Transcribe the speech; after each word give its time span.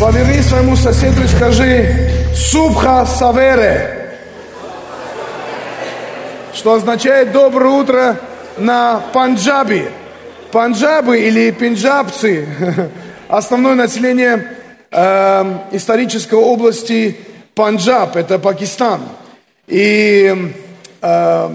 Поверни 0.00 0.40
своему 0.42 0.76
соседу 0.76 1.24
и 1.24 1.26
скажи 1.26 2.10
«Субха 2.32 3.04
Савере», 3.04 4.14
что 6.54 6.74
означает 6.74 7.32
«доброе 7.32 7.70
утро» 7.70 8.20
на 8.58 9.00
панджаби. 9.12 9.88
Панджабы 10.52 11.18
или 11.18 11.50
пенджабцы– 11.50 12.46
основное 13.28 13.74
население 13.74 14.46
э, 14.92 15.58
исторической 15.72 16.36
области 16.36 17.16
Панджаб, 17.56 18.14
это 18.14 18.38
Пакистан. 18.38 19.00
И 19.66 20.52
э, 21.02 21.50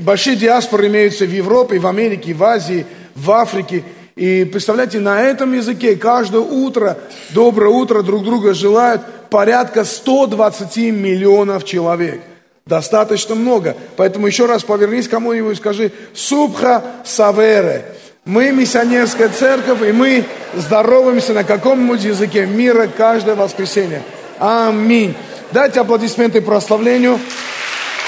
большие 0.00 0.36
диаспоры 0.36 0.86
имеются 0.86 1.26
в 1.26 1.30
Европе, 1.30 1.78
в 1.78 1.86
Америке, 1.86 2.32
в 2.32 2.42
Азии, 2.42 2.86
в 3.14 3.30
Африке. 3.30 3.84
И 4.14 4.44
представляете, 4.44 5.00
на 5.00 5.22
этом 5.22 5.54
языке 5.54 5.96
каждое 5.96 6.42
утро, 6.42 6.98
доброе 7.30 7.70
утро 7.70 8.02
друг 8.02 8.24
друга 8.24 8.52
желают 8.52 9.02
порядка 9.30 9.84
120 9.84 10.76
миллионов 10.92 11.64
человек. 11.64 12.20
Достаточно 12.66 13.34
много. 13.34 13.76
Поэтому 13.96 14.26
еще 14.26 14.46
раз 14.46 14.62
повернись 14.62 15.08
кому-нибудь 15.08 15.54
и 15.54 15.56
скажи 15.56 15.92
«Субха 16.14 16.84
Савере». 17.04 17.84
Мы 18.24 18.52
миссионерская 18.52 19.30
церковь, 19.30 19.82
и 19.82 19.90
мы 19.90 20.24
здороваемся 20.54 21.32
на 21.32 21.42
каком-нибудь 21.42 22.04
языке 22.04 22.46
мира 22.46 22.86
каждое 22.86 23.34
воскресенье. 23.34 24.02
Аминь. 24.38 25.16
Дайте 25.50 25.80
аплодисменты 25.80 26.40
прославлению. 26.40 27.18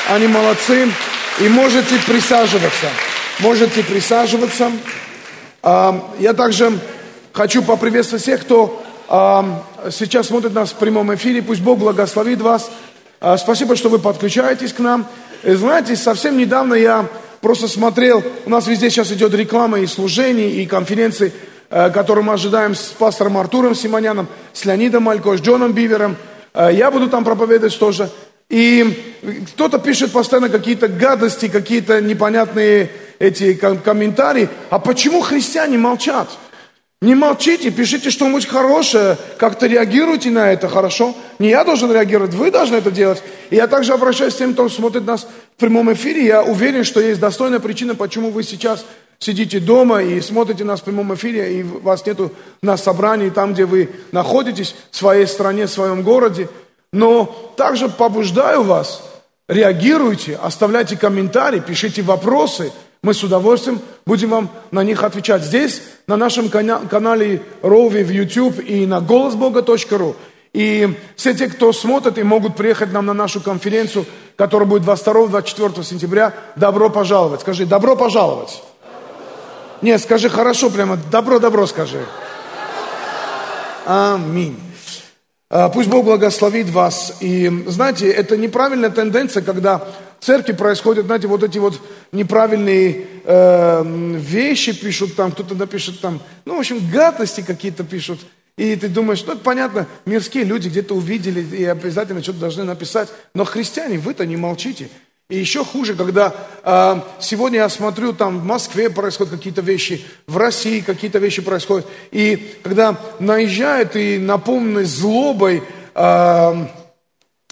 Они 0.08 0.28
молодцы. 0.28 0.88
И 1.40 1.48
можете 1.48 1.96
присаживаться. 2.06 2.86
Можете 3.40 3.82
присаживаться. 3.82 4.70
Я 5.64 6.34
также 6.36 6.78
хочу 7.32 7.62
поприветствовать 7.62 8.22
всех, 8.22 8.42
кто 8.42 8.82
сейчас 9.90 10.26
смотрит 10.26 10.52
нас 10.52 10.70
в 10.70 10.74
прямом 10.74 11.14
эфире. 11.14 11.42
Пусть 11.42 11.62
Бог 11.62 11.78
благословит 11.78 12.40
вас. 12.40 12.70
А, 13.20 13.38
спасибо, 13.38 13.74
что 13.74 13.88
вы 13.88 13.98
подключаетесь 13.98 14.74
к 14.74 14.80
нам. 14.80 15.06
И 15.42 15.52
знаете, 15.52 15.96
совсем 15.96 16.36
недавно 16.36 16.74
я 16.74 17.08
просто 17.40 17.68
смотрел, 17.68 18.22
у 18.44 18.50
нас 18.50 18.66
везде 18.66 18.90
сейчас 18.90 19.10
идет 19.12 19.32
реклама 19.34 19.80
и 19.80 19.86
служений, 19.86 20.62
и 20.62 20.66
конференции, 20.66 21.32
э, 21.70 21.88
которые 21.88 22.22
мы 22.22 22.34
ожидаем 22.34 22.74
с 22.74 22.82
пастором 22.98 23.38
Артуром 23.38 23.74
Симоняном, 23.74 24.28
с 24.52 24.66
Леонидом 24.66 25.04
Малько, 25.04 25.36
с 25.36 25.40
Джоном 25.40 25.72
Бивером. 25.72 26.16
Э, 26.52 26.68
я 26.70 26.90
буду 26.90 27.08
там 27.08 27.24
проповедовать 27.24 27.78
тоже. 27.78 28.10
И 28.50 29.16
кто-то 29.54 29.78
пишет 29.78 30.12
постоянно 30.12 30.50
какие-то 30.50 30.88
гадости, 30.88 31.48
какие-то 31.48 32.02
непонятные 32.02 32.90
эти 33.18 33.54
комментарии. 33.54 34.48
А 34.70 34.78
почему 34.78 35.20
христиане 35.20 35.78
молчат? 35.78 36.28
Не 37.04 37.14
молчите, 37.14 37.70
пишите 37.70 38.08
что-нибудь 38.08 38.46
хорошее, 38.46 39.18
как-то 39.36 39.66
реагируйте 39.66 40.30
на 40.30 40.50
это, 40.50 40.68
хорошо? 40.68 41.14
Не 41.38 41.50
я 41.50 41.62
должен 41.62 41.92
реагировать, 41.92 42.32
вы 42.32 42.50
должны 42.50 42.76
это 42.76 42.90
делать. 42.90 43.22
И 43.50 43.56
я 43.56 43.66
также 43.66 43.92
обращаюсь 43.92 44.34
к 44.34 44.38
тем, 44.38 44.54
кто 44.54 44.70
смотрит 44.70 45.04
нас 45.04 45.28
в 45.56 45.60
прямом 45.60 45.92
эфире. 45.92 46.24
Я 46.24 46.42
уверен, 46.42 46.82
что 46.82 47.00
есть 47.00 47.20
достойная 47.20 47.60
причина, 47.60 47.94
почему 47.94 48.30
вы 48.30 48.42
сейчас 48.42 48.86
сидите 49.18 49.60
дома 49.60 50.02
и 50.02 50.18
смотрите 50.22 50.64
нас 50.64 50.80
в 50.80 50.84
прямом 50.84 51.14
эфире, 51.14 51.58
и 51.58 51.62
вас 51.62 52.06
нету 52.06 52.32
на 52.62 52.78
собрании, 52.78 53.28
там, 53.28 53.52
где 53.52 53.66
вы 53.66 53.90
находитесь, 54.12 54.74
в 54.90 54.96
своей 54.96 55.26
стране, 55.26 55.66
в 55.66 55.70
своем 55.70 56.02
городе. 56.02 56.48
Но 56.90 57.52
также 57.58 57.90
побуждаю 57.90 58.62
вас, 58.62 59.02
реагируйте, 59.46 60.38
оставляйте 60.42 60.96
комментарии, 60.96 61.60
пишите 61.60 62.00
вопросы– 62.00 62.72
мы 63.04 63.12
с 63.12 63.22
удовольствием 63.22 63.80
будем 64.06 64.30
вам 64.30 64.50
на 64.70 64.82
них 64.82 65.04
отвечать. 65.04 65.44
Здесь, 65.44 65.82
на 66.06 66.16
нашем 66.16 66.48
канале 66.48 67.42
Рови 67.60 68.02
в 68.02 68.10
YouTube 68.10 68.58
и 68.60 68.86
на 68.86 69.02
голосбога.ру. 69.02 70.16
И 70.54 70.88
все 71.14 71.34
те, 71.34 71.48
кто 71.48 71.72
смотрит 71.74 72.16
и 72.16 72.22
могут 72.22 72.56
приехать 72.56 72.92
нам 72.92 73.04
на 73.04 73.12
нашу 73.12 73.42
конференцию, 73.42 74.06
которая 74.36 74.66
будет 74.66 74.84
22-24 74.84 75.84
сентября, 75.84 76.32
добро 76.56 76.88
пожаловать. 76.88 77.42
Скажи, 77.42 77.66
добро 77.66 77.94
пожаловать. 77.94 78.62
Нет, 79.82 80.00
скажи 80.00 80.30
хорошо 80.30 80.70
прямо, 80.70 80.98
добро-добро 81.10 81.66
скажи. 81.66 82.06
Аминь. 83.84 84.58
А, 85.50 85.68
пусть 85.68 85.90
Бог 85.90 86.06
благословит 86.06 86.70
вас. 86.70 87.18
И 87.20 87.64
знаете, 87.66 88.10
это 88.10 88.38
неправильная 88.38 88.88
тенденция, 88.88 89.42
когда 89.42 89.82
церкви 90.24 90.52
происходят, 90.52 91.06
знаете, 91.06 91.26
вот 91.26 91.42
эти 91.42 91.58
вот 91.58 91.80
неправильные 92.12 93.06
э, 93.24 93.82
вещи 94.16 94.72
пишут 94.72 95.14
там, 95.16 95.32
кто-то 95.32 95.54
напишет 95.54 96.00
там, 96.00 96.20
ну, 96.46 96.56
в 96.56 96.60
общем, 96.60 96.80
гадости 96.90 97.42
какие-то 97.42 97.84
пишут. 97.84 98.20
И 98.56 98.74
ты 98.76 98.88
думаешь, 98.88 99.22
ну, 99.26 99.34
это 99.34 99.42
понятно, 99.42 99.86
мирские 100.06 100.44
люди 100.44 100.68
где-то 100.68 100.94
увидели 100.94 101.40
и 101.56 101.64
обязательно 101.64 102.22
что-то 102.22 102.38
должны 102.38 102.64
написать. 102.64 103.08
Но 103.34 103.44
христиане, 103.44 103.98
вы-то 103.98 104.24
не 104.24 104.36
молчите. 104.36 104.88
И 105.28 105.38
еще 105.38 105.64
хуже, 105.64 105.94
когда 105.94 106.34
э, 106.62 107.00
сегодня 107.20 107.58
я 107.58 107.68
смотрю, 107.68 108.12
там 108.12 108.40
в 108.40 108.44
Москве 108.44 108.88
происходят 108.90 109.34
какие-то 109.34 109.60
вещи, 109.60 110.04
в 110.26 110.36
России 110.36 110.80
какие-то 110.80 111.18
вещи 111.18 111.42
происходят. 111.42 111.86
И 112.12 112.54
когда 112.62 112.98
наезжают 113.18 113.96
и 113.96 114.18
наполнены 114.18 114.84
злобой, 114.84 115.62
э, 115.94 116.66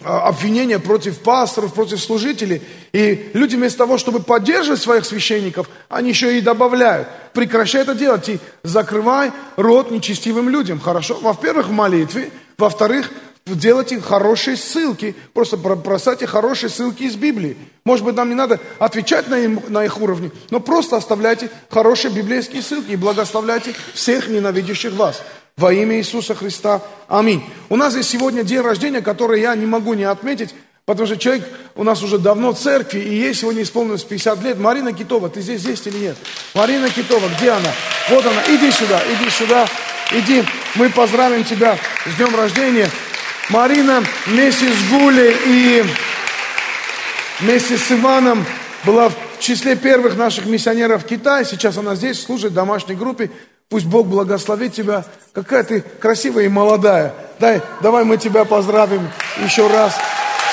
обвинения 0.05 0.79
против 0.79 1.19
пасторов, 1.21 1.75
против 1.75 2.01
служителей. 2.01 2.63
И 2.93 3.31
люди 3.35 3.57
вместо 3.57 3.79
того, 3.79 3.99
чтобы 3.99 4.21
поддерживать 4.21 4.81
своих 4.81 5.05
священников, 5.05 5.69
они 5.89 6.11
еще 6.11 6.37
и 6.37 6.41
добавляют. 6.41 7.09
Прекращай 7.33 7.83
это 7.83 7.95
делать 7.95 8.29
и 8.29 8.41
закрывай 8.63 9.33
рот 9.57 9.91
нечестивым 9.91 10.49
людям. 10.49 10.81
Хорошо? 10.81 11.19
Во-первых, 11.21 11.69
в 11.69 11.73
молитве. 11.73 12.31
Во-вторых, 12.59 13.11
делайте 13.47 14.01
хорошие 14.01 14.57
ссылки. 14.57 15.15
Просто 15.35 15.57
бросайте 15.57 16.27
хорошие 16.27 16.71
ссылки 16.71 17.05
из 17.05 17.17
Библии. 17.17 17.57
Может 17.85 18.05
быть, 18.05 18.15
нам 18.15 18.29
не 18.29 18.35
надо 18.35 18.61
отвечать 18.79 19.29
на, 19.29 19.39
им, 19.39 19.61
на 19.69 19.85
их 19.85 20.01
уровне, 20.01 20.31
но 20.51 20.61
просто 20.61 20.97
оставляйте 20.97 21.51
хорошие 21.69 22.13
библейские 22.13 22.63
ссылки 22.63 22.93
и 22.93 22.97
благословляйте 22.97 23.75
всех 23.95 24.29
ненавидящих 24.29 24.93
вас. 24.93 25.23
Во 25.57 25.73
имя 25.73 25.99
Иисуса 25.99 26.35
Христа. 26.35 26.81
Аминь. 27.09 27.45
У 27.69 27.77
нас 27.77 27.95
есть 27.95 28.09
сегодня 28.09 28.43
день 28.43 28.61
рождения, 28.61 29.03
который 29.03 29.41
я 29.41 29.55
не 29.55 29.67
могу 29.67 29.93
не 29.95 30.05
отметить, 30.05 30.55
потому 30.87 31.07
что 31.07 31.19
человек 31.19 31.47
у 31.75 31.85
нас 31.85 32.03
уже 32.03 32.19
давно 32.19 32.55
в 32.55 32.59
церкви, 32.59 33.01
и 33.01 33.15
ей 33.15 33.35
сегодня 33.35 33.63
исполнилось 33.63 34.03
50 34.03 34.43
лет. 34.45 34.59
Марина 34.59 34.93
Китова, 34.93 35.29
ты 35.29 35.43
здесь 35.43 35.63
есть 35.65 35.87
или 35.87 35.99
нет? 35.99 36.17
Марина 36.55 36.89
Китова, 36.89 37.29
где 37.39 37.51
она? 37.51 37.71
Вот 38.09 38.25
она, 38.25 38.43
иди 38.49 38.71
сюда, 38.71 39.03
иди 39.13 39.29
сюда, 39.29 39.67
иди. 40.13 40.43
Мы 40.75 40.89
поздравим 40.89 41.45
тебя 41.45 41.77
с 42.07 42.17
днем 42.17 42.35
рождения. 42.35 42.89
Марина 43.51 44.03
вместе 44.27 44.69
с 44.73 44.91
Гулей 44.91 45.37
и 45.47 45.85
вместе 47.41 47.77
с 47.77 47.91
Иваном 47.91 48.45
была 48.85 49.09
в 49.09 49.15
числе 49.41 49.77
первых 49.77 50.17
наших 50.17 50.47
миссионеров 50.47 51.03
в 51.03 51.07
Китае. 51.07 51.45
Сейчас 51.45 51.77
она 51.77 51.95
здесь 51.95 52.23
служит 52.23 52.53
в 52.53 52.55
домашней 52.55 52.95
группе. 52.95 53.31
Пусть 53.69 53.87
Бог 53.87 54.07
благословит 54.07 54.75
тебя. 54.75 55.05
Какая 55.33 55.65
ты 55.65 55.81
красивая 55.81 56.45
и 56.45 56.49
молодая. 56.49 57.15
Дай, 57.41 57.61
давай 57.81 58.05
мы 58.05 58.17
тебя 58.17 58.45
поздравим 58.45 59.09
еще 59.43 59.67
раз 59.67 59.99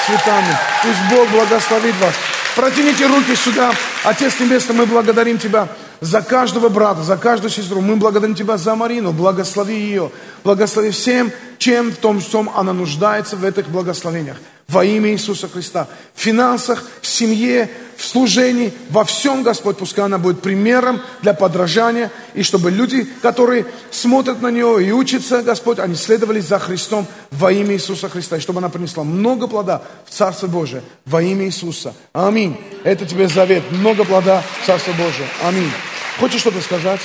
цветами. 0.05 0.57
Пусть 0.83 0.99
Бог 1.11 1.29
благословит 1.29 1.95
вас. 2.01 2.15
Протяните 2.55 3.05
руки 3.05 3.35
сюда. 3.35 3.71
Отец 4.03 4.39
Небесный, 4.39 4.75
мы 4.75 4.85
благодарим 4.85 5.37
Тебя 5.37 5.67
за 6.01 6.21
каждого 6.21 6.69
брата, 6.69 7.03
за 7.03 7.17
каждую 7.17 7.51
сестру. 7.51 7.81
Мы 7.81 7.95
благодарим 7.95 8.35
Тебя 8.35 8.57
за 8.57 8.75
Марину. 8.75 9.11
Благослови 9.11 9.75
ее. 9.75 10.11
Благослови 10.43 10.91
всем, 10.91 11.31
чем 11.57 11.91
в 11.91 11.97
том, 11.97 12.19
в 12.19 12.29
чем 12.29 12.49
она 12.55 12.73
нуждается 12.73 13.35
в 13.35 13.43
этих 13.43 13.69
благословениях 13.69 14.37
во 14.69 14.85
имя 14.85 15.11
Иисуса 15.11 15.49
Христа. 15.49 15.87
В 16.13 16.21
финансах, 16.21 16.83
в 17.01 17.07
семье, 17.07 17.69
в 17.97 18.05
служении, 18.05 18.71
во 18.89 19.03
всем, 19.03 19.43
Господь, 19.43 19.77
пускай 19.77 20.05
она 20.05 20.17
будет 20.17 20.41
примером 20.41 21.01
для 21.21 21.33
подражания, 21.33 22.11
и 22.33 22.43
чтобы 22.43 22.71
люди, 22.71 23.03
которые 23.21 23.65
смотрят 23.91 24.41
на 24.41 24.51
нее 24.51 24.85
и 24.85 24.91
учатся, 24.91 25.41
Господь, 25.41 25.79
они 25.79 25.95
следовали 25.95 26.39
за 26.39 26.59
Христом 26.59 27.07
во 27.31 27.51
имя 27.51 27.73
Иисуса 27.73 28.07
Христа, 28.07 28.37
и 28.37 28.39
чтобы 28.39 28.59
она 28.59 28.69
принесла 28.69 29.03
много 29.03 29.47
плода 29.47 29.81
в 30.05 30.11
Царство 30.11 30.47
Божие 30.47 30.83
во 31.05 31.21
имя 31.21 31.45
Иисуса. 31.45 31.93
Аминь. 32.13 32.57
Это 32.83 33.05
тебе 33.05 33.27
завет. 33.27 33.63
Много 33.71 34.05
плода 34.05 34.43
в 34.61 34.65
Царство 34.65 34.91
Божие. 34.93 35.27
Аминь. 35.43 35.71
Хочешь 36.19 36.41
что-то 36.41 36.61
сказать? 36.61 37.01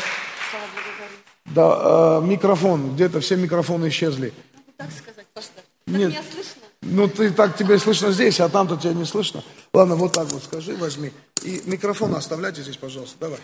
Да, 1.46 2.20
э, 2.20 2.26
микрофон. 2.26 2.94
Где-то 2.94 3.20
все 3.20 3.36
микрофоны 3.36 3.88
исчезли. 3.88 4.32
Так 4.76 4.88
сказать, 4.90 5.26
пастор. 5.32 5.64
Нет. 5.86 6.10
Меня 6.10 6.22
слышно? 6.32 6.63
Ну, 6.86 7.08
ты 7.08 7.30
так 7.30 7.56
тебе 7.56 7.78
слышно 7.78 8.12
здесь, 8.12 8.40
а 8.40 8.48
там-то 8.48 8.76
тебя 8.76 8.92
не 8.92 9.06
слышно. 9.06 9.42
Ладно, 9.72 9.96
вот 9.96 10.12
так 10.12 10.30
вот 10.30 10.44
скажи, 10.44 10.76
возьми. 10.76 11.12
И 11.42 11.62
микрофон 11.64 12.14
оставляйте 12.14 12.62
здесь, 12.62 12.76
пожалуйста. 12.76 13.16
Давай. 13.20 13.38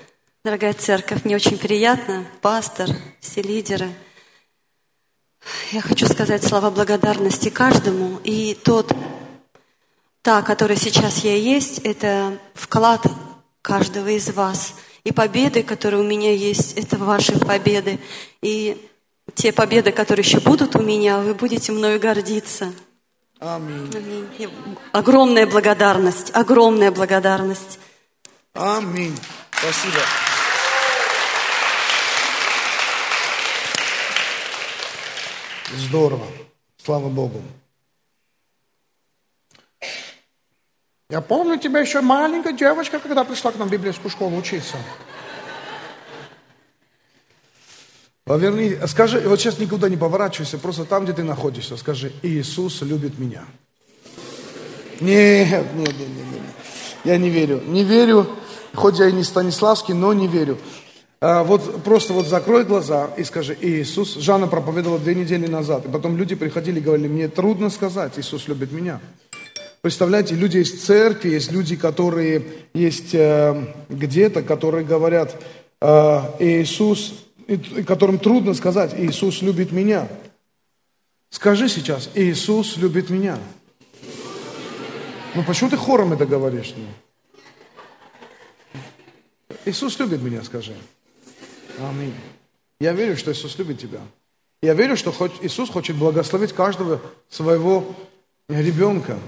Дорогая 0.44 0.75
церковь, 0.75 1.25
мне 1.25 1.37
очень 1.37 1.56
приятно, 1.58 2.26
пастор, 2.42 2.90
все 3.20 3.40
лидеры. 3.42 3.90
Я 5.72 5.81
хочу 5.81 6.06
сказать 6.06 6.44
слова 6.44 6.70
благодарности 6.70 7.48
каждому. 7.48 8.20
И 8.25 8.58
тот, 8.62 8.92
та, 10.22 10.42
которая 10.42 10.76
сейчас 10.76 11.25
я 11.25 11.34
есть, 11.34 11.78
это 11.78 12.38
вклад 12.54 13.06
каждого 13.62 14.08
из 14.08 14.28
вас. 14.31 14.75
И 15.04 15.12
победы, 15.12 15.62
которые 15.62 16.02
у 16.02 16.06
меня 16.06 16.32
есть, 16.32 16.75
это 16.75 16.98
ваши 16.98 17.38
победы. 17.38 17.98
И 18.42 18.76
те 19.34 19.52
победы, 19.52 19.92
которые 19.92 20.25
еще 20.26 20.40
будут 20.40 20.76
у 20.76 20.82
меня, 20.82 21.20
вы 21.20 21.34
будете 21.34 21.72
мною 21.72 21.98
гордиться. 21.98 22.72
Аминь. 23.40 23.90
Аминь. 23.96 24.28
Огромная 24.92 25.46
благодарность, 25.46 26.31
огромная 26.34 26.90
благодарность. 26.90 27.78
Аминь. 28.52 29.19
Спасибо. 29.50 30.00
Здорово. 35.75 36.26
Слава 36.84 37.08
Богу. 37.08 37.40
Я 41.08 41.20
помню 41.22 41.58
тебя 41.58 41.81
еще 41.81 42.02
маленькая 42.02 42.52
девочка, 42.52 42.98
когда 43.00 43.25
пришла 43.25 43.52
к 43.52 43.56
нам 43.56 43.69
в 43.69 43.72
библейскую 43.72 44.10
школу 44.10 44.37
учиться. 44.37 44.76
Поверни, 48.31 48.77
скажи, 48.87 49.19
вот 49.27 49.41
сейчас 49.41 49.59
никуда 49.59 49.88
не 49.88 49.97
поворачивайся, 49.97 50.56
просто 50.56 50.85
там, 50.85 51.03
где 51.03 51.12
ты 51.12 51.25
находишься, 51.25 51.77
скажи, 51.77 52.12
Иисус 52.23 52.81
любит 52.82 53.19
меня. 53.19 53.43
Нет, 55.00 55.67
нет, 55.75 55.75
нет, 55.75 55.99
нет, 55.99 56.27
нет. 56.32 56.43
Я 57.03 57.19
не 57.19 57.29
верю. 57.29 57.61
Не 57.67 57.82
верю, 57.82 58.29
хоть 58.73 59.00
я 59.00 59.09
и 59.09 59.12
не 59.12 59.25
Станиславский, 59.25 59.94
но 59.94 60.12
не 60.12 60.29
верю. 60.29 60.59
А, 61.21 61.43
вот 61.43 61.82
просто 61.82 62.12
вот 62.12 62.29
закрой 62.29 62.62
глаза 62.62 63.11
и 63.17 63.25
скажи, 63.25 63.56
Иисус, 63.61 64.15
Жанна 64.15 64.47
проповедовала 64.47 65.00
две 65.00 65.17
недели 65.17 65.49
назад, 65.49 65.87
и 65.87 65.88
потом 65.88 66.17
люди 66.17 66.37
приходили 66.37 66.79
и 66.79 66.83
говорили, 66.83 67.09
мне 67.09 67.26
трудно 67.26 67.69
сказать, 67.69 68.17
Иисус 68.17 68.47
любит 68.47 68.71
меня. 68.71 69.00
Представляете, 69.83 70.37
люди 70.37 70.62
в 70.62 70.81
церкви, 70.81 71.31
есть 71.31 71.50
люди, 71.50 71.75
которые 71.75 72.44
есть 72.75 73.12
э, 73.12 73.61
где-то, 73.88 74.43
которые 74.43 74.85
говорят, 74.85 75.35
э, 75.81 76.21
Иисус 76.38 77.12
которым 77.87 78.19
трудно 78.19 78.55
сказать, 78.55 78.94
Иисус 78.97 79.43
любит 79.43 79.73
меня. 79.73 80.08
Скажи 81.31 81.69
сейчас, 81.69 82.11
Иисус 82.14 82.76
любит 82.76 83.11
меня. 83.11 83.38
Ну 85.35 85.44
почему 85.44 85.70
ты 85.70 85.76
хором 85.76 86.12
это 86.12 86.26
говоришь? 86.26 86.75
Ну? 86.76 86.85
Иисус 89.64 89.99
любит 89.99 90.23
меня, 90.23 90.43
скажи. 90.43 90.75
Аминь. 91.79 92.14
Я 92.81 92.93
верю, 92.93 93.17
что 93.17 93.32
Иисус 93.32 93.58
любит 93.58 93.79
тебя. 93.79 94.00
Я 94.62 94.75
верю, 94.75 94.97
что 94.97 95.14
Иисус 95.43 95.70
хочет 95.70 95.97
благословить 95.97 96.52
каждого 96.52 97.00
своего 97.29 97.94
ребенка. 98.49 99.19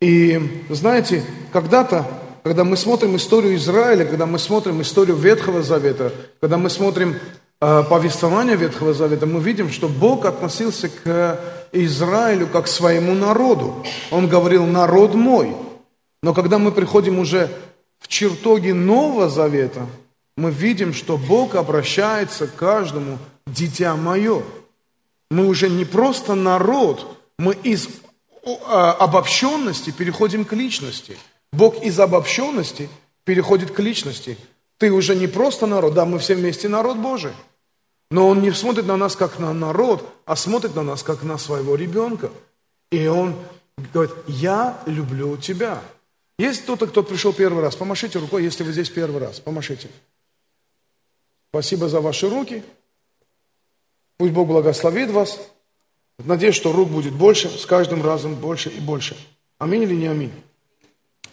И 0.00 0.64
знаете, 0.70 1.24
когда-то, 1.52 2.06
когда 2.42 2.64
мы 2.64 2.76
смотрим 2.76 3.14
историю 3.16 3.54
Израиля, 3.56 4.04
когда 4.04 4.26
мы 4.26 4.38
смотрим 4.38 4.82
историю 4.82 5.16
Ветхого 5.16 5.62
Завета, 5.62 6.12
когда 6.40 6.58
мы 6.58 6.70
смотрим 6.70 7.16
повествования 7.62 8.56
Ветхого 8.56 8.92
Завета 8.92 9.24
мы 9.24 9.40
видим, 9.40 9.70
что 9.70 9.88
Бог 9.88 10.24
относился 10.24 10.88
к 10.88 11.40
Израилю 11.70 12.48
как 12.48 12.64
к 12.64 12.68
своему 12.68 13.14
народу. 13.14 13.86
Он 14.10 14.28
говорил 14.28 14.66
«народ 14.66 15.14
мой». 15.14 15.54
Но 16.24 16.34
когда 16.34 16.58
мы 16.58 16.72
приходим 16.72 17.20
уже 17.20 17.48
в 18.00 18.08
чертоги 18.08 18.72
Нового 18.72 19.28
Завета, 19.28 19.86
мы 20.36 20.50
видим, 20.50 20.92
что 20.92 21.16
Бог 21.16 21.54
обращается 21.54 22.48
к 22.48 22.56
каждому 22.56 23.18
«дитя 23.46 23.94
мое». 23.94 24.42
Мы 25.30 25.46
уже 25.46 25.70
не 25.70 25.84
просто 25.84 26.34
народ, 26.34 27.16
мы 27.38 27.54
из 27.62 27.88
а, 28.66 28.92
обобщенности 28.92 29.90
переходим 29.90 30.44
к 30.44 30.52
личности. 30.52 31.16
Бог 31.52 31.80
из 31.80 32.00
обобщенности 32.00 32.88
переходит 33.24 33.70
к 33.70 33.78
личности. 33.78 34.36
Ты 34.78 34.90
уже 34.90 35.14
не 35.14 35.28
просто 35.28 35.66
народ, 35.66 35.94
да, 35.94 36.04
мы 36.04 36.18
все 36.18 36.34
вместе 36.34 36.68
народ 36.68 36.96
Божий. 36.96 37.30
Но 38.12 38.28
он 38.28 38.42
не 38.42 38.50
смотрит 38.52 38.84
на 38.84 38.98
нас 38.98 39.16
как 39.16 39.38
на 39.38 39.54
народ, 39.54 40.06
а 40.26 40.36
смотрит 40.36 40.74
на 40.74 40.82
нас 40.82 41.02
как 41.02 41.22
на 41.22 41.38
своего 41.38 41.76
ребенка. 41.76 42.30
И 42.90 43.06
он 43.06 43.34
говорит, 43.94 44.14
я 44.26 44.82
люблю 44.84 45.38
тебя. 45.38 45.82
Есть 46.38 46.64
кто-то, 46.64 46.86
кто 46.86 47.02
пришел 47.02 47.32
первый 47.32 47.62
раз? 47.62 47.74
Помашите 47.74 48.18
рукой, 48.18 48.44
если 48.44 48.64
вы 48.64 48.72
здесь 48.72 48.90
первый 48.90 49.18
раз. 49.18 49.40
Помашите. 49.40 49.88
Спасибо 51.48 51.88
за 51.88 52.02
ваши 52.02 52.28
руки. 52.28 52.62
Пусть 54.18 54.34
Бог 54.34 54.46
благословит 54.46 55.10
вас. 55.10 55.40
Надеюсь, 56.18 56.54
что 56.54 56.70
рук 56.70 56.90
будет 56.90 57.14
больше, 57.14 57.48
с 57.48 57.64
каждым 57.64 58.04
разом 58.04 58.34
больше 58.34 58.68
и 58.68 58.78
больше. 58.78 59.16
Аминь 59.56 59.84
или 59.84 59.94
не 59.94 60.08
аминь? 60.08 60.32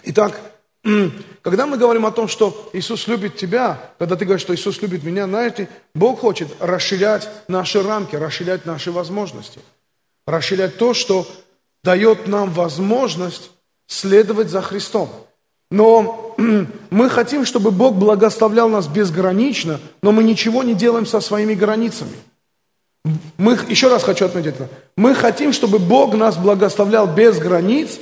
Итак, 0.04 0.49
когда 1.42 1.66
мы 1.66 1.78
говорим 1.78 2.06
о 2.06 2.12
том, 2.12 2.28
что 2.28 2.70
Иисус 2.74 3.08
любит 3.08 3.36
тебя, 3.36 3.92
когда 3.98 4.16
ты 4.16 4.26
говоришь, 4.26 4.42
что 4.42 4.56
Иисус 4.56 4.82
любит 4.82 5.04
меня, 5.04 5.26
знаете, 5.26 5.70
Бог 5.94 6.20
хочет 6.20 6.50
расширять 6.60 7.30
наши 7.48 7.84
рамки, 7.84 8.16
расширять 8.16 8.66
наши 8.66 8.92
возможности. 8.92 9.60
Расширять 10.26 10.78
то, 10.78 10.94
что 10.94 11.28
дает 11.84 12.28
нам 12.28 12.52
возможность 12.52 13.52
следовать 13.88 14.50
за 14.50 14.62
Христом. 14.62 15.10
Но 15.72 16.36
мы 16.90 17.10
хотим, 17.10 17.46
чтобы 17.46 17.72
Бог 17.72 17.96
благословлял 17.96 18.70
нас 18.70 18.88
безгранично, 18.88 19.80
но 20.02 20.12
мы 20.12 20.24
ничего 20.24 20.64
не 20.64 20.74
делаем 20.74 21.06
со 21.06 21.20
своими 21.20 21.56
границами. 21.56 22.16
Мы, 23.38 23.58
еще 23.68 23.88
раз 23.88 24.04
хочу 24.04 24.26
отметить 24.26 24.56
это. 24.56 24.70
Мы 24.98 25.16
хотим, 25.16 25.54
чтобы 25.54 25.80
Бог 25.80 26.14
нас 26.16 26.38
благословлял 26.38 27.08
без 27.08 27.40
границ, 27.40 27.98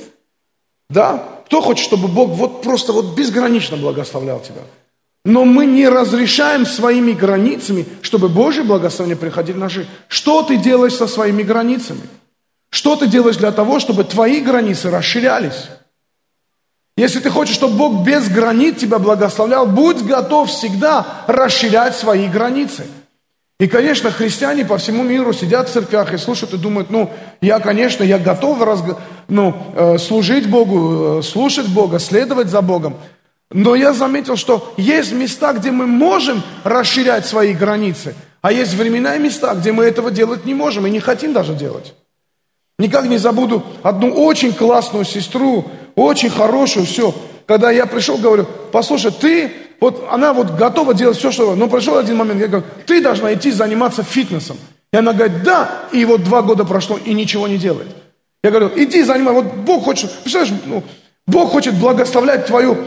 да, 0.90 1.37
кто 1.48 1.62
хочет, 1.62 1.82
чтобы 1.82 2.08
Бог 2.08 2.28
вот 2.28 2.60
просто 2.62 2.92
вот 2.92 3.16
безгранично 3.16 3.78
благословлял 3.78 4.38
тебя? 4.40 4.60
Но 5.24 5.46
мы 5.46 5.64
не 5.64 5.88
разрешаем 5.88 6.66
своими 6.66 7.12
границами, 7.12 7.86
чтобы 8.02 8.28
Божье 8.28 8.64
благословение 8.64 9.16
приходило 9.16 9.56
в 9.56 9.60
наши. 9.60 9.88
Что 10.08 10.42
ты 10.42 10.58
делаешь 10.58 10.94
со 10.94 11.06
своими 11.06 11.42
границами? 11.42 12.02
Что 12.68 12.96
ты 12.96 13.06
делаешь 13.06 13.38
для 13.38 13.50
того, 13.50 13.80
чтобы 13.80 14.04
твои 14.04 14.40
границы 14.40 14.90
расширялись? 14.90 15.70
Если 16.98 17.20
ты 17.20 17.30
хочешь, 17.30 17.54
чтобы 17.54 17.78
Бог 17.78 18.04
без 18.04 18.28
границ 18.28 18.80
тебя 18.80 18.98
благословлял, 18.98 19.66
будь 19.66 20.02
готов 20.02 20.50
всегда 20.50 21.24
расширять 21.26 21.96
свои 21.96 22.28
границы– 22.28 22.86
и, 23.60 23.66
конечно, 23.66 24.12
христиане 24.12 24.64
по 24.64 24.78
всему 24.78 25.02
миру 25.02 25.32
сидят 25.32 25.68
в 25.68 25.72
церквях 25.72 26.14
и 26.14 26.18
слушают 26.18 26.54
и 26.54 26.58
думают, 26.58 26.90
ну, 26.90 27.10
я, 27.40 27.58
конечно, 27.58 28.04
я 28.04 28.18
готов 28.18 28.62
разго... 28.62 29.00
ну, 29.26 29.56
э, 29.74 29.98
служить 29.98 30.48
Богу, 30.48 31.18
э, 31.18 31.22
слушать 31.22 31.66
Бога, 31.68 31.98
следовать 31.98 32.48
за 32.48 32.62
Богом. 32.62 32.96
Но 33.50 33.74
я 33.74 33.92
заметил, 33.92 34.36
что 34.36 34.72
есть 34.76 35.12
места, 35.12 35.54
где 35.54 35.72
мы 35.72 35.86
можем 35.86 36.42
расширять 36.62 37.26
свои 37.26 37.52
границы, 37.52 38.14
а 38.42 38.52
есть 38.52 38.74
времена 38.74 39.16
и 39.16 39.18
места, 39.18 39.54
где 39.54 39.72
мы 39.72 39.86
этого 39.86 40.12
делать 40.12 40.44
не 40.44 40.54
можем 40.54 40.86
и 40.86 40.90
не 40.90 41.00
хотим 41.00 41.32
даже 41.32 41.54
делать. 41.54 41.94
Никак 42.78 43.06
не 43.06 43.18
забуду 43.18 43.64
одну 43.82 44.10
очень 44.10 44.52
классную 44.52 45.04
сестру, 45.04 45.64
очень 45.96 46.30
хорошую, 46.30 46.86
все. 46.86 47.12
Когда 47.46 47.72
я 47.72 47.86
пришел, 47.86 48.18
говорю, 48.18 48.46
послушай, 48.70 49.10
ты 49.10 49.50
вот 49.80 50.08
она 50.10 50.32
вот 50.32 50.56
готова 50.56 50.94
делать 50.94 51.16
все, 51.16 51.30
что... 51.30 51.54
Но 51.54 51.68
пришел 51.68 51.96
один 51.96 52.16
момент, 52.16 52.40
я 52.40 52.48
говорю, 52.48 52.66
ты 52.86 53.00
должна 53.00 53.32
идти 53.32 53.50
заниматься 53.50 54.02
фитнесом. 54.02 54.56
И 54.92 54.96
она 54.96 55.12
говорит, 55.12 55.42
да, 55.42 55.68
и 55.92 56.04
вот 56.04 56.24
два 56.24 56.42
года 56.42 56.64
прошло, 56.64 56.98
и 57.02 57.12
ничего 57.12 57.46
не 57.46 57.58
делает. 57.58 57.88
Я 58.42 58.50
говорю, 58.50 58.70
иди 58.76 59.02
занимайся, 59.02 59.42
вот 59.42 59.54
Бог 59.54 59.84
хочет, 59.84 60.10
представляешь, 60.22 60.54
ну, 60.66 60.82
Бог 61.26 61.50
хочет 61.50 61.74
благословлять 61.74 62.46
твою, 62.46 62.78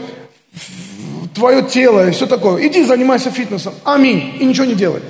твое 1.34 1.62
тело 1.62 2.08
и 2.08 2.10
все 2.10 2.26
такое. 2.26 2.66
Иди 2.66 2.84
занимайся 2.84 3.30
фитнесом. 3.30 3.74
Аминь. 3.84 4.36
И 4.40 4.44
ничего 4.44 4.66
не 4.66 4.74
делает. 4.74 5.04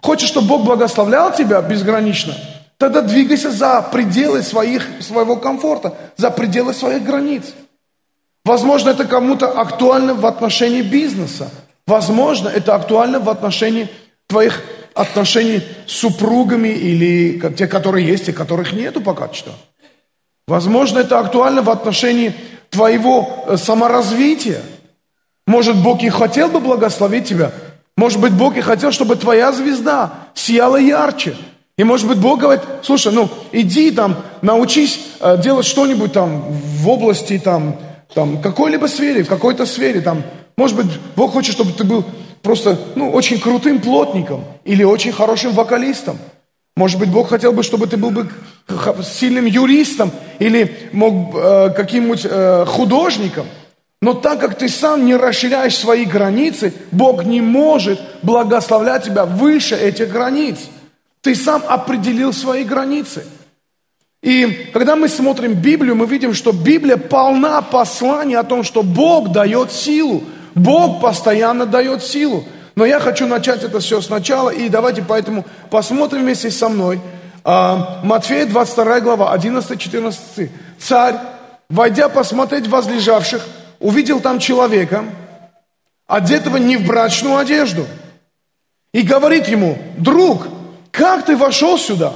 Хочешь, 0.00 0.28
чтобы 0.28 0.48
Бог 0.48 0.64
благословлял 0.64 1.34
тебя 1.34 1.60
безгранично? 1.60 2.34
Тогда 2.78 3.00
двигайся 3.00 3.50
за 3.50 3.82
пределы 3.82 4.42
своих, 4.42 4.86
своего 5.00 5.36
комфорта, 5.36 5.94
за 6.16 6.30
пределы 6.30 6.72
своих 6.72 7.02
границ. 7.02 7.46
Возможно, 8.48 8.88
это 8.88 9.04
кому-то 9.04 9.60
актуально 9.60 10.14
в 10.14 10.24
отношении 10.24 10.80
бизнеса. 10.80 11.50
Возможно, 11.86 12.48
это 12.48 12.74
актуально 12.74 13.20
в 13.20 13.28
отношении 13.28 13.90
твоих 14.26 14.62
отношений 14.94 15.60
с 15.86 15.92
супругами 15.92 16.68
или 16.68 17.38
те, 17.58 17.66
которые 17.66 18.06
есть, 18.06 18.30
и 18.30 18.32
которых 18.32 18.72
нету 18.72 19.02
пока 19.02 19.30
что. 19.34 19.50
Возможно, 20.46 21.00
это 21.00 21.18
актуально 21.18 21.60
в 21.60 21.68
отношении 21.68 22.34
твоего 22.70 23.44
э, 23.48 23.58
саморазвития. 23.58 24.62
Может, 25.46 25.76
Бог 25.82 26.02
и 26.02 26.08
хотел 26.08 26.48
бы 26.48 26.60
благословить 26.60 27.28
тебя. 27.28 27.52
Может 27.98 28.18
быть, 28.18 28.32
Бог 28.32 28.56
и 28.56 28.62
хотел, 28.62 28.92
чтобы 28.92 29.16
твоя 29.16 29.52
звезда 29.52 30.10
сияла 30.32 30.78
ярче. 30.78 31.36
И 31.76 31.84
может 31.84 32.08
быть, 32.08 32.16
Бог 32.16 32.40
говорит, 32.40 32.62
слушай, 32.82 33.12
ну, 33.12 33.28
иди 33.52 33.90
там, 33.90 34.16
научись 34.40 35.00
э, 35.20 35.36
делать 35.36 35.66
что-нибудь 35.66 36.14
там 36.14 36.40
в 36.40 36.88
области 36.88 37.38
там, 37.38 37.78
там, 38.14 38.40
какой-либо 38.40 38.86
сфере, 38.86 39.22
в 39.22 39.28
какой-то 39.28 39.66
сфере, 39.66 40.00
там, 40.00 40.22
может 40.56 40.76
быть, 40.76 40.86
Бог 41.14 41.32
хочет, 41.32 41.54
чтобы 41.54 41.72
ты 41.72 41.84
был 41.84 42.04
просто, 42.42 42.78
ну, 42.94 43.10
очень 43.10 43.40
крутым 43.40 43.80
плотником 43.80 44.44
или 44.64 44.84
очень 44.84 45.12
хорошим 45.12 45.52
вокалистом. 45.52 46.18
Может 46.76 46.98
быть, 46.98 47.10
Бог 47.10 47.28
хотел 47.28 47.52
бы, 47.52 47.62
чтобы 47.62 47.86
ты 47.86 47.96
был 47.96 48.10
бы 48.10 48.30
сильным 49.02 49.46
юристом 49.46 50.12
или 50.38 50.88
мог 50.92 51.34
э, 51.34 51.70
каким-нибудь 51.76 52.24
э, 52.24 52.64
художником. 52.66 53.46
Но 54.00 54.14
так 54.14 54.38
как 54.38 54.56
ты 54.56 54.68
сам 54.68 55.04
не 55.04 55.16
расширяешь 55.16 55.76
свои 55.76 56.04
границы, 56.04 56.72
Бог 56.92 57.24
не 57.24 57.40
может 57.40 58.00
благословлять 58.22 59.04
тебя 59.04 59.24
выше 59.24 59.74
этих 59.74 60.10
границ. 60.10 60.58
Ты 61.20 61.34
сам 61.34 61.62
определил 61.66 62.32
свои 62.32 62.62
границы. 62.62 63.26
И 64.22 64.70
когда 64.72 64.96
мы 64.96 65.08
смотрим 65.08 65.54
Библию, 65.54 65.94
мы 65.94 66.06
видим, 66.06 66.34
что 66.34 66.52
Библия 66.52 66.96
полна 66.96 67.62
посланий 67.62 68.36
о 68.36 68.42
том, 68.42 68.64
что 68.64 68.82
Бог 68.82 69.30
дает 69.30 69.72
силу. 69.72 70.24
Бог 70.54 71.00
постоянно 71.00 71.66
дает 71.66 72.02
силу. 72.02 72.44
Но 72.74 72.84
я 72.84 73.00
хочу 73.00 73.26
начать 73.26 73.62
это 73.62 73.80
все 73.80 74.00
сначала, 74.00 74.50
и 74.50 74.68
давайте 74.68 75.02
поэтому 75.02 75.44
посмотрим 75.70 76.22
вместе 76.22 76.50
со 76.50 76.68
мной. 76.68 77.00
А, 77.44 78.00
Матфея 78.04 78.46
22 78.46 79.00
глава, 79.00 79.36
11-14. 79.36 80.50
Царь, 80.78 81.16
войдя 81.68 82.08
посмотреть 82.08 82.68
возлежавших, 82.68 83.44
увидел 83.80 84.20
там 84.20 84.38
человека, 84.38 85.04
одетого 86.06 86.56
не 86.56 86.76
в 86.76 86.86
брачную 86.86 87.36
одежду, 87.36 87.86
и 88.92 89.02
говорит 89.02 89.48
ему, 89.48 89.78
друг, 89.96 90.46
как 90.90 91.24
ты 91.24 91.36
вошел 91.36 91.78
сюда, 91.78 92.12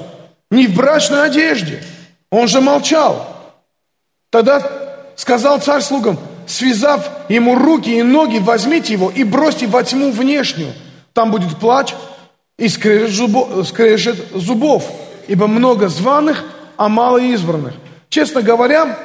не 0.51 0.67
в 0.67 0.75
брачной 0.75 1.25
одежде? 1.25 1.83
Он 2.33 2.49
же 2.49 2.63
молчал. 2.63 3.29
Тогда 4.31 4.67
сказал 5.17 5.61
царь 5.61 5.83
слугам, 5.83 6.19
связав 6.47 7.07
ему 7.29 7.55
руки 7.55 7.91
и 7.91 8.03
ноги, 8.03 8.39
возьмите 8.39 8.95
его 8.95 9.13
и 9.15 9.23
бросьте 9.23 9.67
во 9.67 9.85
тьму 9.85 10.11
внешнюю. 10.11 10.73
Там 11.13 11.31
будет 11.31 11.55
плач 11.59 11.95
и 12.57 12.69
скрежет, 12.69 14.17
зубов, 14.35 14.91
ибо 15.29 15.47
много 15.47 15.89
званых, 15.89 16.43
а 16.79 16.89
мало 16.89 17.19
избранных. 17.19 17.75
Честно 18.09 18.41
говоря, 18.41 18.99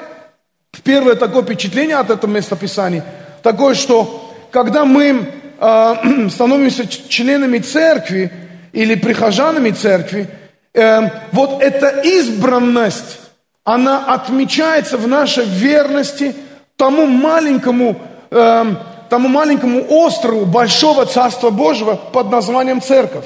первое 0.85 1.15
такое 1.15 1.43
впечатление 1.43 1.97
от 1.97 2.09
этого 2.09 2.31
местописания, 2.31 3.03
такое, 3.43 3.75
что 3.75 4.33
когда 4.51 4.85
мы 4.85 5.33
э, 5.59 6.29
становимся 6.29 6.87
членами 6.87 7.57
церкви 7.57 8.31
или 8.71 8.95
прихожанами 8.95 9.71
церкви, 9.71 10.29
э, 10.77 11.09
вот 11.31 11.61
эта 11.61 12.01
избранность, 12.01 13.19
она 13.63 14.13
отмечается 14.13 14.97
в 14.97 15.07
нашей 15.07 15.45
верности 15.45 16.35
тому 16.77 17.07
маленькому, 17.07 17.97
э, 18.29 18.65
тому 19.09 19.27
маленькому 19.27 19.85
острову 19.89 20.45
большого 20.45 21.05
Царства 21.05 21.49
Божьего 21.49 21.95
под 21.95 22.31
названием 22.31 22.81
церковь. 22.81 23.25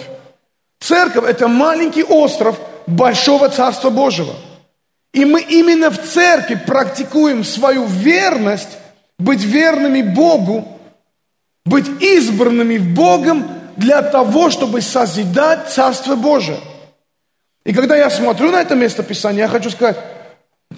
Церковь– 0.79 1.25
это 1.29 1.47
маленький 1.47 2.03
остров 2.03 2.57
большого 2.87 3.49
Царства 3.49 3.89
Божьего. 3.89 4.33
И 5.13 5.25
мы 5.25 5.41
именно 5.41 5.91
в 5.91 6.01
церкви 6.01 6.55
практикуем 6.55 7.43
свою 7.43 7.85
верность, 7.85 8.77
быть 9.19 9.43
верными 9.43 10.01
Богу, 10.01 10.67
быть 11.65 11.87
избранными 12.01 12.77
Богом 12.77 13.45
для 13.75 14.01
того, 14.01 14.49
чтобы 14.49 14.81
созидать 14.81 15.69
Царство 15.69 16.15
Божие. 16.15 16.57
И 17.63 17.73
когда 17.73 17.95
я 17.95 18.09
смотрю 18.09 18.51
на 18.51 18.61
это 18.61 18.75
место 18.75 19.03
Писания, 19.03 19.43
я 19.43 19.47
хочу 19.47 19.69
сказать, 19.69 19.97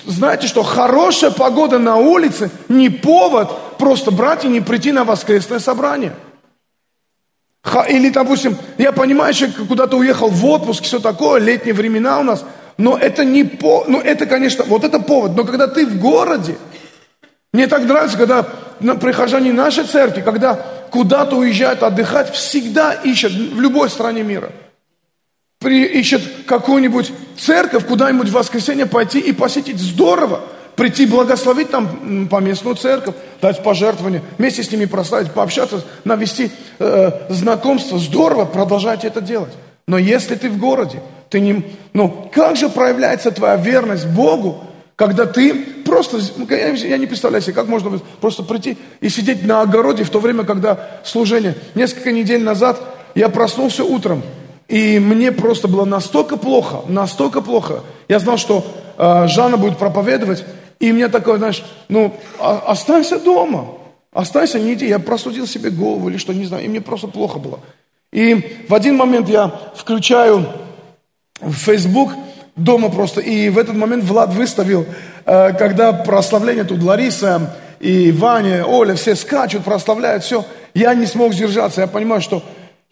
знаете 0.06 0.48
что, 0.48 0.64
хорошая 0.64 1.32
погода 1.32 1.80
на 1.80 1.96
улице 1.96 2.50
не 2.68 2.90
повод 2.90 3.78
просто 3.78 4.12
брать 4.12 4.44
и 4.44 4.50
не 4.50 4.62
прийти 4.62 4.92
на 4.92 5.04
воскресное 5.04 5.60
собрание. 5.60 6.14
Или, 7.88 8.10
допустим, 8.10 8.58
я 8.78 8.92
понимаю, 8.92 9.34
что 9.34 9.48
куда-то 9.66 9.98
уехал 9.98 10.28
в 10.28 10.46
отпуск, 10.46 10.84
все 10.84 11.00
такое, 11.00 11.40
летние 11.40 11.74
времена 11.74 12.20
у 12.20 12.24
нас, 12.24 12.44
но 12.78 12.98
это 12.98 13.24
не 13.24 13.46
по, 13.46 13.86
ну 13.88 14.02
это, 14.02 14.26
конечно, 14.26 14.66
вот 14.66 14.84
это 14.84 15.00
повод, 15.00 15.36
но 15.36 15.46
когда 15.46 15.68
ты 15.68 15.86
в 15.86 15.98
городе, 16.00 16.58
мне 17.54 17.68
так 17.68 17.84
нравится, 17.84 18.18
когда 18.18 18.44
прихожане 18.96 19.54
нашей 19.54 19.86
церкви, 19.86 20.22
когда 20.22 20.56
куда-то 20.90 21.38
уезжают 21.38 21.84
отдыхать, 21.84 22.34
всегда 22.34 22.94
ищут 22.94 23.32
в 23.32 23.62
любой 23.62 23.90
стране 23.90 24.24
мира. 24.24 24.52
При, 25.64 25.86
ищут 25.86 26.22
какую-нибудь 26.46 27.12
церковь, 27.38 27.86
куда-нибудь 27.88 28.30
в 28.30 28.34
воскресенье 28.34 28.86
пойти 28.86 29.20
и 29.20 29.32
посетить. 29.32 29.80
Здорово. 29.80 30.42
Прийти 30.76 31.06
благословить 31.06 31.70
там 31.70 32.28
по 32.28 32.40
местную 32.40 32.76
церковь, 32.76 33.14
дать 33.42 33.64
пожертвования, 33.64 34.24
вместе 34.40 34.64
с 34.64 34.72
ними 34.72 34.86
прославить, 34.86 35.32
пообщаться, 35.32 35.84
навести 36.04 36.52
э, 36.80 37.12
знакомство. 37.30 38.00
Здорово, 38.00 38.46
продолжайте 38.46 39.08
это 39.08 39.22
делать. 39.22 39.54
Но 39.88 40.00
если 40.00 40.34
ты 40.34 40.50
в 40.50 40.58
городе, 40.58 41.00
ты 41.30 41.40
не... 41.40 41.64
Ну, 41.94 42.30
как 42.34 42.56
же 42.56 42.70
проявляется 42.70 43.30
твоя 43.30 43.56
верность 43.56 44.08
Богу, 44.08 44.64
когда 44.96 45.26
ты 45.26 45.54
просто, 45.86 46.20
я 46.50 46.98
не 46.98 47.06
представляю 47.06 47.44
себе, 47.44 47.54
как 47.54 47.68
можно 47.68 48.00
просто 48.20 48.42
прийти 48.42 48.78
и 49.00 49.10
сидеть 49.10 49.46
на 49.46 49.62
огороде 49.62 50.04
в 50.04 50.10
то 50.10 50.20
время, 50.20 50.44
когда 50.44 51.02
служение. 51.04 51.56
Несколько 51.76 52.12
недель 52.12 52.42
назад 52.42 52.82
я 53.14 53.30
проснулся 53.30 53.84
утром, 53.84 54.24
и 54.68 55.00
мне 55.00 55.32
просто 55.32 55.68
было 55.68 55.86
настолько 55.86 56.38
плохо, 56.38 56.82
настолько 56.88 57.42
плохо. 57.42 57.82
Я 58.08 58.20
знал, 58.20 58.38
что 58.38 58.66
э, 58.98 59.28
Жанна 59.28 59.58
будет 59.58 59.78
проповедовать, 59.78 60.46
и 60.80 60.92
мне 60.92 61.08
такое, 61.08 61.38
знаешь, 61.38 61.64
ну, 61.90 62.14
а, 62.40 62.64
останься 62.68 63.20
дома, 63.20 63.68
останься, 64.12 64.60
не 64.60 64.74
иди. 64.74 64.88
Я 64.88 65.00
простудил 65.00 65.48
себе 65.48 65.70
голову 65.70 66.10
или 66.10 66.18
что, 66.18 66.34
не 66.34 66.46
знаю, 66.46 66.66
и 66.66 66.68
мне 66.68 66.82
просто 66.82 67.08
плохо 67.08 67.40
было. 67.40 67.60
И 68.12 68.66
в 68.68 68.74
один 68.74 68.96
момент 68.96 69.30
я 69.30 69.52
включаю 69.76 70.46
в 71.40 71.54
Facebook 71.54 72.12
дома 72.56 72.90
просто. 72.90 73.22
И 73.22 73.50
в 73.50 73.58
этот 73.58 73.76
момент 73.76 74.04
Влад 74.04 74.34
выставил, 74.34 74.86
э, 75.26 75.54
когда 75.54 75.94
прославление 75.94 76.64
тут 76.64 76.84
Лариса 76.84 77.56
и 77.80 78.12
Ваня, 78.12 78.66
Оля, 78.66 78.96
все 78.96 79.16
скачут, 79.16 79.64
прославляют, 79.64 80.24
все. 80.24 80.46
Я 80.74 80.94
не 80.96 81.06
смог 81.06 81.34
сдержаться, 81.34 81.82
я 81.82 81.88
понимаю, 81.88 82.22
что 82.22 82.44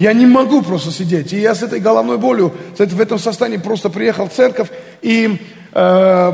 я 0.01 0.13
не 0.13 0.25
могу 0.25 0.63
просто 0.63 0.91
сидеть. 0.91 1.31
И 1.31 1.39
я 1.39 1.53
с 1.53 1.61
этой 1.61 1.79
головной 1.79 2.17
болью, 2.17 2.51
в 2.75 3.01
этом 3.01 3.19
состоянии 3.19 3.57
просто 3.57 3.91
приехал 3.91 4.27
в 4.27 4.33
церковь, 4.33 4.69
и 5.03 5.39
э, 5.73 6.33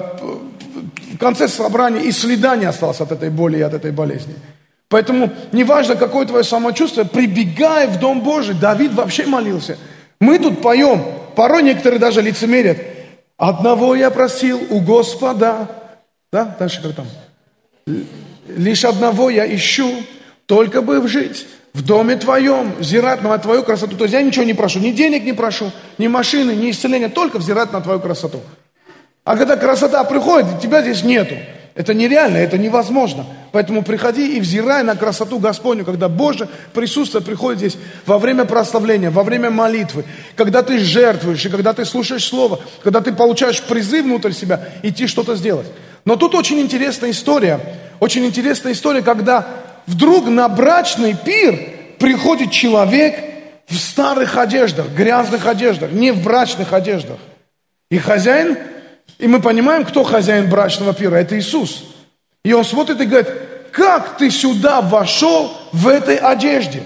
в 1.13 1.17
конце 1.19 1.49
собрания 1.49 1.99
и 1.99 2.13
следа 2.13 2.55
не 2.55 2.63
осталось 2.63 3.01
от 3.01 3.11
этой 3.11 3.29
боли 3.29 3.57
и 3.57 3.61
от 3.61 3.73
этой 3.73 3.91
болезни. 3.91 4.35
Поэтому 4.87 5.33
неважно, 5.51 5.97
какое 5.97 6.25
твое 6.25 6.45
самочувствие, 6.45 7.05
прибегай 7.05 7.87
в 7.87 7.99
Дом 7.99 8.21
Божий. 8.21 8.55
Давид 8.55 8.93
вообще 8.93 9.25
молился. 9.25 9.77
Мы 10.21 10.39
тут 10.39 10.61
поем, 10.61 11.03
порой 11.35 11.61
некоторые 11.61 11.99
даже 11.99 12.21
лицемерят. 12.21 12.77
Одного 13.35 13.95
я 13.95 14.11
просил 14.11 14.61
у 14.69 14.79
Господа. 14.79 15.67
Да, 16.31 16.55
дальше 16.57 16.81
как 16.81 16.95
там? 16.95 17.07
Лишь 18.47 18.85
одного 18.85 19.29
я 19.29 19.45
ищу, 19.53 19.91
только 20.45 20.81
бы 20.81 21.05
жить 21.05 21.45
в 21.77 21.83
доме 21.83 22.15
твоем, 22.15 22.73
взирать 22.79 23.21
на 23.21 23.37
твою 23.37 23.61
красоту. 23.61 23.95
То 23.95 24.05
есть 24.05 24.13
я 24.13 24.23
ничего 24.23 24.43
не 24.43 24.55
прошу, 24.55 24.79
ни 24.79 24.89
денег 24.89 25.23
не 25.23 25.33
прошу, 25.33 25.71
ни 25.99 26.07
машины, 26.07 26.53
ни 26.53 26.71
исцеления, 26.71 27.07
только 27.07 27.37
взирать 27.37 27.71
на 27.71 27.81
твою 27.81 27.99
красоту. 27.99 28.41
А 29.23 29.37
когда 29.37 29.57
красота 29.57 30.03
приходит, 30.03 30.59
тебя 30.59 30.81
здесь 30.81 31.03
нету. 31.03 31.35
Это 31.75 31.93
нереально, 31.93 32.37
это 32.37 32.57
невозможно. 32.57 33.27
Поэтому 33.51 33.83
приходи 33.83 34.37
и 34.37 34.39
взирай 34.39 34.81
на 34.81 34.95
красоту 34.95 35.37
Господню, 35.37 35.85
когда 35.85 36.09
Божье 36.09 36.47
присутствие 36.73 37.23
приходит 37.23 37.59
здесь 37.59 37.77
во 38.07 38.17
время 38.17 38.45
прославления, 38.45 39.11
во 39.11 39.21
время 39.21 39.51
молитвы, 39.51 40.03
когда 40.35 40.63
ты 40.63 40.79
жертвуешь, 40.79 41.45
и 41.45 41.49
когда 41.49 41.73
ты 41.73 41.85
слушаешь 41.85 42.25
Слово, 42.25 42.59
когда 42.83 43.01
ты 43.01 43.13
получаешь 43.13 43.61
призыв 43.61 44.03
внутрь 44.03 44.31
себя 44.31 44.69
идти 44.81 45.05
что-то 45.05 45.35
сделать. 45.35 45.67
Но 46.05 46.15
тут 46.15 46.33
очень 46.33 46.59
интересная 46.59 47.11
история, 47.11 47.59
очень 47.99 48.25
интересная 48.25 48.71
история, 48.71 49.03
когда 49.03 49.45
вдруг 49.87 50.27
на 50.27 50.47
брачный 50.47 51.15
пир 51.15 51.95
приходит 51.97 52.51
человек 52.51 53.19
в 53.67 53.75
старых 53.75 54.37
одеждах, 54.37 54.89
грязных 54.89 55.47
одеждах, 55.47 55.91
не 55.91 56.11
в 56.11 56.23
брачных 56.23 56.73
одеждах. 56.73 57.17
И 57.89 57.97
хозяин 57.97 58.57
и 59.17 59.27
мы 59.27 59.41
понимаем, 59.41 59.83
кто 59.83 60.03
хозяин 60.03 60.49
брачного 60.49 60.93
пира. 60.93 61.15
Это 61.15 61.37
Иисус. 61.37 61.83
И 62.43 62.53
он 62.53 62.63
смотрит 62.63 63.01
и 63.01 63.05
говорит, 63.05 63.29
как 63.71 64.17
ты 64.17 64.29
сюда 64.29 64.81
вошел 64.81 65.51
в 65.71 65.87
этой 65.87 66.17
одежде? 66.17 66.83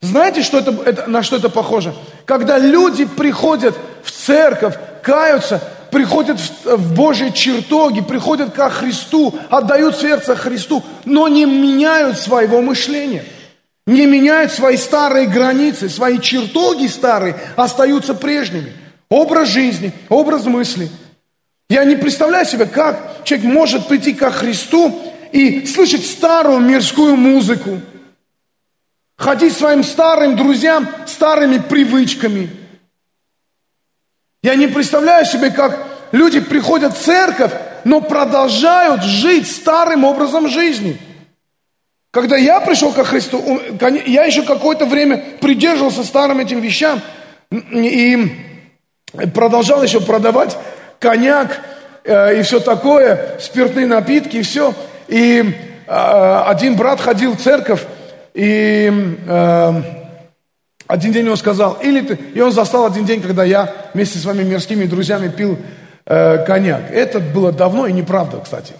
Знаете, 0.00 0.42
что 0.42 0.58
это, 0.58 0.70
это, 0.84 1.10
на 1.10 1.22
что 1.22 1.36
это 1.36 1.48
похоже? 1.48 1.94
Когда 2.24 2.58
люди 2.58 3.04
приходят 3.04 3.76
в 4.02 4.10
церковь, 4.10 4.76
каются, 5.02 5.62
приходят 5.90 6.38
в, 6.64 6.94
Божьи 6.94 7.30
чертоги, 7.30 8.00
приходят 8.00 8.52
ко 8.52 8.70
Христу, 8.70 9.34
отдают 9.50 9.96
сердце 9.96 10.36
Христу, 10.36 10.82
но 11.04 11.28
не 11.28 11.44
меняют 11.44 12.18
своего 12.18 12.60
мышления, 12.60 13.24
не 13.86 14.06
меняют 14.06 14.52
свои 14.52 14.76
старые 14.76 15.26
границы, 15.26 15.88
свои 15.88 16.18
чертоги 16.20 16.86
старые 16.86 17.36
остаются 17.56 18.14
прежними. 18.14 18.72
Образ 19.10 19.48
жизни, 19.48 19.92
образ 20.08 20.44
мысли– 20.44 20.90
я 21.70 21.84
не 21.84 21.96
представляю 21.96 22.46
себе, 22.46 22.64
как 22.64 23.24
человек 23.24 23.46
может 23.46 23.88
прийти 23.88 24.14
ко 24.14 24.30
Христу 24.30 24.98
и 25.32 25.66
слышать 25.66 26.06
старую 26.06 26.60
мирскую 26.60 27.14
музыку, 27.14 27.80
ходить 29.16 29.54
своим 29.54 29.84
старым 29.84 30.34
друзьям 30.34 30.88
старыми 31.06 31.58
привычками. 31.58 32.48
Я 34.48 34.54
не 34.54 34.66
представляю 34.66 35.26
себе, 35.26 35.50
как 35.50 35.78
люди 36.10 36.40
приходят 36.40 36.96
в 36.96 37.04
церковь, 37.04 37.52
но 37.84 38.00
продолжают 38.00 39.02
жить 39.02 39.46
старым 39.46 40.04
образом 40.04 40.48
жизни. 40.48 40.96
Когда 42.10 42.38
я 42.38 42.58
пришел 42.60 42.94
ко 42.94 43.04
Христу, 43.04 43.60
я 44.06 44.24
еще 44.24 44.44
какое-то 44.44 44.86
время 44.86 45.22
придерживался 45.42 46.02
старым 46.02 46.40
этим 46.40 46.60
вещам. 46.60 47.02
И 47.50 48.32
продолжал 49.34 49.82
еще 49.82 50.00
продавать 50.00 50.56
коньяк 50.98 51.60
э, 52.04 52.40
и 52.40 52.42
все 52.42 52.58
такое, 52.58 53.38
спиртные 53.40 53.86
напитки 53.86 54.38
и 54.38 54.42
все. 54.42 54.72
И 55.08 55.44
э, 55.86 56.42
один 56.46 56.74
брат 56.74 57.02
ходил 57.02 57.32
в 57.32 57.42
церковь, 57.42 57.82
и 58.32 58.90
э, 59.28 59.82
один 60.88 61.12
день 61.12 61.28
он 61.28 61.36
сказал, 61.36 61.78
или 61.82 62.00
ты... 62.00 62.18
И 62.34 62.40
он 62.40 62.50
застал 62.50 62.86
один 62.86 63.04
день, 63.04 63.20
когда 63.20 63.44
я 63.44 63.72
вместе 63.92 64.18
с 64.18 64.24
вами 64.24 64.42
мирскими 64.42 64.86
друзьями 64.86 65.28
пил 65.28 65.58
э, 66.06 66.44
коньяк. 66.46 66.90
Это 66.90 67.20
было 67.20 67.52
давно 67.52 67.86
и 67.86 67.92
неправда, 67.92 68.40
кстати. 68.42 68.72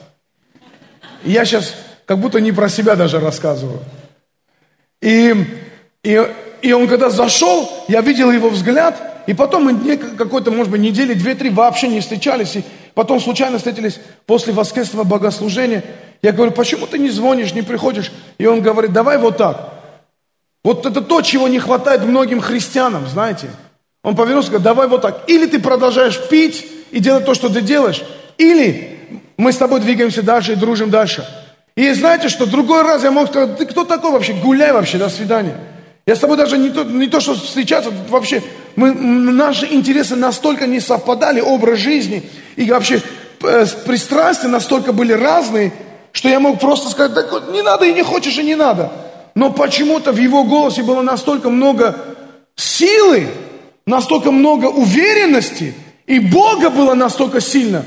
Я 1.23 1.45
сейчас 1.45 1.75
как 2.07 2.19
будто 2.19 2.41
не 2.41 2.51
про 2.51 2.71
себя 2.71 2.97
даже 2.97 3.21
рассказываю. 3.21 3.81
И, 5.03 5.35
и, 6.03 6.27
и 6.63 6.73
он 6.73 6.89
когда 6.89 7.11
зашел, 7.11 7.71
я 7.89 8.01
видел 8.01 8.31
его 8.31 8.49
взгляд, 8.49 8.97
и 9.27 9.35
потом 9.35 9.65
мы 9.65 9.97
какой-то, 9.99 10.51
может 10.51 10.73
быть, 10.73 10.81
недели, 10.81 11.13
две-три 11.13 11.51
вообще 11.51 11.89
не 11.89 12.01
встречались, 12.01 12.57
и 12.57 12.65
потом 12.95 13.21
случайно 13.21 13.59
встретились 13.59 14.01
после 14.25 14.55
воскресного 14.55 15.05
богослужения. 15.05 15.85
Я 16.23 16.33
говорю, 16.33 16.53
почему 16.53 16.87
ты 16.87 16.99
не 16.99 17.11
звонишь, 17.11 17.53
не 17.53 17.61
приходишь? 17.61 18.11
И 18.39 18.47
он 18.47 18.63
говорит, 18.63 18.95
давай 18.95 19.19
вот 19.19 19.37
так. 19.37 19.78
Вот 20.69 20.85
это 20.85 21.01
то, 21.01 21.23
чего 21.23 21.49
не 21.49 21.59
хватает 21.59 22.05
многим 22.05 22.43
христианам, 22.43 23.09
знаете. 23.09 23.49
Он 24.05 24.15
повернулся 24.15 24.49
и 24.49 24.51
говорит, 24.51 24.65
давай 24.65 24.87
вот 24.87 25.01
так. 25.01 25.23
Или 25.27 25.47
ты 25.47 25.61
продолжаешь 25.61 26.21
пить 26.29 26.67
и 26.91 26.99
делать 26.99 27.25
то, 27.25 27.33
что 27.33 27.49
ты 27.49 27.63
делаешь, 27.63 28.03
или 28.37 28.99
мы 29.39 29.55
с 29.55 29.57
тобой 29.57 29.81
двигаемся 29.81 30.23
дальше 30.23 30.53
и 30.53 30.57
дружим 30.57 30.91
дальше. 30.91 31.27
И 31.75 31.91
знаете, 31.95 32.29
что 32.29 32.45
другой 32.45 32.83
раз 32.83 33.03
я 33.03 33.11
мог 33.11 33.29
сказать, 33.29 33.57
ты 33.57 33.65
кто 33.65 33.87
такой 33.87 34.11
вообще? 34.13 34.35
Гуляй 34.35 34.73
вообще, 34.73 34.99
до 34.99 35.09
свидания. 35.09 35.57
Я 36.07 36.15
с 36.15 36.19
тобой 36.19 36.37
даже 36.37 36.59
не 36.59 36.69
то, 36.69 36.85
не 36.85 37.07
то 37.07 37.21
что 37.21 37.33
встречаться, 37.33 37.91
вообще 38.11 38.43
мы, 38.77 38.93
наши 38.93 39.65
интересы 39.73 40.17
настолько 40.17 40.67
не 40.67 40.81
совпадали, 40.81 41.41
образ 41.41 41.79
жизни 41.79 42.29
и 42.57 42.71
вообще 42.71 43.01
э, 43.43 43.65
пристрастия 43.87 44.49
настолько 44.49 44.93
были 44.93 45.15
разные, 45.15 45.73
что 46.13 46.29
я 46.29 46.39
мог 46.41 46.61
просто 46.61 46.91
сказать, 46.91 47.15
так 47.15 47.33
вот, 47.33 47.51
не 47.53 47.63
надо 47.63 47.87
и 47.87 47.95
не 47.95 48.03
хочешь, 48.03 48.37
и 48.37 48.43
не 48.43 48.55
надо. 48.55 48.93
Но 49.39 49.53
почему-то 49.53 50.11
в 50.11 50.17
его 50.17 50.43
голосе 50.43 50.83
было 50.83 51.01
настолько 51.01 51.49
много 51.49 51.97
силы, 52.57 53.29
настолько 53.87 54.33
много 54.33 54.67
уверенности, 54.67 55.75
и 56.09 56.19
Бога 56.19 56.71
было 56.71 56.95
настолько 56.95 57.41
сильно, 57.41 57.85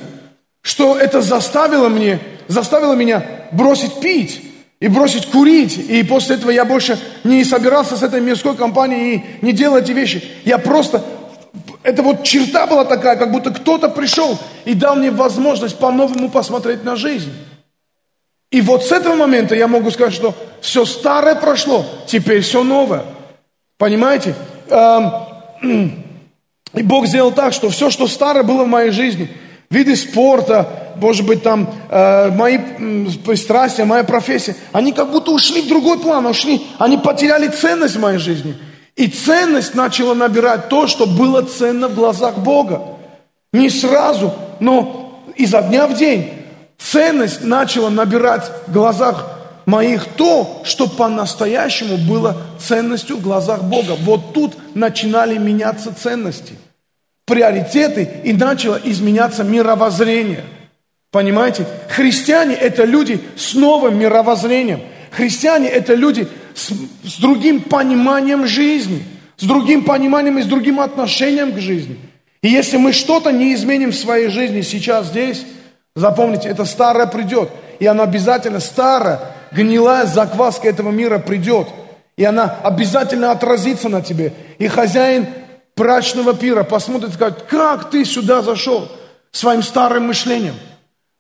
что 0.62 0.96
это 0.96 1.22
заставило, 1.22 1.90
мне, 1.90 2.22
заставило 2.48 2.94
меня 2.94 3.26
бросить 3.52 4.00
пить 4.00 4.42
и 4.80 4.88
бросить 4.88 5.26
курить. 5.26 5.78
И 5.78 6.02
после 6.04 6.38
этого 6.38 6.52
я 6.52 6.64
больше 6.64 6.98
не 7.26 7.44
собирался 7.44 7.98
с 7.98 8.04
этой 8.04 8.22
мирской 8.22 8.56
компанией 8.56 9.16
и 9.42 9.46
не 9.46 9.52
делал 9.52 9.76
эти 9.76 9.92
вещи. 9.92 10.24
Я 10.46 10.58
просто... 10.58 11.04
Это 11.84 12.02
вот 12.02 12.24
черта 12.24 12.66
была 12.66 12.86
такая, 12.86 13.18
как 13.18 13.30
будто 13.30 13.52
кто-то 13.52 13.90
пришел 13.90 14.40
и 14.64 14.74
дал 14.74 14.96
мне 14.96 15.12
возможность 15.12 15.78
по-новому 15.78 16.30
посмотреть 16.30 16.86
на 16.86 16.96
жизнь. 16.96 17.34
И 18.52 18.60
вот 18.62 18.86
с 18.86 18.92
этого 18.92 19.16
момента 19.16 19.56
я 19.56 19.68
могу 19.68 19.92
сказать, 19.92 20.14
что 20.14 20.36
все 20.60 20.86
старое 20.86 21.36
прошло, 21.36 21.86
теперь 22.06 22.42
все 22.42 22.64
новое. 22.64 23.04
Понимаете? 23.78 24.36
Эм, 24.70 25.12
и 26.74 26.84
Бог 26.84 27.08
сделал 27.08 27.32
так, 27.32 27.54
что 27.54 27.70
все, 27.70 27.90
что 27.90 28.08
старое 28.08 28.44
было 28.44 28.66
в 28.66 28.68
моей 28.68 28.92
жизни, 28.92 29.30
виды 29.70 29.96
спорта, 29.96 30.94
может 30.98 31.26
быть, 31.26 31.42
там, 31.42 31.74
э, 31.90 32.30
мои 32.32 32.58
пристрастия, 33.26 33.86
моя 33.86 34.04
профессия, 34.04 34.56
они 34.74 34.92
как 34.92 35.12
будто 35.12 35.32
ушли 35.32 35.62
в 35.62 35.68
другой 35.70 35.98
план, 35.98 36.26
ушли, 36.26 36.62
они 36.78 36.98
потеряли 36.98 37.48
ценность 37.48 37.96
в 37.96 38.02
моей 38.02 38.20
жизни. 38.20 38.58
И 38.98 39.08
ценность 39.08 39.74
начала 39.76 40.14
набирать 40.14 40.68
то, 40.68 40.88
что 40.88 41.06
было 41.06 41.42
ценно 41.42 41.88
в 41.88 41.96
глазах 41.96 42.38
Бога. 42.40 42.82
Не 43.54 43.70
сразу, 43.70 44.34
но 44.60 45.24
изо 45.38 45.62
дня 45.62 45.88
в 45.88 45.96
день. 45.96 46.41
Ценность 46.84 47.44
начала 47.44 47.90
набирать 47.90 48.52
в 48.68 48.74
глазах 48.74 49.38
моих 49.66 50.06
то, 50.06 50.62
что 50.66 50.88
по-настоящему 50.88 51.98
было 51.98 52.38
ценностью 52.60 53.18
в 53.18 53.22
глазах 53.22 53.64
Бога. 53.64 53.96
Вот 54.00 54.34
тут 54.34 54.54
начинали 54.76 55.38
меняться 55.38 55.94
ценности, 55.94 56.54
приоритеты, 57.26 58.10
и 58.24 58.34
начало 58.34 58.80
изменяться 58.84 59.44
мировоззрение. 59.44 60.44
Понимаете? 61.12 61.66
Христиане– 61.90 62.56
это 62.60 62.84
люди 62.84 63.22
с 63.36 63.54
новым 63.54 64.00
мировоззрением. 64.00 64.82
Христиане– 65.12 65.68
это 65.70 65.94
люди 65.94 66.28
с, 66.56 66.72
с 67.08 67.20
другим 67.20 67.62
пониманием 67.62 68.48
жизни, 68.48 69.04
с 69.38 69.44
другим 69.44 69.84
пониманием 69.84 70.40
и 70.40 70.44
с 70.44 70.46
другим 70.46 70.80
отношением 70.80 71.54
к 71.54 71.60
жизни. 71.60 72.00
И 72.42 72.48
если 72.48 72.78
мы 72.78 72.92
что-то 72.92 73.32
не 73.32 73.54
изменим 73.54 73.92
в 73.92 73.96
своей 73.96 74.30
жизни 74.30 74.62
сейчас 74.62 75.08
здесь, 75.08 75.46
запомните, 75.96 76.50
это 76.50 76.66
старое 76.66 77.08
придет. 77.08 77.50
И 77.80 77.86
оно 77.86 78.04
обязательно 78.04 78.60
старое, 78.60 79.20
гнилая 79.52 80.06
закваска 80.06 80.70
этого 80.70 80.92
мира 80.92 81.20
придет. 81.20 81.68
И 82.18 82.24
она 82.24 82.58
обязательно 82.64 83.32
отразится 83.32 83.90
на 83.90 84.02
тебе. 84.02 84.34
И 84.60 84.68
хозяин 84.68 85.28
брачного 85.76 86.34
пира 86.34 86.64
посмотрит 86.64 87.12
и 87.12 87.14
скажет, 87.14 87.44
как 87.50 87.90
ты 87.90 88.06
сюда 88.06 88.42
зашел 88.42 88.88
своим 89.32 89.64
старым 89.64 90.08
мышлением– 90.08 90.56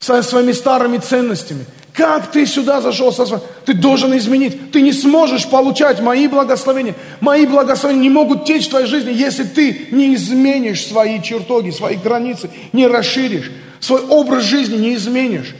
своими 0.01 0.51
старыми 0.51 0.97
ценностями. 0.97 1.65
Как 1.93 2.31
ты 2.31 2.45
сюда 2.45 2.79
зашел 2.79 3.11
со 3.11 3.25
своим... 3.25 3.41
Ты 3.65 3.73
должен 3.73 4.15
изменить. 4.17 4.71
Ты 4.71 4.81
не 4.81 4.93
сможешь 4.93 5.47
получать 5.47 6.01
мои 6.01 6.27
благословения. 6.27 6.95
Мои 7.19 7.45
благословения 7.45 8.03
не 8.03 8.09
могут 8.09 8.45
течь 8.45 8.67
в 8.67 8.69
твоей 8.69 8.87
жизни, 8.87 9.11
если 9.11 9.43
ты 9.43 9.87
не 9.91 10.15
изменишь 10.15 10.85
свои 10.85 11.21
чертоги, 11.21 11.71
свои 11.71 11.97
границы, 11.97 12.49
не 12.71 12.87
расширишь, 12.87 13.51
свой 13.79 14.01
образ 14.01 14.43
жизни 14.43 14.77
не 14.77 14.95
изменишь. 14.95 15.53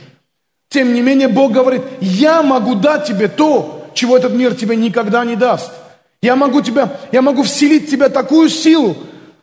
Тем 0.70 0.94
не 0.94 1.02
менее, 1.02 1.28
Бог 1.28 1.52
говорит, 1.52 1.82
я 2.00 2.42
могу 2.42 2.76
дать 2.76 3.04
тебе 3.06 3.28
то, 3.28 3.86
чего 3.92 4.16
этот 4.16 4.32
мир 4.32 4.54
тебе 4.54 4.74
никогда 4.74 5.24
не 5.26 5.36
даст. 5.36 5.70
Я 6.22 6.34
могу, 6.34 6.62
тебя, 6.62 6.98
я 7.10 7.20
могу 7.20 7.42
вселить 7.42 7.88
в 7.88 7.90
тебя 7.90 8.08
такую 8.08 8.48
силу, 8.48 8.96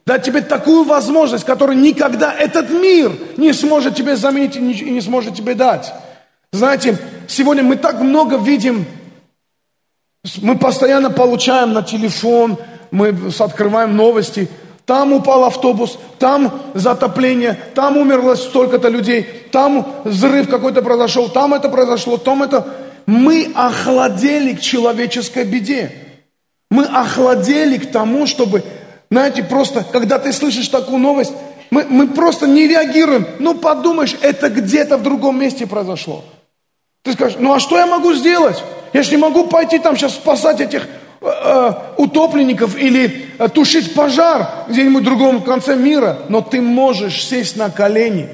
дать 0.07 0.23
тебе 0.23 0.41
такую 0.41 0.85
возможность, 0.85 1.45
которую 1.45 1.77
никогда 1.77 2.33
этот 2.33 2.71
мир 2.71 3.11
не 3.37 3.53
сможет 3.53 3.95
тебе 3.95 4.15
заменить 4.15 4.55
и 4.55 4.59
не 4.59 5.01
сможет 5.01 5.35
тебе 5.35 5.53
дать. 5.53 5.93
Знаете, 6.51 6.97
сегодня 7.27 7.63
мы 7.63 7.75
так 7.75 8.01
много 8.01 8.37
видим, 8.37 8.85
мы 10.41 10.57
постоянно 10.57 11.09
получаем 11.09 11.73
на 11.73 11.83
телефон, 11.83 12.57
мы 12.91 13.15
открываем 13.39 13.95
новости, 13.95 14.49
там 14.85 15.13
упал 15.13 15.45
автобус, 15.45 15.99
там 16.17 16.61
затопление, 16.73 17.57
там 17.75 17.97
умерло 17.97 18.35
столько-то 18.35 18.89
людей, 18.89 19.23
там 19.51 20.01
взрыв 20.03 20.49
какой-то 20.49 20.81
произошел, 20.81 21.29
там 21.29 21.53
это 21.53 21.69
произошло, 21.69 22.17
там 22.17 22.43
это... 22.43 22.65
Мы 23.05 23.51
охладели 23.55 24.53
к 24.53 24.61
человеческой 24.61 25.43
беде. 25.43 25.91
Мы 26.69 26.85
охладели 26.85 27.77
к 27.77 27.91
тому, 27.91 28.27
чтобы 28.27 28.63
знаете, 29.11 29.43
просто, 29.43 29.83
когда 29.83 30.19
ты 30.19 30.31
слышишь 30.31 30.67
такую 30.67 30.99
новость, 30.99 31.33
мы, 31.71 31.83
мы 31.85 32.07
просто 32.07 32.47
не 32.47 32.67
реагируем. 32.67 33.25
Ну, 33.39 33.55
подумаешь, 33.55 34.15
это 34.21 34.49
где-то 34.49 34.97
в 34.97 35.03
другом 35.03 35.39
месте 35.39 35.65
произошло. 35.65 36.23
Ты 37.09 37.13
скажешь, 37.13 37.37
ну 37.39 37.51
а 37.55 37.59
что 37.59 37.75
я 37.75 37.87
могу 37.87 38.13
сделать? 38.13 38.63
Я 38.93 39.01
же 39.01 39.09
не 39.09 39.17
могу 39.17 39.47
пойти 39.47 39.79
там 39.79 39.97
сейчас 39.97 40.13
спасать 40.13 40.61
этих 40.61 40.83
э, 40.83 41.25
э, 41.25 41.73
утопленников 41.97 42.77
или 42.77 43.31
э, 43.39 43.49
тушить 43.49 43.95
пожар 43.95 44.47
где-нибудь 44.67 45.01
в 45.01 45.05
другом 45.05 45.41
конце 45.41 45.75
мира. 45.75 46.19
Но 46.29 46.41
ты 46.41 46.61
можешь 46.61 47.25
сесть 47.25 47.57
на 47.57 47.71
колени 47.71 48.29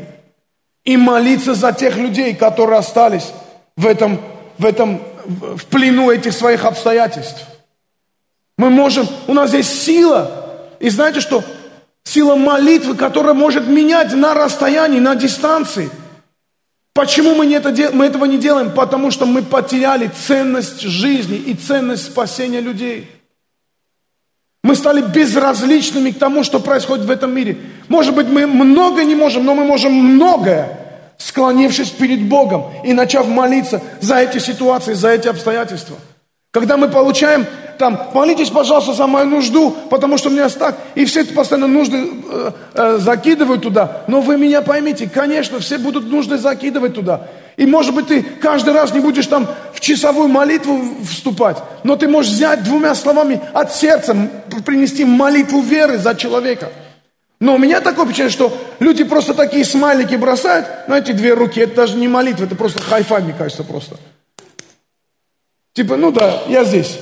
и 0.84 0.98
молиться 0.98 1.54
за 1.54 1.72
тех 1.72 1.96
людей, 1.96 2.36
которые 2.36 2.80
остались 2.80 3.32
в 3.78 3.88
этом, 3.88 4.20
в 4.58 4.66
этом, 4.66 5.02
в 5.24 5.66
плену 5.68 6.12
этих 6.12 6.34
своих 6.34 6.66
обстоятельств. 6.66 7.46
Мы 8.58 8.70
можем, 8.70 9.08
у 9.28 9.34
нас 9.34 9.54
есть 9.54 9.84
сила 9.84 10.50
и 10.82 10.90
знаете 10.90 11.22
что? 11.22 11.46
Сила 12.04 12.36
молитвы, 12.36 12.96
которая 12.96 13.36
может 13.36 13.68
менять 13.68 14.14
на 14.14 14.34
расстоянии, 14.34 15.00
на 15.00 15.16
дистанции. 15.16 15.90
Почему 16.96 17.36
мы, 17.36 17.46
не 17.46 17.56
это, 17.56 17.74
мы 17.92 18.06
этого 18.06 18.24
не 18.24 18.38
делаем? 18.38 18.72
Потому 18.72 19.12
что 19.12 19.26
мы 19.26 19.44
потеряли 19.44 20.08
ценность 20.08 20.80
жизни 20.80 21.36
и 21.36 21.54
ценность 21.54 22.06
спасения 22.06 22.62
людей. 22.62 23.12
Мы 24.64 24.76
стали 24.76 25.02
безразличными 25.02 26.12
к 26.12 26.18
тому, 26.18 26.46
что 26.46 26.62
происходит 26.62 27.06
в 27.06 27.12
этом 27.12 27.36
мире. 27.36 27.58
Может 27.90 28.16
быть, 28.16 28.28
мы 28.28 28.48
много 28.48 29.04
не 29.04 29.14
можем, 29.14 29.44
но 29.44 29.54
мы 29.56 29.66
можем 29.66 29.92
многое, 29.92 30.80
склонившись 31.18 31.90
перед 31.90 32.24
Богом 32.30 32.64
и 32.86 32.94
начав 32.94 33.28
молиться 33.28 33.82
за 34.00 34.16
эти 34.20 34.38
ситуации, 34.38 34.94
за 34.94 35.10
эти 35.10 35.28
обстоятельства. 35.28 35.98
Когда 36.56 36.78
мы 36.78 36.88
получаем 36.88 37.46
там, 37.78 38.00
молитесь, 38.14 38.50
пожалуйста, 38.50 38.94
за 38.94 39.08
мою 39.08 39.26
нужду, 39.26 39.76
потому 39.90 40.18
что 40.18 40.30
у 40.30 40.32
меня 40.32 40.48
так, 40.48 40.78
и 40.96 41.04
все 41.04 41.20
это 41.20 41.34
постоянно 41.34 41.68
нужды 41.68 41.98
э, 42.32 42.52
э, 42.74 42.98
закидывают 42.98 43.62
туда. 43.62 44.04
Но 44.08 44.22
вы 44.22 44.38
меня 44.38 44.62
поймите, 44.62 45.10
конечно, 45.14 45.60
все 45.60 45.78
будут 45.78 46.10
нужды 46.10 46.38
закидывать 46.38 46.94
туда. 46.94 47.28
И 47.58 47.66
может 47.66 47.94
быть 47.94 48.08
ты 48.08 48.24
каждый 48.24 48.74
раз 48.74 48.94
не 48.94 49.02
будешь 49.02 49.28
там 49.28 49.50
в 49.74 49.82
часовую 49.82 50.30
молитву 50.30 50.80
вступать, 51.06 51.58
но 51.84 51.98
ты 51.98 52.08
можешь 52.08 52.32
взять 52.32 52.64
двумя 52.64 52.96
словами 52.96 53.42
от 53.52 53.76
сердца, 53.76 54.16
принести 54.66 55.04
молитву 55.04 55.60
веры 55.60 55.98
за 55.98 56.16
человека. 56.16 56.70
Но 57.42 57.56
у 57.56 57.58
меня 57.58 57.82
такое 57.82 58.06
впечатление, 58.06 58.32
что 58.32 58.58
люди 58.80 59.04
просто 59.04 59.34
такие 59.34 59.66
смайлики 59.66 60.16
бросают, 60.16 60.68
но 60.88 60.96
эти 60.96 61.12
две 61.12 61.34
руки, 61.34 61.60
это 61.60 61.76
даже 61.76 61.98
не 61.98 62.08
молитва, 62.08 62.46
это 62.46 62.56
просто 62.56 62.80
high 62.80 62.99
five, 62.99 63.24
мне 63.24 63.34
кажется, 63.38 63.66
просто. 63.66 63.98
Типа, 65.76 65.98
ну 65.98 66.10
да, 66.10 66.44
я 66.48 66.64
здесь. 66.64 67.00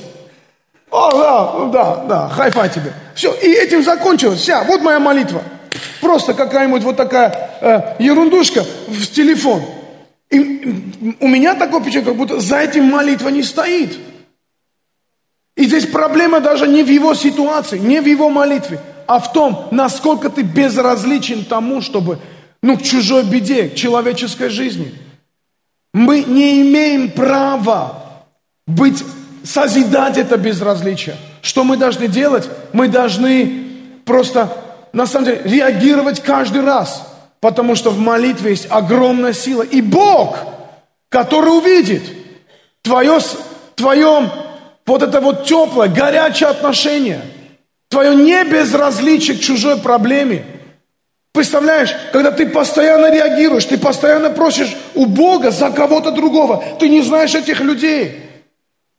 О, 0.90 1.10
да, 1.12 1.52
ну 1.58 1.70
да, 1.70 2.04
да, 2.08 2.28
high 2.28 2.48
five 2.48 2.68
тебе. 2.68 2.92
Все, 3.14 3.32
и 3.32 3.46
этим 3.46 3.84
закончилось. 3.84 4.40
Вся, 4.40 4.64
вот 4.64 4.82
моя 4.82 4.98
молитва. 4.98 5.42
Просто 6.00 6.34
какая-нибудь 6.34 6.82
вот 6.82 6.96
такая 6.96 7.50
э, 7.60 7.94
ерундушка 8.00 8.64
в 8.88 9.06
телефон. 9.06 9.62
И 10.30 11.16
у 11.20 11.28
меня 11.28 11.54
такое 11.54 11.80
впечатление, 11.80 12.10
как 12.10 12.16
будто 12.16 12.40
за 12.40 12.58
этим 12.58 12.84
молитва 12.86 13.28
не 13.28 13.44
стоит. 13.44 13.96
И 15.56 15.66
здесь 15.66 15.86
проблема 15.86 16.40
даже 16.40 16.66
не 16.66 16.82
в 16.82 16.88
его 16.88 17.14
ситуации, 17.14 17.78
не 17.78 18.00
в 18.00 18.06
его 18.06 18.28
молитве, 18.28 18.80
а 19.06 19.20
в 19.20 19.32
том, 19.32 19.68
насколько 19.70 20.30
ты 20.30 20.42
безразличен 20.42 21.44
тому, 21.44 21.80
чтобы, 21.80 22.18
ну, 22.60 22.76
к 22.76 22.82
чужой 22.82 23.22
беде, 23.22 23.68
к 23.68 23.76
человеческой 23.76 24.48
жизни. 24.48 24.92
Мы 25.92 26.24
не 26.24 26.60
имеем 26.62 27.12
права 27.12 28.03
быть, 28.66 29.04
созидать 29.44 30.18
это 30.18 30.36
безразличие. 30.36 31.16
Что 31.42 31.64
мы 31.64 31.76
должны 31.76 32.08
делать? 32.08 32.48
Мы 32.72 32.88
должны 32.88 33.64
просто, 34.04 34.50
на 34.92 35.06
самом 35.06 35.26
деле, 35.26 35.42
реагировать 35.44 36.20
каждый 36.20 36.62
раз. 36.62 37.06
Потому 37.40 37.74
что 37.74 37.90
в 37.90 37.98
молитве 37.98 38.52
есть 38.52 38.66
огромная 38.70 39.34
сила. 39.34 39.62
И 39.62 39.82
Бог, 39.82 40.38
который 41.10 41.58
увидит 41.58 42.02
твое, 42.82 43.18
твое 43.74 44.30
вот 44.86 45.02
это 45.02 45.20
вот 45.20 45.44
теплое, 45.44 45.88
горячее 45.88 46.48
отношение, 46.48 47.20
твое 47.88 48.14
небезразличие 48.14 49.36
к 49.36 49.40
чужой 49.40 49.78
проблеме. 49.78 50.44
Представляешь, 51.32 51.94
когда 52.12 52.30
ты 52.30 52.46
постоянно 52.46 53.12
реагируешь, 53.12 53.64
ты 53.64 53.76
постоянно 53.76 54.30
просишь 54.30 54.74
у 54.94 55.04
Бога 55.04 55.50
за 55.50 55.70
кого-то 55.70 56.12
другого, 56.12 56.64
ты 56.78 56.88
не 56.88 57.02
знаешь 57.02 57.34
этих 57.34 57.60
людей, 57.60 58.23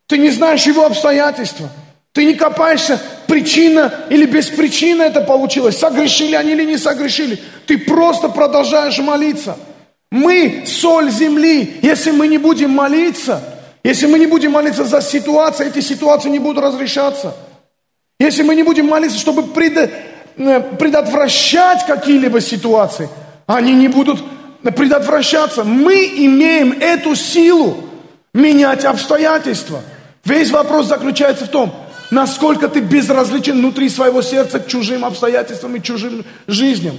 ты 0.07 0.17
не 0.17 0.29
знаешь 0.29 0.65
его 0.65 0.85
обстоятельства, 0.85 1.69
ты 2.11 2.25
не 2.25 2.33
копаешься, 2.33 3.01
причина 3.27 3.93
или 4.09 4.25
без 4.25 4.47
причины 4.47 5.03
это 5.03 5.21
получилось, 5.21 5.77
согрешили 5.77 6.35
они 6.35 6.51
или 6.51 6.63
не 6.63 6.77
согрешили, 6.77 7.39
ты 7.65 7.77
просто 7.77 8.29
продолжаешь 8.29 8.99
молиться. 8.99 9.57
Мы 10.11 10.63
соль 10.65 11.09
земли, 11.09 11.77
если 11.81 12.11
мы 12.11 12.27
не 12.27 12.37
будем 12.37 12.71
молиться– 12.71 13.41
если 13.85 14.07
мы 14.07 14.17
не 14.17 14.25
будем 14.25 14.53
молиться 14.53 14.83
за 14.83 14.99
ситуации, 14.99 15.67
эти 15.67 15.79
ситуации 15.79 16.29
не 16.29 16.39
будут 16.39 16.63
разрешаться. 16.63 17.35
Если 18.19 18.41
мы 18.41 18.55
не 18.55 18.63
будем 18.63 18.87
молиться, 18.87 19.19
чтобы 19.19 19.43
пред, 19.43 19.91
э, 20.37 20.59
предотвращать 20.79 21.85
какие-либо 21.85 22.41
ситуации, 22.41 23.07
они 23.45 23.73
не 23.73 23.87
будут 23.87 24.23
предотвращаться. 24.63 25.63
Мы 25.63 26.03
имеем 26.15 26.71
эту 26.71 27.13
силу 27.13 27.77
менять 28.33 28.85
обстоятельства. 28.85 29.83
Весь 30.25 30.51
вопрос 30.51 30.87
заключается 30.87 31.45
в 31.45 31.49
том, 31.49 31.73
насколько 32.09 32.67
ты 32.67 32.79
безразличен 32.79 33.57
внутри 33.57 33.89
своего 33.89 34.21
сердца 34.21 34.59
к 34.59 34.67
чужим 34.67 35.05
обстоятельствам 35.05 35.75
и 35.75 35.81
чужим 35.81 36.25
жизням. 36.47 36.97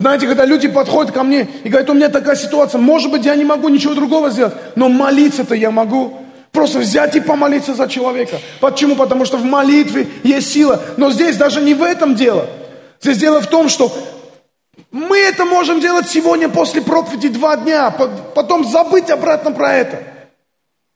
Знаете, 0.00 0.26
когда 0.26 0.46
люди 0.46 0.66
подходят 0.66 1.12
ко 1.12 1.22
мне 1.22 1.46
и 1.62 1.68
говорят, 1.68 1.90
у 1.90 1.94
меня 1.94 2.08
такая 2.08 2.34
ситуация, 2.34 2.80
может 2.80 3.10
быть, 3.10 3.26
я 3.26 3.34
не 3.36 3.44
могу 3.44 3.68
ничего 3.68 3.92
другого 3.92 4.30
сделать, 4.30 4.54
но 4.74 4.88
молиться-то 4.88 5.54
я 5.54 5.70
могу. 5.70 6.16
Просто 6.52 6.78
взять 6.78 7.14
и 7.14 7.20
помолиться 7.20 7.74
за 7.74 7.86
человека. 7.86 8.38
Почему? 8.60 8.96
Потому 8.96 9.24
что 9.24 9.36
в 9.36 9.44
молитве 9.44 10.08
есть 10.24 10.52
сила. 10.52 10.82
Но 10.96 11.12
здесь 11.12 11.36
даже 11.36 11.60
не 11.60 11.74
в 11.74 11.82
этом 11.82 12.16
дело. 12.16 12.48
Здесь 13.00 13.18
дело 13.18 13.40
в 13.40 13.46
том, 13.46 13.68
что 13.68 13.92
мы 14.90 15.18
это 15.18 15.44
можем 15.44 15.80
делать 15.80 16.08
сегодня 16.08 16.48
после 16.48 16.82
проповеди 16.82 17.28
два 17.28 17.56
дня, 17.56 17.90
потом 17.90 18.64
забыть 18.64 19.10
обратно 19.10 19.52
про 19.52 19.74
это. 19.74 20.02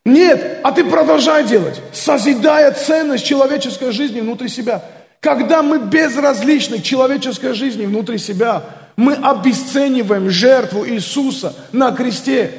Нет, 0.04 0.60
а 0.62 0.72
ты 0.72 0.84
продолжай 0.84 1.44
делать, 1.44 1.80
созидая 1.92 2.72
ценность 2.72 3.24
человеческой 3.24 3.90
жизни 3.90 4.20
внутри 4.20 4.48
себя. 4.48 4.82
Когда 5.20 5.62
мы 5.62 5.78
безразличны 5.78 6.80
к 6.80 6.82
человеческой 6.82 7.54
жизни 7.54 7.86
внутри 7.86 8.18
себя, 8.18 8.62
мы 8.96 9.14
обесцениваем 9.14 10.28
жертву 10.28 10.86
Иисуса 10.86 11.54
на 11.72 11.92
кресте. 11.92 12.52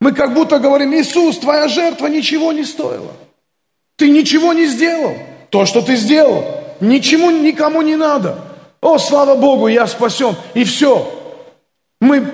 Мы 0.00 0.12
как 0.12 0.34
будто 0.34 0.58
говорим, 0.58 0.92
Иисус, 0.94 1.38
твоя 1.38 1.68
жертва 1.68 2.08
ничего 2.08 2.52
не 2.52 2.64
стоила. 2.64 3.12
Ты 3.96 4.08
ничего 4.10 4.52
не 4.52 4.66
сделал. 4.66 5.14
То, 5.50 5.66
что 5.66 5.82
ты 5.82 5.94
сделал, 5.94 6.44
ничему 6.80 7.30
никому 7.30 7.82
не 7.82 7.96
надо. 7.96 8.38
О, 8.80 8.98
слава 8.98 9.36
Богу, 9.36 9.68
я 9.68 9.86
спасен. 9.86 10.34
И 10.54 10.64
все. 10.64 11.08
Мы, 12.00 12.26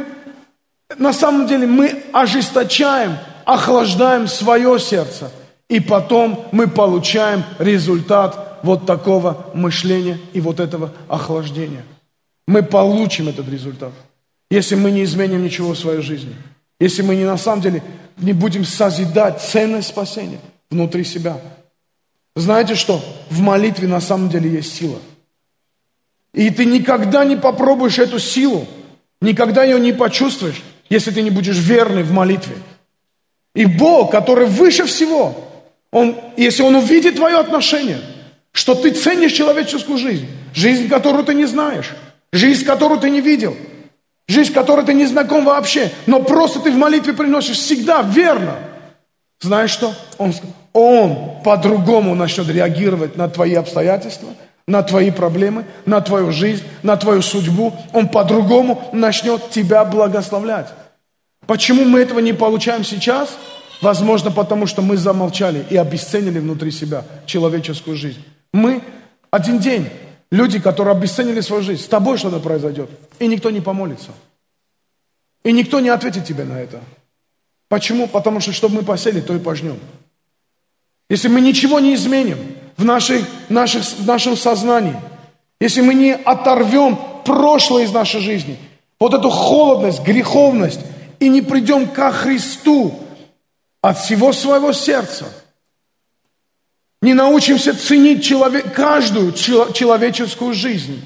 на 0.97 1.13
самом 1.13 1.47
деле, 1.47 1.67
мы 1.67 2.03
ожесточаем, 2.13 3.19
охлаждаем 3.47 4.29
свое 4.29 4.79
сердце. 4.79 5.31
И 5.69 5.81
потом 5.81 6.47
мы 6.53 6.69
получаем 6.69 7.45
результат 7.59 8.59
вот 8.63 8.85
такого 8.85 9.47
мышления 9.55 10.19
и 10.35 10.41
вот 10.43 10.61
этого 10.61 10.93
охлаждения 11.09 11.85
мы 12.47 12.63
получим 12.63 13.29
этот 13.29 13.49
результат. 13.49 13.93
Если 14.51 14.77
мы 14.77 14.91
не 14.91 15.05
изменим 15.05 15.43
ничего 15.43 15.73
в 15.73 15.79
своей 15.79 16.03
жизни. 16.03 16.35
Если 16.79 17.03
мы 17.03 17.17
не 17.17 17.25
на 17.25 17.37
самом 17.37 17.63
деле 17.63 17.83
не 18.19 18.33
будем 18.33 18.65
созидать 18.65 19.43
ценность 19.43 19.89
спасения 19.89 20.41
внутри 20.71 21.05
себя. 21.05 21.41
Знаете 22.37 22.75
что? 22.75 23.03
В 23.31 23.41
молитве 23.41 23.89
на 23.89 24.01
самом 24.01 24.29
деле 24.29 24.51
есть 24.51 24.75
сила. 24.75 24.99
И 26.33 26.51
ты 26.51 26.67
никогда 26.67 27.25
не 27.25 27.37
попробуешь 27.37 27.99
эту 27.99 28.19
силу, 28.19 28.67
никогда 29.23 29.65
ее 29.65 29.81
не 29.81 29.93
почувствуешь, 29.93 30.63
если 30.91 31.11
ты 31.11 31.23
не 31.23 31.31
будешь 31.31 31.59
верный 31.59 32.03
в 32.03 32.13
молитве. 32.13 32.57
И 33.57 33.67
Бог, 33.67 34.13
который 34.13 34.47
выше 34.47 34.85
всего, 34.85 35.35
он, 35.91 36.17
если 36.37 36.63
Он 36.63 36.77
увидит 36.77 37.17
твое 37.17 37.39
отношение, 37.39 37.99
что 38.53 38.77
ты 38.77 38.93
ценишь 38.93 39.33
человеческую 39.33 39.99
жизнь, 39.99 40.29
жизнь, 40.55 40.89
которую 40.89 41.25
ты 41.25 41.35
не 41.35 41.47
знаешь, 41.47 41.93
Жизнь, 42.33 42.65
которую 42.65 43.01
ты 43.01 43.09
не 43.09 43.21
видел. 43.21 43.57
Жизнь, 44.29 44.53
которой 44.53 44.85
ты 44.85 44.93
не 44.93 45.07
знаком 45.07 45.45
вообще. 45.45 45.91
Но 46.07 46.23
просто 46.23 46.61
ты 46.61 46.71
в 46.71 46.77
молитве 46.77 47.13
приносишь 47.13 47.57
всегда 47.57 48.03
верно. 48.03 48.57
Знаешь 49.41 49.71
что? 49.71 49.95
Он, 50.19 50.35
он 50.73 51.43
по-другому 51.45 52.15
начнет 52.15 52.49
реагировать 52.49 53.17
на 53.17 53.29
твои 53.29 53.55
обстоятельства, 53.55 54.29
на 54.67 54.83
твои 54.83 55.11
проблемы, 55.11 55.65
на 55.85 56.01
твою 56.01 56.33
жизнь, 56.33 56.65
на 56.83 56.97
твою 56.97 57.23
судьбу. 57.23 57.73
Он 57.93 58.09
по-другому 58.09 58.83
начнет 58.93 59.51
тебя 59.51 59.85
благословлять. 59.85 60.69
Почему 61.47 61.85
мы 61.85 62.01
этого 62.01 62.19
не 62.21 62.33
получаем 62.33 62.85
сейчас? 62.85 63.37
Возможно, 63.83 64.31
потому 64.31 64.67
что 64.67 64.83
мы 64.83 64.97
замолчали 64.97 65.65
и 65.71 65.77
обесценили 65.77 66.39
внутри 66.39 66.71
себя 66.71 67.05
человеческую 67.27 67.97
жизнь. 67.97 68.25
Мы 68.53 68.83
один 69.31 69.59
день 69.59 69.89
Люди, 70.31 70.59
которые 70.59 70.97
обесценили 70.97 71.41
свою 71.41 71.63
жизнь, 71.63 71.83
с 71.83 71.87
тобой 71.87 72.19
что-то 72.19 72.41
произойдет, 72.41 72.91
и 73.19 73.27
никто 73.29 73.51
не 73.51 73.61
помолится. 73.61 74.11
И 75.45 75.53
никто 75.53 75.79
не 75.79 75.89
ответит 75.89 76.25
тебе 76.25 76.45
на 76.45 76.61
это. 76.61 76.81
Почему? 77.69 78.09
Потому 78.09 78.41
что, 78.41 78.53
чтобы 78.53 78.77
мы 78.77 78.83
посели, 78.83 79.21
то 79.21 79.35
и 79.35 79.39
пожнем. 79.39 79.79
Если 81.09 81.29
мы 81.29 81.41
ничего 81.41 81.79
не 81.79 81.95
изменим 81.95 82.39
в, 82.77 82.85
нашей, 82.85 83.25
наших, 83.49 83.85
в 83.85 84.07
нашем 84.07 84.37
сознании, 84.37 84.97
если 85.61 85.81
мы 85.81 85.95
не 85.95 86.13
оторвем 86.13 86.99
прошлое 87.25 87.85
из 87.85 87.93
нашей 87.93 88.21
жизни, 88.21 88.59
вот 88.99 89.15
эту 89.15 89.31
холодность, 89.31 90.03
греховность, 90.03 90.81
и 91.21 91.29
не 91.29 91.43
придем 91.43 91.89
ко 91.89 92.11
Христу 92.11 92.99
от 93.81 93.99
всего 93.99 94.33
своего 94.33 94.73
сердца– 94.73 95.27
не 97.03 97.15
научимся 97.15 97.73
ценить 97.79 98.25
человек, 98.25 98.75
каждую 98.75 99.33
человеческую 99.33 100.55
жизнь, 100.55 101.05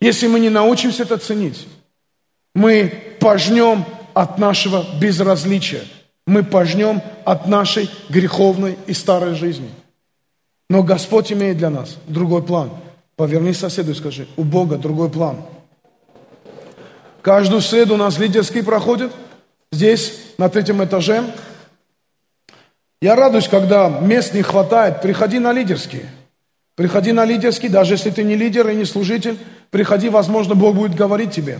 если 0.00 0.26
мы 0.26 0.40
не 0.40 0.48
научимся 0.48 1.02
это 1.02 1.18
ценить, 1.18 1.66
мы 2.54 2.92
пожнем 3.20 3.84
от 4.14 4.38
нашего 4.38 4.86
безразличия, 4.98 5.82
мы 6.26 6.42
пожнем 6.42 7.02
от 7.24 7.46
нашей 7.46 7.90
греховной 8.08 8.78
и 8.86 8.94
старой 8.94 9.34
жизни. 9.34 9.70
Но 10.70 10.82
Господь 10.82 11.32
имеет 11.32 11.58
для 11.58 11.70
нас 11.70 11.98
другой 12.06 12.42
план. 12.42 12.70
Поверни 13.16 13.52
соседу 13.52 13.92
и 13.92 13.94
скажи, 13.94 14.26
у 14.36 14.44
Бога 14.44 14.76
другой 14.78 15.10
план. 15.10 15.44
Каждую 17.26 17.60
среду 17.60 17.94
у 17.94 17.96
нас 17.96 18.18
лидерский 18.18 18.62
проходит. 18.62 19.10
Здесь, 19.72 20.12
на 20.38 20.48
третьем 20.48 20.84
этаже, 20.84 21.24
я 23.02 23.16
радуюсь, 23.16 23.48
когда 23.48 23.88
мест 23.88 24.32
не 24.32 24.42
хватает, 24.42 25.02
приходи 25.02 25.40
на 25.40 25.52
лидерские. 25.52 26.08
Приходи 26.76 27.10
на 27.10 27.24
лидерский, 27.24 27.68
даже 27.68 27.94
если 27.94 28.10
ты 28.10 28.22
не 28.22 28.36
лидер 28.36 28.68
и 28.68 28.76
не 28.76 28.84
служитель, 28.84 29.38
приходи, 29.70 30.08
возможно, 30.08 30.54
Бог 30.54 30.76
будет 30.76 30.94
говорить 30.94 31.32
тебе. 31.32 31.58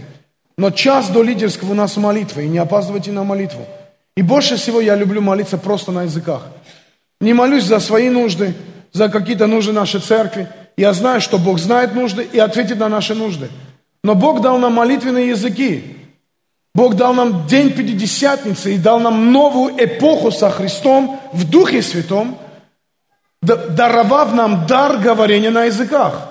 Но 0.56 0.70
час 0.70 1.08
до 1.08 1.24
лидерского 1.24 1.72
у 1.72 1.74
нас 1.74 1.96
молитва, 1.96 2.42
и 2.42 2.48
не 2.48 2.58
опаздывайте 2.58 3.10
на 3.10 3.24
молитву. 3.24 3.66
И 4.16 4.22
больше 4.22 4.54
всего 4.58 4.80
я 4.80 4.94
люблю 4.94 5.20
молиться 5.20 5.58
просто 5.58 5.90
на 5.90 6.04
языках. 6.04 6.42
Не 7.20 7.34
молюсь 7.34 7.64
за 7.64 7.80
свои 7.80 8.08
нужды, 8.08 8.54
за 8.92 9.08
какие-то 9.08 9.48
нужды 9.48 9.72
нашей 9.72 10.00
церкви. 10.00 10.46
Я 10.76 10.92
знаю, 10.92 11.20
что 11.20 11.38
Бог 11.38 11.58
знает 11.58 11.92
нужды 11.92 12.22
и 12.22 12.38
ответит 12.38 12.78
на 12.78 12.88
наши 12.88 13.16
нужды. 13.16 13.48
Но 14.06 14.14
Бог 14.14 14.40
дал 14.40 14.58
нам 14.58 14.74
молитвенные 14.74 15.30
языки. 15.30 15.82
Бог 16.76 16.94
дал 16.94 17.12
нам 17.12 17.48
день 17.48 17.72
Пятидесятницы 17.72 18.72
и 18.72 18.78
дал 18.78 19.00
нам 19.00 19.32
новую 19.32 19.74
эпоху 19.84 20.30
со 20.30 20.48
Христом 20.48 21.20
в 21.32 21.50
Духе 21.50 21.82
Святом, 21.82 22.38
даровав 23.42 24.32
нам 24.32 24.64
дар 24.68 24.98
говорения 24.98 25.50
на 25.50 25.64
языках. 25.64 26.28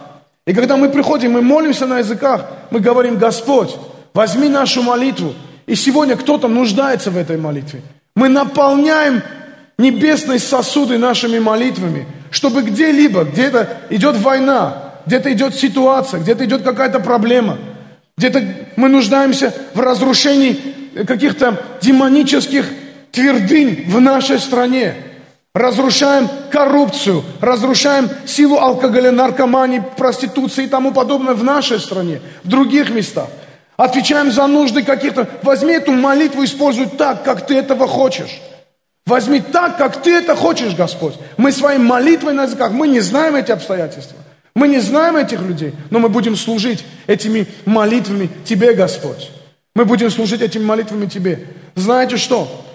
И 0.47 0.53
когда 0.53 0.77
мы 0.77 0.87
приходим, 0.87 1.33
мы 1.33 1.41
молимся 1.41 1.85
на 1.85 1.97
языках, 1.97 2.47
мы 2.71 2.79
говорим, 2.79 3.17
Господь, 3.17 3.75
возьми 4.13 4.47
нашу 4.47 4.81
молитву. 4.81 5.33
И 5.65 5.75
сегодня 5.75 6.15
кто-то 6.15 6.47
нуждается 6.47 7.11
в 7.11 7.17
этой 7.17 7.35
молитве. 7.35 7.81
Мы 8.15 8.29
наполняем 8.29 9.21
небесные 9.77 10.39
сосуды 10.39 10.97
нашими 10.97 11.39
молитвами, 11.39 12.07
чтобы 12.31 12.61
где-либо, 12.61 13.25
где-то 13.25 13.67
идет 13.89 14.15
война, 14.15 14.84
где-то 15.05 15.31
идет 15.33 15.55
ситуация, 15.55 16.19
где-то 16.19 16.45
идет 16.45 16.63
какая-то 16.63 16.99
проблема, 16.99 17.57
где-то 18.17 18.43
мы 18.75 18.89
нуждаемся 18.89 19.53
в 19.73 19.79
разрушении 19.79 20.59
каких-то 21.05 21.61
демонических 21.81 22.65
твердынь 23.11 23.85
в 23.87 23.99
нашей 23.99 24.39
стране. 24.39 24.95
Разрушаем 25.53 26.29
коррупцию, 26.51 27.23
разрушаем 27.39 28.09
силу 28.25 28.57
алкоголя, 28.57 29.11
наркомании, 29.11 29.81
проституции 29.95 30.65
и 30.65 30.67
тому 30.67 30.91
подобное 30.91 31.33
в 31.33 31.43
нашей 31.45 31.79
стране, 31.79 32.19
в 32.43 32.49
других 32.49 32.89
местах. 32.89 33.29
Отвечаем 33.77 34.31
за 34.31 34.47
нужды 34.47 34.83
каких-то. 34.83 35.29
Возьми 35.43 35.73
эту 35.73 35.91
молитву, 35.93 36.43
используй 36.43 36.87
так, 36.87 37.23
как 37.23 37.45
ты 37.45 37.55
этого 37.55 37.87
хочешь. 37.87 38.41
Возьми 39.05 39.39
так, 39.39 39.77
как 39.77 40.01
ты 40.01 40.15
это 40.15 40.35
хочешь, 40.35 40.75
Господь. 40.75 41.13
Мы 41.37 41.51
своей 41.51 41.79
молитвой 41.79 42.33
на 42.33 42.43
языках, 42.43 42.71
мы 42.71 42.87
не 42.87 43.01
знаем 43.01 43.35
эти 43.35 43.51
обстоятельства. 43.51 44.17
Мы 44.55 44.69
не 44.69 44.79
знаем 44.79 45.17
этих 45.17 45.41
людей, 45.41 45.73
но 45.89 45.99
мы 45.99 46.09
будем 46.09 46.35
служить 46.35 46.85
этими 47.07 47.45
молитвами 47.65 48.29
Тебе, 48.45 48.73
Господь. 48.73 49.31
Мы 49.75 49.83
будем 49.83 50.09
служить 50.09 50.41
этими 50.41 50.63
молитвами 50.63 51.07
Тебе. 51.07 51.47
Знаете 51.75 52.17
что? 52.17 52.65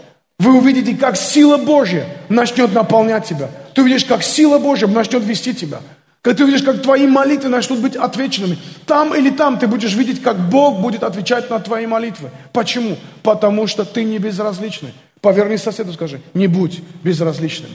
Вы 0.40 0.56
увидите, 0.56 0.96
как 0.96 1.16
сила 1.16 1.58
Божья 1.58 2.06
начнет 2.30 2.72
наполнять 2.72 3.26
тебя. 3.26 3.50
Ты 3.74 3.82
увидишь, 3.82 4.06
как 4.06 4.22
сила 4.22 4.58
Божья 4.58 4.86
начнет 4.86 5.22
вести 5.22 5.54
тебя. 5.54 5.80
Когда 6.22 6.38
ты 6.38 6.44
увидишь, 6.44 6.62
как 6.62 6.80
твои 6.80 7.06
молитвы 7.06 7.50
начнут 7.50 7.80
быть 7.80 7.94
отвеченными. 7.94 8.56
Там 8.86 9.14
или 9.14 9.28
там 9.28 9.58
ты 9.58 9.66
будешь 9.66 9.94
видеть, 9.94 10.22
как 10.22 10.38
Бог 10.48 10.80
будет 10.80 11.02
отвечать 11.02 11.50
на 11.50 11.60
твои 11.60 11.84
молитвы. 11.84 12.30
Почему? 12.54 12.96
Потому 13.22 13.66
что 13.66 13.84
ты 13.84 14.02
не 14.02 14.18
безразличный. 14.18 14.94
Поверни 15.20 15.58
соседу, 15.58 15.92
скажи, 15.92 16.22
не 16.32 16.46
будь 16.46 16.80
безразличным. 17.04 17.70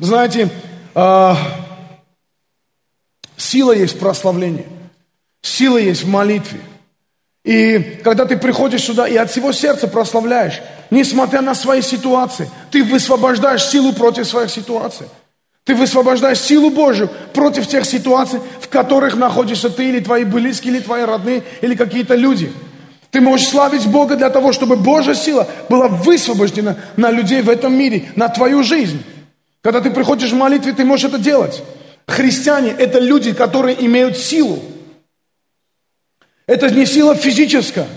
Знаете, 0.00 0.50
э, 0.94 1.34
сила 3.36 3.72
есть 3.72 3.96
в 3.96 3.98
прославлении, 3.98 4.66
сила 5.42 5.78
есть 5.78 6.04
в 6.04 6.08
молитве. 6.08 6.60
И 7.44 8.00
когда 8.02 8.24
ты 8.24 8.36
приходишь 8.36 8.84
сюда 8.84 9.06
и 9.06 9.16
от 9.16 9.30
всего 9.30 9.52
сердца 9.52 9.86
прославляешь, 9.86 10.62
несмотря 10.90 11.40
на 11.42 11.54
свои 11.54 11.82
ситуации, 11.82 12.50
ты 12.70 12.82
высвобождаешь 12.82 13.64
силу 13.64 13.92
против 13.92 14.26
своих 14.26 14.50
ситуаций. 14.50 15.06
Ты 15.64 15.74
высвобождаешь 15.74 16.40
силу 16.40 16.70
Божью 16.70 17.10
против 17.32 17.66
тех 17.66 17.84
ситуаций, 17.84 18.40
в 18.60 18.68
которых 18.68 19.16
находишься 19.16 19.70
ты 19.70 19.88
или 19.88 20.00
твои 20.00 20.24
близкие, 20.24 20.74
или 20.74 20.80
твои 20.80 21.04
родные, 21.04 21.42
или 21.60 21.74
какие-то 21.74 22.14
люди– 22.14 22.52
ты 23.14 23.20
можешь 23.20 23.46
славить 23.46 23.86
Бога 23.86 24.16
для 24.16 24.28
того, 24.28 24.50
чтобы 24.50 24.74
Божья 24.74 25.14
сила 25.14 25.46
была 25.68 25.86
высвобождена 25.86 26.74
на 26.96 27.12
людей 27.12 27.42
в 27.42 27.48
этом 27.48 27.72
мире, 27.72 28.06
на 28.16 28.28
твою 28.28 28.64
жизнь. 28.64 29.04
Когда 29.64 29.80
ты 29.80 29.90
приходишь 29.90 30.30
в 30.30 30.36
молитве, 30.36 30.72
ты 30.72 30.84
можешь 30.84 31.06
это 31.06 31.18
делать. 31.18 31.62
Христиане– 32.06 32.70
это 32.78 33.00
люди, 33.00 33.32
которые 33.32 33.84
имеют 33.86 34.16
силу. 34.16 34.62
Это 36.46 36.68
не 36.68 36.84
сила 36.84 37.16
физическая, 37.16 37.88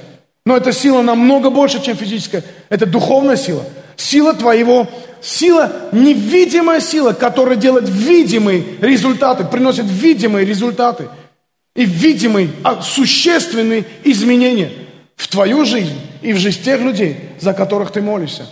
но 0.46 0.56
это 0.56 0.72
сила 0.72 1.02
намного 1.02 1.50
больше, 1.50 1.84
чем 1.84 1.96
физическая. 1.96 2.44
Это 2.70 2.86
духовная 2.86 3.36
сила. 3.36 3.66
Сила 3.98 4.34
твоего, 4.34 4.88
сила, 5.22 5.90
невидимая 5.92 6.80
сила, 6.80 7.12
которая 7.12 7.58
делает 7.58 7.90
видимые 7.90 8.64
результаты, 8.82 9.44
приносит 9.44 9.86
видимые 9.86 10.46
результаты 10.46 11.10
и 11.76 11.84
видимые, 11.84 12.50
а 12.64 12.82
существенные 12.82 13.84
изменения– 14.04 14.72
в 15.18 15.28
твою 15.28 15.66
жизнь 15.66 16.00
и 16.22 16.32
в 16.32 16.38
жизнь 16.38 16.64
тех 16.64 16.80
людей, 16.80 17.18
за 17.40 17.54
которых 17.54 17.92
ты 17.92 18.02
молишься. 18.02 18.46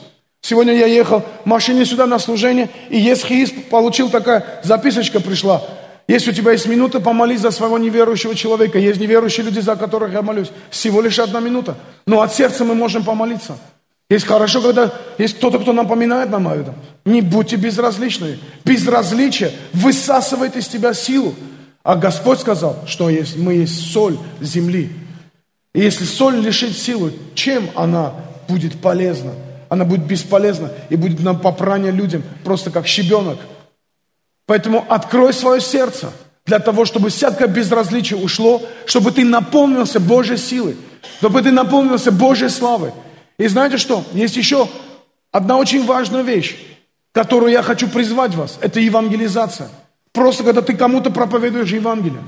Сегодня 0.46 0.76
я 0.76 0.86
ехал 0.86 1.24
в 1.44 1.48
машине 1.48 1.86
сюда 1.86 2.06
на 2.06 2.20
служение, 2.20 2.70
и 2.92 3.00
Есхиис 3.00 3.50
получил 3.72 4.12
такая 4.12 4.46
записочка 4.62 5.20
пришла. 5.20 5.64
Если 6.08 6.30
у 6.30 6.34
тебя 6.36 6.52
есть 6.52 6.68
минута, 6.68 7.00
помолись 7.00 7.40
за 7.40 7.50
своего 7.50 7.80
неверующего 7.80 8.36
человека. 8.36 8.78
Есть 8.78 9.00
неверующие 9.00 9.44
люди, 9.44 9.60
за 9.60 9.76
которых 9.76 10.14
я 10.14 10.22
молюсь. 10.22 10.52
Всего 10.70 11.02
лишь 11.02 11.18
одна 11.18 11.40
минута. 11.40 11.76
Но 12.06 12.22
от 12.22 12.32
сердца 12.32 12.64
мы 12.64 12.76
можем 12.76 13.04
помолиться. 13.04 13.58
Есть 14.08 14.28
хорошо, 14.28 14.62
когда 14.62 14.94
есть 15.18 15.36
кто-то, 15.38 15.58
кто 15.58 15.74
напоминает 15.74 16.30
нам 16.30 16.48
об 16.48 16.60
этом. 16.60 16.76
Не 17.06 17.22
будьте 17.22 17.56
безразличны. 17.56 18.38
Безразличие 18.64 19.52
высасывает 19.74 20.56
из 20.58 20.68
тебя 20.68 20.94
силу. 20.94 21.34
А 21.82 21.96
Господь 21.96 22.40
сказал, 22.40 22.84
что 22.86 23.10
есть, 23.10 23.36
мы 23.36 23.56
есть 23.56 23.92
соль 23.92 24.20
земли. 24.40 24.92
И 25.74 25.82
если 25.82 26.06
соль 26.06 26.36
лишить 26.36 26.78
силы, 26.78 27.14
чем 27.34 27.72
она 27.74 28.14
будет 28.48 28.80
полезна? 28.80 29.32
Она 29.70 29.86
будет 29.86 30.06
бесполезна 30.06 30.72
и 30.90 30.96
будет 30.96 31.22
нам 31.22 31.40
попрание 31.40 31.92
людям, 31.92 32.24
просто 32.44 32.72
как 32.72 32.88
щебенок. 32.88 33.40
Поэтому 34.46 34.86
открой 34.90 35.34
свое 35.34 35.60
сердце 35.60 36.12
для 36.46 36.60
того, 36.60 36.86
чтобы 36.86 37.10
всякое 37.10 37.48
безразличие 37.48 38.20
ушло, 38.20 38.62
чтобы 38.86 39.12
ты 39.12 39.26
наполнился 39.26 40.00
Божьей 40.00 40.38
силой, 40.38 40.78
чтобы 41.20 41.42
ты 41.42 41.52
наполнился 41.52 42.12
Божьей 42.12 42.50
славой. 42.50 42.92
И 43.38 43.48
знаете 43.48 43.78
что? 43.78 44.04
Есть 44.14 44.38
еще 44.38 44.68
одна 45.32 45.58
очень 45.58 45.86
важная 45.86 46.22
вещь, 46.22 46.56
которую 47.12 47.52
я 47.52 47.64
хочу 47.64 47.88
призвать 47.88 48.36
вас. 48.36 48.58
Это 48.62 48.80
евангелизация. 48.80 49.70
Просто 50.14 50.44
когда 50.44 50.62
ты 50.62 50.76
кому-то 50.76 51.10
проповедуешь 51.10 51.72
Евангелие. 51.72 52.22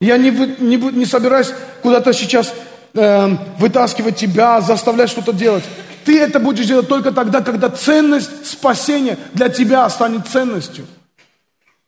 Я 0.00 0.18
не, 0.18 0.30
не, 0.30 0.76
не 0.76 1.06
собираюсь 1.06 1.52
куда-то 1.82 2.12
сейчас 2.12 2.52
э, 2.94 3.28
вытаскивать 3.58 4.16
тебя, 4.16 4.60
заставлять 4.60 5.10
что-то 5.10 5.32
делать. 5.32 5.64
Ты 6.04 6.20
это 6.20 6.38
будешь 6.40 6.66
делать 6.66 6.88
только 6.88 7.12
тогда, 7.12 7.40
когда 7.40 7.70
ценность 7.70 8.46
спасения 8.46 9.18
для 9.32 9.48
тебя 9.48 9.88
станет 9.88 10.28
ценностью. 10.28 10.86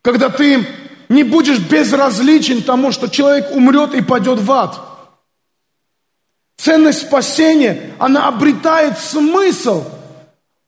Когда 0.02 0.28
ты 0.28 0.66
не 1.08 1.22
будешь 1.22 1.58
безразличен 1.58 2.62
тому, 2.62 2.92
что 2.92 3.08
человек 3.08 3.50
умрет 3.52 3.94
и 3.94 4.02
пойдет 4.02 4.40
в 4.40 4.50
ад. 4.50 4.80
Ценность 6.56 7.02
спасения, 7.02 7.92
она 7.98 8.26
обретает 8.28 8.98
смысл, 8.98 9.84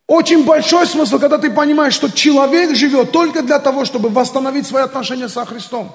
очень 0.07 0.45
большой 0.45 0.87
смысл, 0.87 1.19
когда 1.19 1.39
ты 1.39 1.51
понимаешь, 1.51 1.95
что 1.95 2.11
человек 2.11 2.75
живет 2.77 3.13
только 3.13 3.43
для 3.43 3.59
того, 3.59 3.85
чтобы 3.85 4.09
восстановить 4.09 4.67
свои 4.67 4.83
отношения 4.83 5.29
со 5.29 5.45
Христом. 5.45 5.95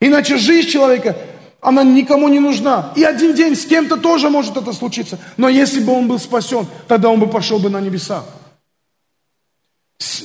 Иначе 0.00 0.36
жизнь 0.36 0.68
человека 0.68 1.16
она 1.64 1.82
никому 1.82 2.28
не 2.28 2.40
нужна. 2.40 2.92
И 2.94 3.02
один 3.02 3.34
день 3.34 3.56
с 3.56 3.64
кем-то 3.64 3.96
тоже 3.96 4.28
может 4.28 4.56
это 4.58 4.74
случиться. 4.74 5.18
Но 5.38 5.48
если 5.48 5.80
бы 5.80 5.92
он 5.92 6.06
был 6.06 6.18
спасен, 6.18 6.66
тогда 6.86 7.08
он 7.08 7.18
бы 7.18 7.26
пошел 7.26 7.58
бы 7.58 7.70
на 7.70 7.80
небеса. 7.80 8.22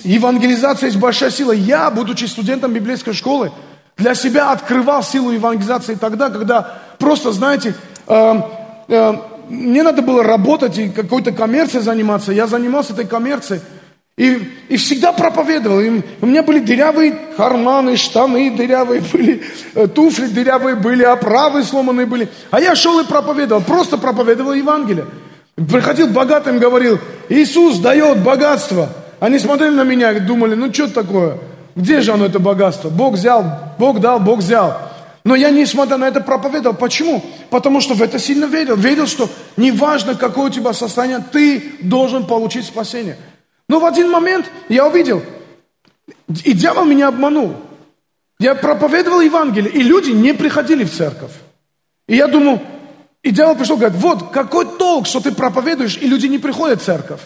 Евангелизация 0.03 0.87
есть 0.87 0.99
большая 0.99 1.31
сила. 1.31 1.53
Я, 1.53 1.89
будучи 1.91 2.25
студентом 2.25 2.73
библейской 2.73 3.13
школы, 3.13 3.53
для 3.95 4.15
себя 4.15 4.51
открывал 4.51 5.01
силу 5.01 5.31
евангелизации 5.31 5.95
тогда, 5.95 6.29
когда 6.29 6.77
просто, 6.97 7.31
знаете, 7.31 7.73
э, 8.07 8.41
э, 8.89 9.13
мне 9.47 9.83
надо 9.83 10.01
было 10.01 10.23
работать 10.23 10.77
и 10.77 10.89
какой-то 10.89 11.31
коммерцией 11.31 11.83
заниматься. 11.83 12.33
Я 12.33 12.47
занимался 12.47 12.91
этой 12.91 13.07
коммерцией. 13.07 13.61
И, 14.19 14.51
и 14.67 14.75
всегда 14.75 15.13
проповедовал. 15.13 15.79
И 15.79 16.01
у 16.19 16.25
меня 16.25 16.43
были 16.43 16.59
дырявые 16.59 17.17
карманы, 17.37 17.95
штаны 17.95 18.51
дырявые 18.51 19.01
были, 19.13 19.41
э, 19.75 19.87
туфли 19.87 20.25
дырявые 20.25 20.75
были, 20.75 21.03
оправы 21.03 21.63
сломанные 21.63 22.05
были. 22.05 22.27
А 22.51 22.59
я 22.59 22.75
шел 22.75 22.99
и 22.99 23.05
проповедовал, 23.05 23.61
просто 23.61 23.97
проповедовал 23.97 24.51
Евангелие. 24.51 25.05
Приходил 25.55 26.07
богатым, 26.07 26.59
говорил, 26.59 26.99
Иисус 27.29 27.77
дает 27.77 28.21
богатство. 28.21 28.89
Они 29.21 29.39
смотрели 29.39 29.73
на 29.73 29.83
меня 29.83 30.11
и 30.11 30.19
думали, 30.19 30.53
ну 30.53 30.73
что 30.73 30.93
такое? 30.93 31.37
Где 31.77 32.01
же 32.01 32.11
оно, 32.11 32.25
это 32.25 32.39
богатство? 32.39 32.89
Бог 32.89 33.13
взял, 33.13 33.45
Бог 33.77 34.01
дал, 34.01 34.19
Бог 34.19 34.39
взял. 34.39 34.81
Но 35.23 35.33
я, 35.35 35.49
несмотря 35.49 35.95
на 35.95 36.09
это, 36.09 36.19
проповедовал. 36.19 36.75
Почему? 36.75 37.23
Потому 37.49 37.79
что 37.79 37.93
в 37.93 38.01
это 38.01 38.19
сильно 38.19 38.45
верил. 38.45 38.75
Верил, 38.75 39.07
что 39.07 39.29
неважно, 39.55 40.15
какое 40.15 40.47
у 40.47 40.49
тебя 40.49 40.73
состояние, 40.73 41.23
ты 41.31 41.63
должен 41.81 42.25
получить 42.25 42.65
спасение. 42.65 43.15
Но 43.69 43.79
в 43.79 43.85
один 43.85 44.09
момент 44.09 44.47
я 44.67 44.85
увидел, 44.87 45.23
и 46.43 46.53
дьявол 46.53 46.85
меня 46.85 47.07
обманул. 47.07 47.55
Я 48.39 48.55
проповедовал 48.55 49.21
Евангелие, 49.21 49.71
и 49.71 49.83
люди 49.83 50.09
не 50.09 50.33
приходили 50.33 50.83
в 50.83 50.91
церковь. 50.91 51.31
И 52.07 52.15
я 52.15 52.27
думаю, 52.27 52.61
и 53.21 53.31
дьявол 53.31 53.55
пришел 53.55 53.77
говорит, 53.77 53.97
вот 53.99 54.31
какой 54.31 54.65
толк, 54.65 55.05
что 55.05 55.19
ты 55.19 55.31
проповедуешь, 55.31 55.97
и 55.97 56.07
люди 56.07 56.25
не 56.25 56.39
приходят 56.39 56.81
в 56.81 56.85
церковь. 56.85 57.21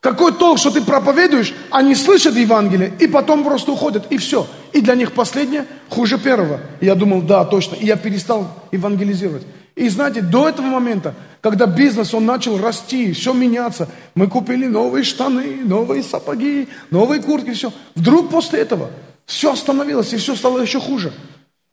Какой 0.00 0.32
толк, 0.32 0.58
что 0.58 0.70
ты 0.70 0.82
проповедуешь, 0.82 1.54
они 1.70 1.94
слышат 1.94 2.34
Евангелие 2.34 2.92
и 3.00 3.06
потом 3.06 3.42
просто 3.44 3.72
уходят, 3.72 4.12
и 4.12 4.18
все. 4.18 4.46
И 4.74 4.82
для 4.82 4.94
них 4.94 5.12
последнее 5.12 5.64
хуже 5.88 6.18
первого. 6.18 6.60
И 6.80 6.86
я 6.86 6.94
думал, 6.94 7.22
да, 7.22 7.46
точно. 7.46 7.76
И 7.76 7.86
я 7.86 7.96
перестал 7.96 8.46
евангелизировать. 8.72 9.46
И 9.76 9.88
знаете, 9.88 10.20
до 10.20 10.48
этого 10.48 10.66
момента, 10.66 11.14
когда 11.40 11.66
бизнес, 11.66 12.14
он 12.14 12.26
начал 12.26 12.58
расти, 12.58 13.12
все 13.12 13.32
меняться, 13.32 13.88
мы 14.14 14.28
купили 14.28 14.66
новые 14.66 15.04
штаны, 15.04 15.62
новые 15.64 16.02
сапоги, 16.02 16.68
новые 16.90 17.20
куртки, 17.20 17.52
все. 17.52 17.72
Вдруг 17.94 18.30
после 18.30 18.60
этого 18.60 18.90
все 19.26 19.52
остановилось, 19.52 20.12
и 20.12 20.16
все 20.16 20.36
стало 20.36 20.60
еще 20.60 20.80
хуже. 20.80 21.12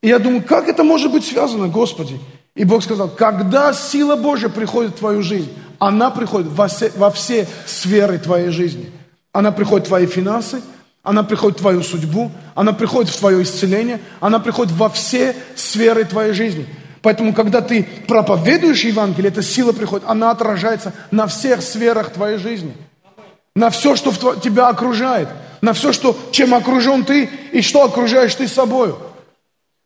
И 0.01 0.07
я 0.07 0.17
думаю, 0.17 0.43
как 0.43 0.67
это 0.67 0.83
может 0.83 1.11
быть 1.11 1.25
связано, 1.25 1.67
Господи? 1.67 2.19
И 2.55 2.63
Бог 2.63 2.83
сказал, 2.83 3.07
когда 3.09 3.71
сила 3.71 4.15
Божья 4.15 4.49
приходит 4.49 4.95
в 4.95 4.99
твою 4.99 5.21
жизнь, 5.21 5.51
она 5.77 6.09
приходит 6.09 6.51
во 6.51 6.67
все, 6.67 6.91
во 6.95 7.11
все 7.11 7.47
сферы 7.65 8.17
твоей 8.17 8.49
жизни. 8.49 8.91
Она 9.31 9.51
приходит 9.51 9.85
в 9.85 9.89
твои 9.89 10.05
финансы, 10.07 10.61
она 11.03 11.23
приходит 11.23 11.59
в 11.59 11.61
твою 11.61 11.81
судьбу, 11.81 12.31
она 12.55 12.73
приходит 12.73 13.11
в 13.11 13.17
твое 13.17 13.43
исцеление, 13.43 14.01
она 14.19 14.39
приходит 14.39 14.73
во 14.73 14.89
все 14.89 15.35
сферы 15.55 16.03
твоей 16.03 16.33
жизни. 16.33 16.67
Поэтому, 17.01 17.33
когда 17.33 17.61
ты 17.61 17.87
проповедуешь 18.07 18.83
Евангелие, 18.83 19.31
эта 19.31 19.41
сила 19.41 19.71
приходит, 19.71 20.07
она 20.07 20.31
отражается 20.31 20.93
на 21.09 21.27
всех 21.27 21.61
сферах 21.61 22.11
твоей 22.11 22.37
жизни. 22.37 22.73
На 23.55 23.69
все, 23.69 23.95
что 23.95 24.11
в 24.11 24.39
тебя 24.39 24.67
окружает. 24.67 25.27
На 25.61 25.73
все, 25.73 25.93
что, 25.93 26.17
чем 26.31 26.53
окружен 26.53 27.03
ты 27.03 27.29
и 27.51 27.61
что 27.61 27.83
окружаешь 27.83 28.35
ты 28.35 28.47
собою. 28.47 28.97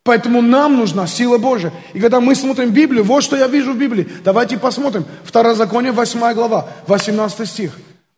Поэтому 0.03 0.41
нам 0.41 0.77
нужна 0.77 1.07
сила 1.07 1.37
Божия. 1.37 1.73
И 1.93 1.99
когда 1.99 2.19
мы 2.19 2.35
смотрим 2.35 2.69
Библию, 2.69 3.03
вот 3.03 3.23
что 3.23 3.35
я 3.35 3.47
вижу 3.47 3.73
в 3.73 3.77
Библии. 3.77 4.07
Давайте 4.23 4.57
посмотрим. 4.57 5.05
Второзаконие, 5.23 5.93
8 5.93 6.33
глава, 6.33 6.67
18 6.87 7.49
стих. 7.49 7.71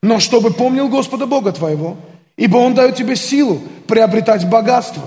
Но 0.03 0.19
чтобы 0.19 0.51
помнил 0.51 0.89
Господа 0.89 1.25
Бога 1.25 1.51
твоего, 1.51 1.97
ибо 2.35 2.57
Он 2.57 2.73
дает 2.73 2.95
тебе 2.95 3.15
силу 3.15 3.61
приобретать 3.87 4.47
богатство, 4.49 5.03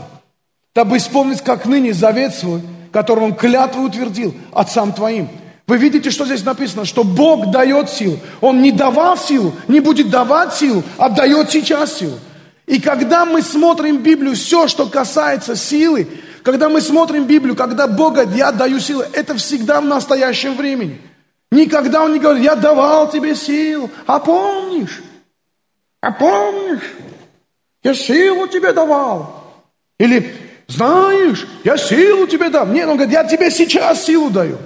дабы 0.75 0.97
исполнить, 0.97 1.43
как 1.43 1.67
ныне, 1.67 1.93
завет 1.93 2.35
свой, 2.35 2.63
который 2.93 3.25
Он 3.25 3.35
клятву 3.35 3.83
утвердил 3.83 4.35
отцам 4.53 4.93
твоим. 4.93 5.29
Вы 5.67 5.77
видите, 5.77 6.11
что 6.11 6.25
здесь 6.25 6.45
написано? 6.45 6.85
Что 6.85 7.05
Бог 7.05 7.53
дает 7.53 7.91
силу. 7.91 8.19
Он 8.41 8.61
не 8.61 8.73
давал 8.73 9.17
силу, 9.17 9.53
не 9.69 9.79
будет 9.79 10.11
давать 10.11 10.55
силу, 10.55 10.83
а 10.99 11.09
дает 11.09 11.51
сейчас 11.51 11.99
силу. 11.99 12.19
И 12.67 12.81
когда 12.81 13.25
мы 13.25 13.43
смотрим 13.43 13.99
Библию, 13.99 14.35
все, 14.35 14.67
что 14.67 14.87
касается 14.87 15.55
силы, 15.57 16.09
когда 16.43 16.69
мы 16.69 16.81
смотрим 16.81 17.25
Библию, 17.25 17.55
когда 17.55 17.87
Бог 17.87 18.15
говорит, 18.15 18.35
я 18.35 18.51
даю 18.53 18.81
силы, 18.81 19.07
это 19.13 19.37
всегда 19.37 19.81
в 19.81 19.85
настоящем 19.85 20.57
времени. 20.57 21.01
Никогда 21.53 22.03
Он 22.03 22.13
не 22.13 22.19
говорит, 22.19 22.45
я 22.45 22.57
давал 22.57 23.11
тебе 23.11 23.35
силу, 23.35 23.91
а 24.07 24.19
помнишь? 24.19 25.03
А 26.01 26.13
помнишь? 26.13 26.95
Я 27.83 27.95
силу 27.95 28.47
тебе 28.47 28.73
давал. 28.73 29.53
Или, 29.99 30.35
знаешь, 30.71 31.47
я 31.65 31.77
силу 31.77 32.27
тебе 32.27 32.49
дал. 32.49 32.67
Нет, 32.67 32.89
Он 32.89 32.97
говорит, 32.97 33.13
я 33.13 33.25
тебе 33.25 33.51
сейчас 33.51 34.05
силу 34.05 34.31
даю. 34.31 34.57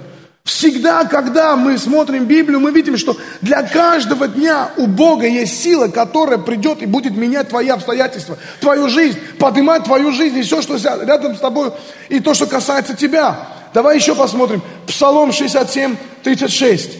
Всегда, 0.43 1.05
когда 1.05 1.55
мы 1.55 1.79
смотрим 1.79 2.25
Библию, 2.25 2.59
мы 2.59 2.69
видим, 2.69 2.97
что 2.97 3.17
для 3.41 3.63
каждого 3.63 4.27
дня 4.27 4.69
у 4.77 4.85
Бога 4.85 5.25
есть 5.25 5.59
сила, 5.63 5.87
которая 5.87 6.37
придет 6.37 6.83
и 6.83 6.85
будет 6.85 7.17
менять 7.17 7.49
твои 7.49 7.69
обстоятельства, 7.69 8.37
твою 8.61 8.87
жизнь, 8.87 9.17
поднимать 9.39 9.85
твою 9.85 10.11
жизнь 10.11 10.37
и 10.37 10.43
все, 10.43 10.61
что 10.61 10.75
рядом 10.75 11.35
с 11.35 11.39
тобой, 11.39 11.71
и 12.09 12.19
то, 12.19 12.35
что 12.35 12.45
касается 12.45 12.95
тебя. 12.95 13.47
Давай 13.73 13.97
еще 13.97 14.13
посмотрим. 14.13 14.61
Псалом 14.85 15.31
67, 15.31 15.95
36. 16.21 16.91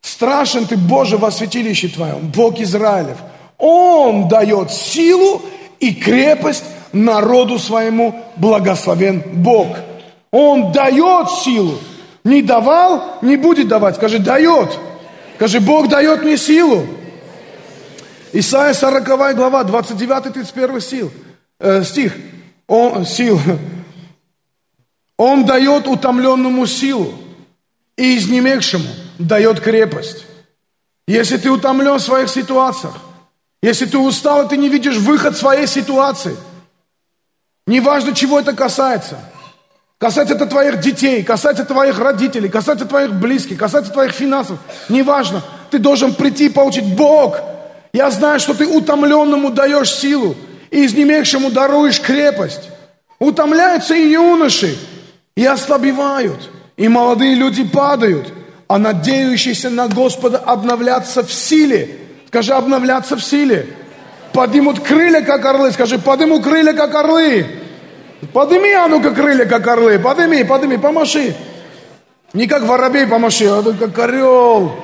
Страшен 0.00 0.66
ты, 0.66 0.78
Боже, 0.78 1.18
во 1.18 1.30
святилище 1.30 1.88
Твоем, 1.88 2.30
Бог 2.34 2.58
Израилев. 2.58 3.18
Он 3.58 4.28
дает 4.28 4.70
силу 4.70 5.42
и 5.78 5.94
крепость 5.94 6.64
народу 6.92 7.58
своему, 7.58 8.24
благословен 8.36 9.22
Бог. 9.42 9.76
Он 10.30 10.72
дает 10.72 11.30
силу. 11.30 11.78
Не 12.24 12.42
давал, 12.42 13.18
не 13.22 13.36
будет 13.36 13.68
давать. 13.68 13.96
Скажи, 13.96 14.18
дает. 14.18 14.78
Скажи, 15.36 15.60
Бог 15.60 15.88
дает 15.88 16.22
мне 16.22 16.36
силу. 16.36 16.86
Исайя 18.32 18.74
40 18.74 19.36
глава, 19.36 19.64
29-31 19.64 20.80
сил, 20.80 21.10
э, 21.58 21.82
стих. 21.82 22.14
Он, 22.68 23.04
сил. 23.04 23.40
Он 25.16 25.44
дает 25.44 25.88
утомленному 25.88 26.66
силу 26.66 27.12
и 27.96 28.16
изнемегшему 28.16 28.88
дает 29.18 29.60
крепость. 29.60 30.24
Если 31.06 31.36
ты 31.36 31.50
утомлен 31.50 31.96
в 31.96 32.02
своих 32.02 32.28
ситуациях, 32.28 32.94
если 33.62 33.86
ты 33.86 33.98
устал, 33.98 34.46
и 34.46 34.48
ты 34.48 34.56
не 34.56 34.68
видишь 34.68 34.96
выход 34.96 35.36
своей 35.36 35.66
ситуации, 35.66 36.36
неважно, 37.70 38.14
чего 38.14 38.38
это 38.38 38.52
касается– 38.52 39.16
Касается 40.00 40.34
это 40.34 40.46
твоих 40.46 40.80
детей, 40.80 41.22
касается 41.22 41.66
твоих 41.66 41.98
родителей, 41.98 42.48
касается 42.48 42.86
твоих 42.86 43.12
близких, 43.12 43.58
касается 43.58 43.92
твоих 43.92 44.12
финансов. 44.12 44.58
Неважно, 44.88 45.42
ты 45.70 45.78
должен 45.78 46.14
прийти 46.14 46.46
и 46.46 46.48
получить 46.48 46.96
Бог. 46.96 47.38
Я 47.92 48.10
знаю, 48.10 48.40
что 48.40 48.54
ты 48.54 48.66
утомленному 48.66 49.50
даешь 49.50 49.92
силу 49.92 50.36
и 50.70 50.86
изнемегшему 50.86 51.50
даруешь 51.50 52.00
крепость. 52.00 52.70
Утомляются 53.18 53.94
и 53.94 54.12
юноши, 54.12 54.78
и 55.36 55.44
ослабевают, 55.44 56.48
и 56.78 56.88
молодые 56.88 57.34
люди 57.34 57.62
падают, 57.62 58.32
а 58.68 58.78
надеющиеся 58.78 59.68
на 59.68 59.86
Господа 59.86 60.38
обновляться 60.38 61.22
в 61.22 61.30
силе. 61.30 61.98
Скажи, 62.28 62.54
обновляться 62.54 63.16
в 63.16 63.22
силе. 63.22 63.66
Поднимут 64.32 64.80
крылья, 64.80 65.20
как 65.20 65.44
орлы. 65.44 65.72
Скажи, 65.72 65.98
поднимут 65.98 66.42
крылья, 66.42 66.72
как 66.72 66.94
орлы. 66.94 67.59
Подыми, 68.32 68.72
а 68.72 68.86
ну-ка, 68.86 69.12
крылья, 69.12 69.46
как 69.46 69.66
орлы. 69.66 69.98
Подыми, 69.98 70.42
подыми, 70.42 70.76
помаши. 70.76 71.34
Не 72.32 72.46
как 72.46 72.64
воробей 72.64 73.06
помаши, 73.06 73.46
а 73.46 73.62
как 73.62 73.98
орел. 73.98 74.76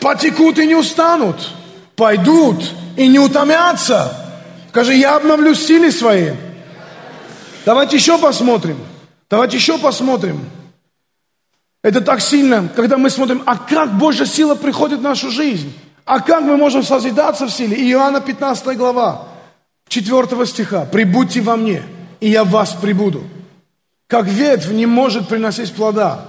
Потекут 0.00 0.58
и 0.58 0.66
не 0.66 0.74
устанут. 0.74 1.50
Пойдут 1.96 2.64
и 2.96 3.06
не 3.06 3.18
утомятся. 3.18 4.16
Скажи, 4.70 4.94
я 4.94 5.16
обновлю 5.16 5.54
силы 5.54 5.92
свои. 5.92 6.32
Давайте 7.64 7.96
еще 7.96 8.18
посмотрим. 8.18 8.78
Давайте 9.30 9.56
еще 9.56 9.78
посмотрим. 9.78 10.40
Это 11.82 12.00
так 12.00 12.20
сильно, 12.20 12.68
когда 12.74 12.96
мы 12.96 13.10
смотрим, 13.10 13.42
а 13.44 13.56
как 13.56 13.98
Божья 13.98 14.24
сила 14.24 14.54
приходит 14.54 15.00
в 15.00 15.02
нашу 15.02 15.30
жизнь. 15.30 15.72
А 16.06 16.20
как 16.20 16.42
мы 16.42 16.56
можем 16.56 16.82
созидаться 16.82 17.46
в 17.46 17.50
силе? 17.50 17.76
Иоанна 17.90 18.20
15 18.20 18.76
глава, 18.76 19.28
4 19.88 20.46
стиха. 20.46 20.86
«Прибудьте 20.90 21.40
во 21.40 21.56
мне, 21.56 21.82
и 22.20 22.28
я 22.28 22.44
в 22.44 22.50
вас 22.50 22.72
прибуду. 22.72 23.24
Как 24.06 24.26
ветвь 24.26 24.70
не 24.70 24.86
может 24.86 25.28
приносить 25.28 25.72
плода 25.72 26.26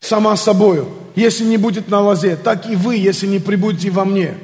сама 0.00 0.36
собою, 0.36 0.88
если 1.14 1.44
не 1.44 1.56
будет 1.56 1.88
на 1.88 2.00
лозе, 2.00 2.36
так 2.36 2.68
и 2.68 2.76
вы, 2.76 2.96
если 2.96 3.26
не 3.26 3.38
прибудете 3.38 3.90
во 3.90 4.04
мне. 4.04 4.34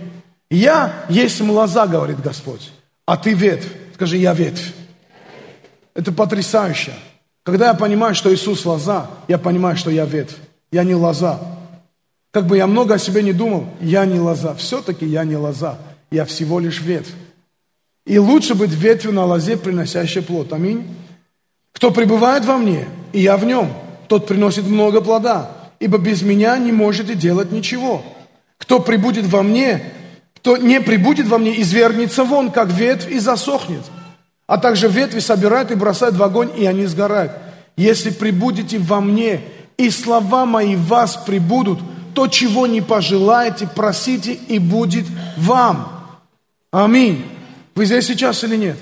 Я 0.51 1.05
есть 1.09 1.41
лоза, 1.41 1.87
говорит 1.87 2.21
Господь, 2.21 2.71
а 3.07 3.17
ты 3.17 3.35
ветвь. 3.35 3.69
Скажи, 3.95 4.17
я 4.17 4.33
ветвь. 4.33 4.73
Это 5.95 6.13
потрясающе. 6.13 6.93
Когда 7.43 7.69
я 7.69 7.75
понимаю, 7.75 8.15
что 8.15 8.33
Иисус 8.33 8.65
лоза, 8.65 9.11
я 9.27 9.39
понимаю, 9.39 9.77
что 9.77 9.91
я 9.91 10.05
ветвь. 10.05 10.37
Я 10.71 10.85
не 10.85 10.95
лоза. 10.95 11.41
Как 12.31 12.47
бы 12.47 12.57
я 12.57 12.67
много 12.67 12.95
о 12.95 12.99
себе 12.99 13.23
не 13.23 13.33
думал, 13.33 13.67
я 13.81 14.05
не 14.05 14.21
лоза. 14.21 14.55
Все-таки 14.55 15.07
я 15.07 15.25
не 15.25 15.37
лоза. 15.37 15.79
Я 16.11 16.25
всего 16.25 16.61
лишь 16.61 16.81
ветвь. 16.81 17.13
И 18.09 18.19
лучше 18.19 18.55
быть 18.55 18.73
ветвью 18.73 19.13
на 19.13 19.27
лозе, 19.27 19.59
приносящей 19.59 20.23
плод. 20.23 20.55
Аминь. 20.55 20.97
Кто 21.73 21.91
пребывает 21.91 22.47
во 22.47 22.57
мне, 22.57 22.89
и 23.13 23.21
я 23.21 23.37
в 23.37 23.45
нем, 23.45 23.71
тот 24.09 24.27
приносит 24.27 24.67
много 24.67 25.03
плода, 25.03 25.51
ибо 25.79 25.99
без 25.99 26.23
меня 26.23 26.57
не 26.57 26.73
можете 26.73 27.15
делать 27.15 27.53
ничего. 27.53 28.03
Кто 28.57 28.81
прибудет 28.81 29.27
во 29.27 29.43
мне, 29.43 29.93
кто 30.37 30.57
не 30.57 30.81
прибудет 30.81 31.27
во 31.27 31.37
мне, 31.37 31.61
извергнется 31.61 32.25
вон, 32.25 32.51
как 32.51 32.73
ветвь, 32.73 33.11
и 33.11 33.19
засохнет. 33.19 33.83
А 34.47 34.57
также 34.57 34.89
ветви 34.89 35.21
собирают 35.21 35.71
и 35.71 35.75
бросают 35.75 36.17
в 36.17 36.23
огонь, 36.23 36.51
и 36.57 36.65
они 36.65 36.87
сгорают. 36.87 37.33
Если 37.77 38.09
прибудете 38.09 38.79
во 38.79 39.03
мне, 39.03 39.43
и 39.77 39.91
слова 39.91 40.47
мои 40.47 40.77
вас 40.77 41.17
прибудут, 41.27 41.79
то, 42.15 42.27
чего 42.27 42.67
не 42.67 42.81
пожелаете, 42.81 43.69
просите, 43.69 44.33
и 44.33 44.59
будет 44.59 45.05
вам. 45.37 46.07
Аминь. 46.73 47.38
Вы 47.79 47.87
здесь 47.87 48.07
сейчас 48.07 48.43
или 48.43 48.57
нет? 48.57 48.77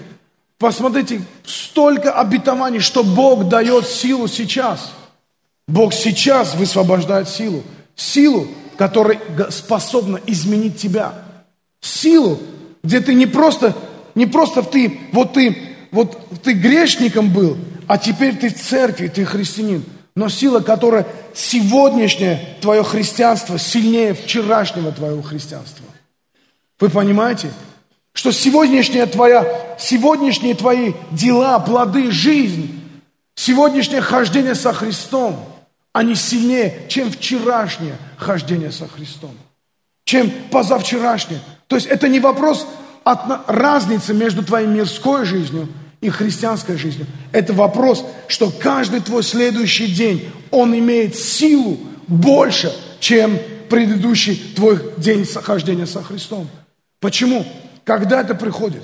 Посмотрите, 0.57 1.21
столько 1.45 2.13
обетований, 2.13 2.81
что 2.81 3.05
Бог 3.05 3.47
дает 3.47 3.87
силу 3.87 4.27
сейчас. 4.27 4.91
Бог 5.69 5.93
сейчас 5.93 6.55
высвобождает 6.55 7.29
силу. 7.29 7.63
Силу, 7.95 8.49
которая 8.79 9.21
способна 9.51 10.19
изменить 10.27 10.79
тебя. 10.79 11.13
Силу, 11.83 12.41
где 12.83 13.01
ты 13.01 13.13
не 13.13 13.27
просто, 13.27 13.77
не 14.15 14.25
просто 14.25 14.63
ты, 14.63 14.99
вот 15.13 15.35
ты, 15.35 15.77
вот 15.91 16.19
ты 16.43 16.55
грешником 16.55 17.31
был, 17.31 17.59
а 17.87 17.99
теперь 17.99 18.35
ты 18.35 18.49
в 18.49 18.59
церкви, 18.59 19.09
ты 19.09 19.27
христианин. 19.27 19.85
Но 20.15 20.31
сила, 20.31 20.61
которая 20.61 21.07
сегодняшнее 21.35 22.57
твое 22.63 22.83
христианство 22.83 23.59
сильнее 23.59 24.15
вчерашнего 24.15 24.91
твоего 24.91 25.21
христианства. 25.21 25.85
Вы 26.81 26.89
понимаете? 26.89 27.51
Что 28.17 28.33
сегодняшняя 28.33 29.05
твоя, 29.05 29.77
сегодняшние 29.79 30.55
твои 30.55 30.95
дела, 31.11 31.59
плоды, 31.59 32.11
жизнь, 32.11 32.81
сегодняшнее 33.35 34.01
хождение 34.01 34.55
со 34.55 34.73
Христом, 34.73 35.39
они 35.93 36.15
сильнее, 36.15 36.87
чем 36.89 37.11
вчерашнее 37.11 37.99
хождение 38.17 38.73
со 38.73 38.89
Христом, 38.89 39.33
чем 40.07 40.33
позавчерашнее. 40.51 41.41
То 41.67 41.77
есть 41.77 41.89
это 41.89 42.09
не 42.09 42.19
вопрос 42.19 42.67
от 43.05 43.21
разницы 43.49 44.15
между 44.15 44.43
твоей 44.43 44.67
мирской 44.67 45.27
жизнью 45.27 45.69
и 46.01 46.09
христианской 46.09 46.79
жизнью. 46.79 47.07
Это 47.33 47.53
вопрос, 47.53 48.03
что 48.29 48.51
каждый 48.51 49.01
твой 49.01 49.25
следующий 49.25 49.89
день, 49.89 50.31
он 50.51 50.75
имеет 50.75 51.17
силу 51.17 51.79
больше, 52.07 52.75
чем 52.99 53.39
предыдущий 53.69 54.55
твой 54.57 54.81
день 54.97 55.27
хождения 55.27 55.87
со 55.87 56.03
Христом. 56.03 56.49
Почему? 56.99 57.45
Когда 57.87 58.21
это 58.21 58.35
приходит? 58.35 58.83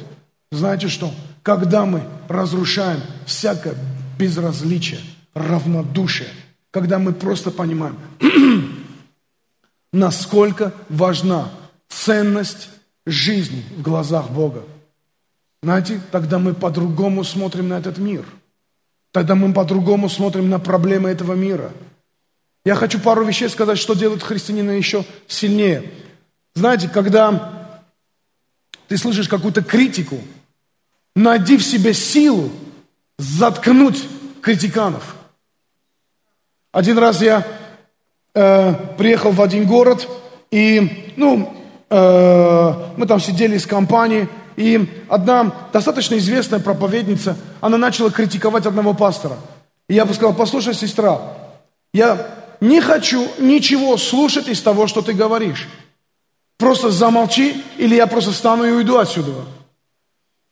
Знаете 0.52 0.86
что? 0.86 1.12
Когда 1.42 1.84
мы 1.84 2.04
разрушаем 2.28 3.00
всякое 3.26 3.74
безразличие, 4.16 5.00
равнодушие, 5.34 6.28
когда 6.70 7.00
мы 7.00 7.12
просто 7.12 7.50
понимаем, 7.50 7.98
насколько 9.92 10.72
важна 10.88 11.50
ценность 11.88 12.68
жизни 13.04 13.64
в 13.76 13.82
глазах 13.82 14.30
Бога. 14.30 14.62
Знаете, 15.64 16.00
тогда 16.12 16.38
мы 16.38 16.54
по-другому 16.54 17.24
смотрим 17.24 17.70
на 17.70 17.78
этот 17.78 17.98
мир. 17.98 18.24
Тогда 19.10 19.34
мы 19.34 19.52
по-другому 19.52 20.08
смотрим 20.08 20.48
на 20.48 20.60
проблемы 20.60 21.10
этого 21.10 21.32
мира. 21.32 21.72
Я 22.64 22.76
хочу 22.76 23.00
пару 23.00 23.24
вещей 23.24 23.48
сказать, 23.48 23.78
что 23.78 23.94
делает 23.94 24.22
христианина 24.22 24.70
еще 24.70 25.04
сильнее. 25.26 25.90
Знаете, 26.54 26.88
когда 26.88 27.61
ты 28.92 28.98
слышишь 28.98 29.26
какую-то 29.26 29.62
критику, 29.62 30.18
найди 31.16 31.56
в 31.56 31.64
себе 31.64 31.94
силу 31.94 32.50
заткнуть 33.16 34.04
критиканов. 34.42 35.16
Один 36.72 36.98
раз 36.98 37.22
я 37.22 37.42
э, 38.34 38.74
приехал 38.98 39.30
в 39.30 39.40
один 39.40 39.66
город, 39.66 40.06
и, 40.50 41.14
ну, 41.16 41.54
э, 41.88 42.74
мы 42.98 43.06
там 43.06 43.18
сидели 43.18 43.56
с 43.56 43.64
компанией, 43.64 44.28
и 44.56 45.06
одна 45.08 45.54
достаточно 45.72 46.18
известная 46.18 46.60
проповедница, 46.60 47.38
она 47.62 47.78
начала 47.78 48.10
критиковать 48.10 48.66
одного 48.66 48.92
пастора. 48.92 49.38
И 49.88 49.94
я 49.94 50.04
бы 50.04 50.12
сказал, 50.12 50.34
послушай, 50.34 50.74
сестра, 50.74 51.18
я 51.94 52.26
не 52.60 52.82
хочу 52.82 53.26
ничего 53.38 53.96
слушать 53.96 54.48
из 54.48 54.60
того, 54.60 54.86
что 54.86 55.00
ты 55.00 55.14
говоришь. 55.14 55.66
Просто 56.62 56.92
замолчи, 56.92 57.60
или 57.76 57.96
я 57.96 58.06
просто 58.06 58.30
встану 58.30 58.64
и 58.64 58.70
уйду 58.70 58.96
отсюда. 58.96 59.32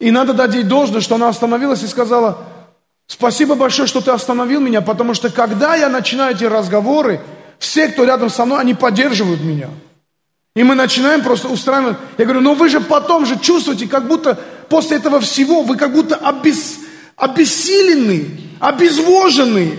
И 0.00 0.10
надо 0.10 0.32
дать 0.32 0.52
ей 0.54 0.64
должное, 0.64 1.00
что 1.00 1.14
она 1.14 1.28
остановилась 1.28 1.84
и 1.84 1.86
сказала, 1.86 2.38
спасибо 3.06 3.54
большое, 3.54 3.86
что 3.86 4.00
ты 4.00 4.10
остановил 4.10 4.58
меня, 4.58 4.80
потому 4.80 5.14
что 5.14 5.30
когда 5.30 5.76
я 5.76 5.88
начинаю 5.88 6.34
эти 6.34 6.42
разговоры, 6.42 7.20
все, 7.60 7.86
кто 7.86 8.02
рядом 8.02 8.28
со 8.28 8.44
мной, 8.44 8.58
они 8.58 8.74
поддерживают 8.74 9.40
меня. 9.40 9.68
И 10.56 10.64
мы 10.64 10.74
начинаем 10.74 11.22
просто 11.22 11.46
устраивать. 11.46 11.96
Я 12.18 12.24
говорю, 12.24 12.40
но 12.40 12.54
вы 12.54 12.68
же 12.70 12.80
потом 12.80 13.24
же 13.24 13.38
чувствуете, 13.38 13.86
как 13.86 14.08
будто 14.08 14.36
после 14.68 14.96
этого 14.96 15.20
всего 15.20 15.62
вы 15.62 15.76
как 15.76 15.92
будто 15.92 16.16
обес, 16.16 16.78
обессилены, 17.14 18.36
обезвожены. 18.58 19.78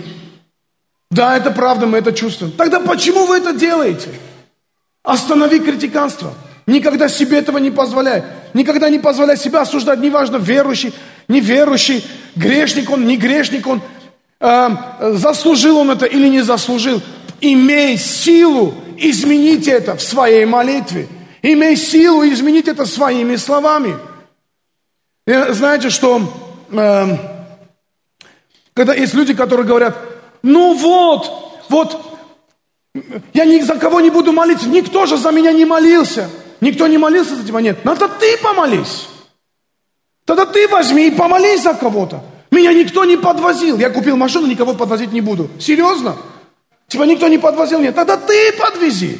Да, 1.10 1.36
это 1.36 1.50
правда, 1.50 1.84
мы 1.84 1.98
это 1.98 2.14
чувствуем. 2.14 2.52
Тогда 2.52 2.80
почему 2.80 3.26
вы 3.26 3.36
это 3.36 3.52
делаете? 3.52 4.08
Останови 5.02 5.58
критиканство. 5.58 6.34
Никогда 6.66 7.08
себе 7.08 7.38
этого 7.38 7.58
не 7.58 7.70
позволяй. 7.70 8.22
Никогда 8.54 8.88
не 8.88 8.98
позволяй 8.98 9.36
себя 9.36 9.62
осуждать, 9.62 9.98
неважно, 9.98 10.36
верующий, 10.36 10.94
неверующий, 11.26 12.04
грешник 12.36 12.90
он, 12.90 13.06
не 13.06 13.16
грешник 13.16 13.66
он, 13.66 13.82
э, 14.40 14.68
заслужил 15.14 15.78
он 15.78 15.90
это 15.90 16.06
или 16.06 16.28
не 16.28 16.42
заслужил. 16.42 17.02
Имей 17.40 17.96
силу 17.96 18.74
изменить 18.96 19.66
это 19.66 19.96
в 19.96 20.02
своей 20.02 20.44
молитве. 20.44 21.08
Имей 21.42 21.76
силу 21.76 22.24
изменить 22.28 22.68
это 22.68 22.86
своими 22.86 23.34
словами. 23.34 23.96
И 25.26 25.32
знаете, 25.50 25.90
что 25.90 26.32
э, 26.70 27.16
когда 28.74 28.94
есть 28.94 29.14
люди, 29.14 29.34
которые 29.34 29.66
говорят, 29.66 29.96
ну 30.42 30.74
вот, 30.74 31.64
вот, 31.68 32.11
я 33.32 33.44
ни 33.44 33.60
за 33.60 33.76
кого 33.76 34.00
не 34.00 34.10
буду 34.10 34.32
молиться, 34.32 34.68
никто 34.68 35.06
же 35.06 35.16
за 35.16 35.30
меня 35.30 35.52
не 35.52 35.64
молился. 35.64 36.28
Никто 36.60 36.86
не 36.86 36.98
молился 36.98 37.34
за 37.34 37.44
тебя, 37.44 37.60
нет. 37.60 37.84
Надо 37.84 38.08
ты 38.08 38.36
помолись. 38.38 39.08
Тогда 40.24 40.46
ты 40.46 40.68
возьми 40.68 41.08
и 41.08 41.10
помолись 41.10 41.62
за 41.62 41.74
кого-то. 41.74 42.22
Меня 42.52 42.72
никто 42.72 43.04
не 43.04 43.16
подвозил. 43.16 43.78
Я 43.78 43.90
купил 43.90 44.16
машину, 44.16 44.46
никого 44.46 44.74
подвозить 44.74 45.12
не 45.12 45.20
буду. 45.20 45.50
Серьезно? 45.58 46.16
Тебя 46.86 47.06
никто 47.06 47.26
не 47.26 47.38
подвозил, 47.38 47.80
нет. 47.80 47.94
Тогда 47.94 48.16
ты 48.16 48.52
подвези. 48.52 49.18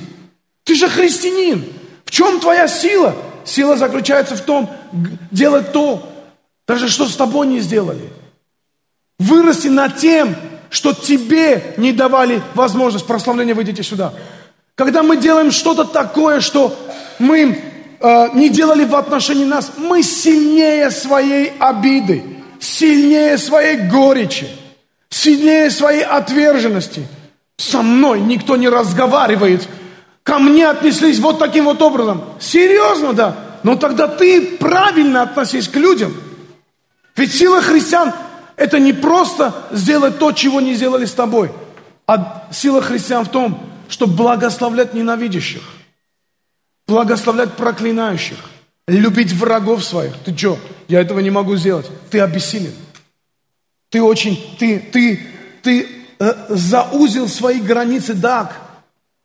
Ты 0.65 0.75
же 0.75 0.89
христианин. 0.89 1.65
В 2.05 2.11
чем 2.11 2.39
твоя 2.39 2.69
сила? 2.69 3.17
Сила 3.45 3.77
заключается 3.77 4.37
в 4.37 4.43
том, 4.43 4.71
делать 5.31 5.73
то, 5.73 6.09
даже 6.69 6.89
что 6.89 7.07
с 7.07 7.17
тобой 7.17 7.49
не 7.49 7.61
сделали. 7.61 8.09
Вырасти 9.19 9.69
над 9.69 9.97
тем, 9.97 10.37
что 10.73 10.93
тебе 10.93 11.75
не 11.77 11.93
давали 11.93 12.43
возможность 12.55 13.07
прославления, 13.07 13.55
выйдите 13.55 13.85
сюда. 13.85 14.13
Когда 14.75 15.05
мы 15.05 15.17
делаем 15.17 15.53
что-то 15.53 15.85
такое, 15.85 16.41
что 16.41 16.75
мы 17.21 17.63
э, 18.01 18.29
не 18.35 18.49
делали 18.49 18.85
в 18.85 18.97
отношении 18.97 19.45
нас, 19.45 19.73
мы 19.77 20.03
сильнее 20.03 20.91
своей 20.91 21.53
обиды, 21.61 22.25
сильнее 22.59 23.39
своей 23.39 23.77
горечи, 23.89 24.49
сильнее 25.11 25.71
своей 25.71 26.03
отверженности– 26.03 27.07
со 27.63 27.83
мной 27.83 28.21
никто 28.21 28.57
не 28.57 28.69
разговаривает. 28.69 29.69
Ко 30.25 30.39
мне 30.39 30.69
отнеслись 30.69 31.19
вот 31.19 31.39
таким 31.39 31.65
вот 31.65 31.81
образом. 31.81 32.23
Серьезно, 32.41 33.13
да? 33.13 33.37
Но 33.63 33.77
тогда 33.77 34.09
ты 34.09 34.57
правильно 34.59 35.23
относись 35.23 35.69
к 35.69 35.77
людям. 35.77 36.15
Ведь 37.17 37.35
сила 37.35 37.61
христиан– 37.61 38.13
это 38.63 38.79
не 38.79 38.93
просто 38.93 39.55
сделать 39.73 40.19
то, 40.19 40.33
чего 40.33 40.61
не 40.61 40.75
сделали 40.75 41.05
с 41.05 41.13
тобой. 41.13 41.51
А 42.07 42.49
сила 42.53 42.83
христиан 42.83 43.25
в 43.25 43.31
том, 43.31 43.59
чтобы 43.89 44.15
благословлять 44.15 44.95
ненавидящих, 44.95 45.63
благословлять 46.87 47.53
проклинающих, 47.53 48.39
любить 48.87 49.33
врагов 49.33 49.85
своих. 49.85 50.15
Ты 50.25 50.37
что, 50.37 50.59
я 50.89 51.01
этого 51.01 51.21
не 51.21 51.31
могу 51.31 51.57
сделать. 51.57 51.87
Ты 52.11 52.21
обессилен. 52.21 52.75
Ты 53.91 54.03
очень, 54.03 54.57
ты, 54.59 54.79
ты, 54.79 55.27
ты 55.63 56.03
Э, 56.23 56.35
заузил 56.51 57.27
свои 57.27 57.61
границы 57.61 58.15
так. 58.15 58.61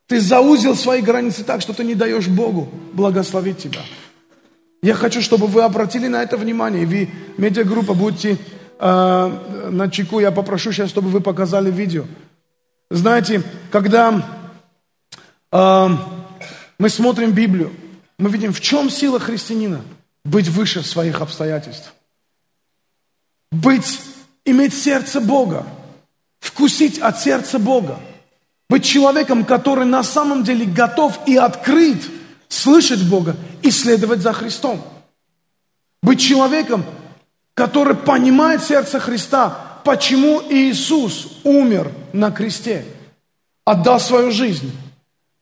Ты 0.07 0.19
заузил 0.19 0.75
свои 0.75 1.01
границы 1.01 1.43
так, 1.43 1.61
что 1.61 1.73
ты 1.73 1.83
не 1.83 1.93
даешь 1.93 2.27
Богу 2.27 2.67
благословить 2.93 3.59
тебя. 3.59 3.81
Я 4.81 4.95
хочу, 4.95 5.21
чтобы 5.21 5.45
вы 5.45 5.61
обратили 5.61 6.07
на 6.07 6.23
это 6.23 6.37
внимание. 6.37 6.87
Вы, 6.87 7.09
медиагруппа, 7.37 7.93
будьте 7.93 8.39
э, 8.79 9.69
на 9.71 9.89
чеку. 9.89 10.19
Я 10.19 10.31
попрошу 10.31 10.71
сейчас, 10.71 10.89
чтобы 10.89 11.09
вы 11.09 11.21
показали 11.21 11.71
видео. 11.71 12.05
Знаете, 12.89 13.43
когда 13.71 14.23
э, 15.51 15.89
мы 16.79 16.89
смотрим 16.89 17.31
Библию, 17.31 17.73
мы 18.17 18.29
видим, 18.29 18.53
в 18.53 18.61
чем 18.61 18.89
сила 18.89 19.19
христианина? 19.19 19.81
Быть 20.23 20.47
выше 20.47 20.83
своих 20.83 21.21
обстоятельств. 21.21 21.93
Быть, 23.51 24.01
иметь 24.45 24.73
сердце 24.73 25.21
Бога 25.21 25.65
вкусить 26.39 26.99
от 26.99 27.19
сердца 27.19 27.59
Бога. 27.59 27.99
Быть 28.69 28.83
человеком, 28.83 29.45
который 29.45 29.85
на 29.85 30.03
самом 30.03 30.43
деле 30.43 30.65
готов 30.65 31.19
и 31.25 31.37
открыт 31.37 32.03
слышать 32.49 33.07
Бога 33.07 33.35
и 33.61 33.71
следовать 33.71 34.21
за 34.21 34.33
Христом. 34.33 34.81
Быть 36.01 36.19
человеком, 36.19 36.83
который 37.57 37.95
понимает 37.95 38.63
сердце 38.63 38.99
Христа, 38.99 39.79
почему 39.83 40.43
Иисус 40.47 41.39
умер 41.43 41.91
на 42.13 42.29
кресте, 42.29 42.85
отдал 43.65 43.99
свою 43.99 44.29
жизнь. 44.29 44.71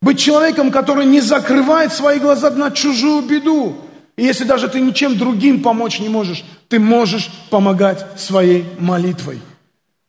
Быть 0.01 0.17
человеком, 0.17 0.71
который 0.71 1.05
не 1.05 1.19
закрывает 1.19 1.91
свои 1.91 2.19
глаза 2.19 2.51
на 2.51 2.71
чужую 2.71 3.23
беду. 3.23 3.75
И 4.15 4.23
если 4.23 4.45
даже 4.45 4.69
ты 4.69 4.79
ничем 4.79 5.17
другим 5.17 5.61
помочь 5.61 5.99
не 5.99 6.07
можешь, 6.07 6.45
ты 6.69 6.79
можешь 6.79 7.29
помогать 7.49 8.05
своей 8.15 8.63
молитвой 8.79 9.41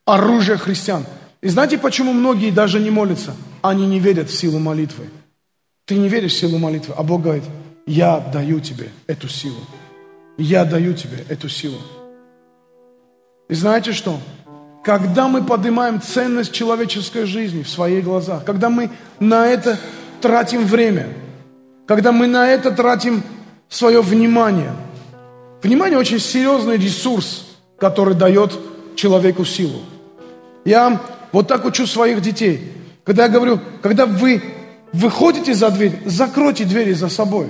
оружие 0.05 0.59
христиан. 0.59 1.05
И 1.41 1.49
знаете, 1.49 1.77
почему 1.77 2.13
многие 2.13 2.53
даже 2.53 2.79
не 2.79 2.91
молятся? 2.91 3.35
Они 3.63 3.85
не 3.85 3.99
верят 3.99 4.31
в 4.31 4.39
силу 4.39 4.61
молитвы. 4.61 5.11
Ты 5.87 5.97
не 5.97 6.09
веришь 6.09 6.35
в 6.35 6.39
силу 6.39 6.59
молитвы, 6.59 6.95
а 6.97 7.03
Бог 7.03 7.23
говорит, 7.23 7.45
я 7.85 8.21
даю 8.21 8.61
тебе 8.61 8.91
эту 9.09 9.29
силу. 9.29 9.59
Я 10.39 10.65
даю 10.65 10.95
тебе 10.95 11.25
эту 11.29 11.49
силу. 11.49 11.79
И 13.49 13.55
знаете 13.55 13.93
что? 13.93 14.19
Когда 14.85 15.29
мы 15.29 15.43
поднимаем 15.43 16.01
ценность 16.01 16.53
человеческой 16.53 17.27
жизни 17.27 17.63
в 17.63 17.69
своих 17.69 18.05
глазах, 18.05 18.45
когда 18.45 18.71
мы 18.71 18.91
на 19.19 19.47
это 19.47 19.79
тратим 20.21 20.65
время, 20.65 21.09
когда 21.87 22.13
мы 22.13 22.27
на 22.27 22.49
это 22.49 22.71
тратим 22.71 23.23
свое 23.69 24.01
внимание. 24.01 24.73
Внимание 25.63 25.99
очень 25.99 26.21
серьезный 26.21 26.77
ресурс, 26.77 27.47
который 27.79 28.15
дает 28.15 28.53
человеку 28.95 29.45
силу. 29.45 29.81
Я 30.65 31.01
вот 31.33 31.49
так 31.49 31.65
учу 31.65 31.87
своих 31.87 32.21
детей. 32.21 32.73
Когда 33.05 33.25
я 33.25 33.29
говорю, 33.29 33.61
когда 33.83 34.07
вы 34.07 34.43
выходите 34.93 35.55
за 35.55 35.71
дверь, 35.71 36.01
закройте 36.05 36.65
двери 36.65 36.93
за 36.93 37.09
собой. 37.09 37.49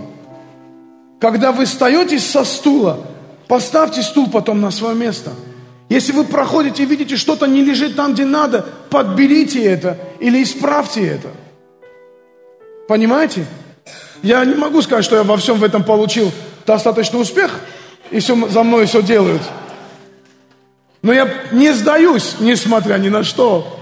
Когда 1.21 1.53
вы 1.53 1.65
встаете 1.65 2.19
со 2.19 2.45
стула, 2.45 3.01
поставьте 3.49 4.03
стул 4.03 4.29
потом 4.29 4.61
на 4.61 4.71
свое 4.71 4.95
место. 4.95 5.33
Если 5.89 6.13
вы 6.13 6.25
проходите 6.25 6.83
и 6.83 6.87
видите, 6.87 7.17
что-то 7.17 7.47
не 7.47 7.63
лежит 7.63 7.95
там, 7.95 8.15
где 8.15 8.25
надо, 8.25 8.67
подберите 8.91 9.63
это 9.63 9.97
или 10.19 10.43
исправьте 10.43 11.07
это. 11.07 11.29
Понимаете? 12.89 13.47
Я 14.23 14.45
не 14.45 14.55
могу 14.55 14.83
сказать, 14.83 15.05
что 15.05 15.17
я 15.17 15.23
во 15.23 15.37
всем 15.37 15.59
в 15.59 15.65
этом 15.65 15.85
получил 15.85 16.33
достаточный 16.67 17.21
успех, 17.21 17.61
и 18.11 18.19
все 18.19 18.49
за 18.49 18.63
мной 18.65 18.87
все 18.87 19.03
делают. 19.03 19.43
Но 21.03 21.13
я 21.13 21.29
не 21.53 21.73
сдаюсь, 21.73 22.37
несмотря 22.41 22.99
ни 22.99 23.09
на 23.09 23.23
что. 23.23 23.79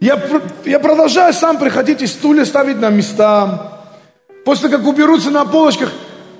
Я, 0.00 0.20
я 0.64 0.80
продолжаю 0.80 1.32
сам 1.32 1.58
приходить 1.58 2.02
и 2.02 2.06
стулья 2.06 2.44
ставить 2.44 2.78
на 2.78 2.88
места. 2.88 3.80
После 4.44 4.68
как 4.68 4.86
уберутся 4.86 5.30
на 5.30 5.44
полочках, 5.44 5.92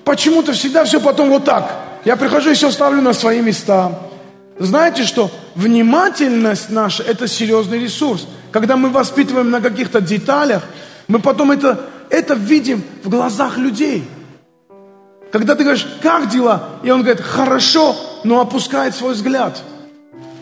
почему-то 0.05 0.53
всегда 0.53 0.85
все 0.85 1.01
потом 1.01 1.29
вот 1.29 1.45
так. 1.45 1.88
Я 2.09 2.17
прихожу 2.17 2.53
и 2.53 2.55
все 2.55 2.71
ставлю 2.71 3.03
на 3.03 3.13
свои 3.13 3.43
места. 3.43 3.93
Знаете 4.59 5.05
что? 5.05 5.31
Внимательность 5.55 6.71
наша– 6.71 7.03
это 7.07 7.29
серьезный 7.29 7.79
ресурс. 7.81 8.27
Когда 8.51 8.79
мы 8.79 8.89
воспитываем 8.89 9.51
на 9.51 9.61
каких-то 9.61 10.01
деталях, 10.01 10.63
мы 11.07 11.19
потом 11.19 11.51
это, 11.51 11.85
это 12.09 12.33
видим 12.33 12.83
в 13.05 13.11
глазах 13.11 13.59
людей. 13.59 14.09
Когда 15.31 15.55
ты 15.55 15.65
говоришь, 15.65 15.87
как 16.01 16.31
дела? 16.31 16.71
И 16.83 16.91
он 16.91 17.03
говорит, 17.03 17.21
хорошо, 17.21 17.95
но 18.25 18.41
опускает 18.41 18.95
свой 18.95 19.13
взгляд. 19.13 19.63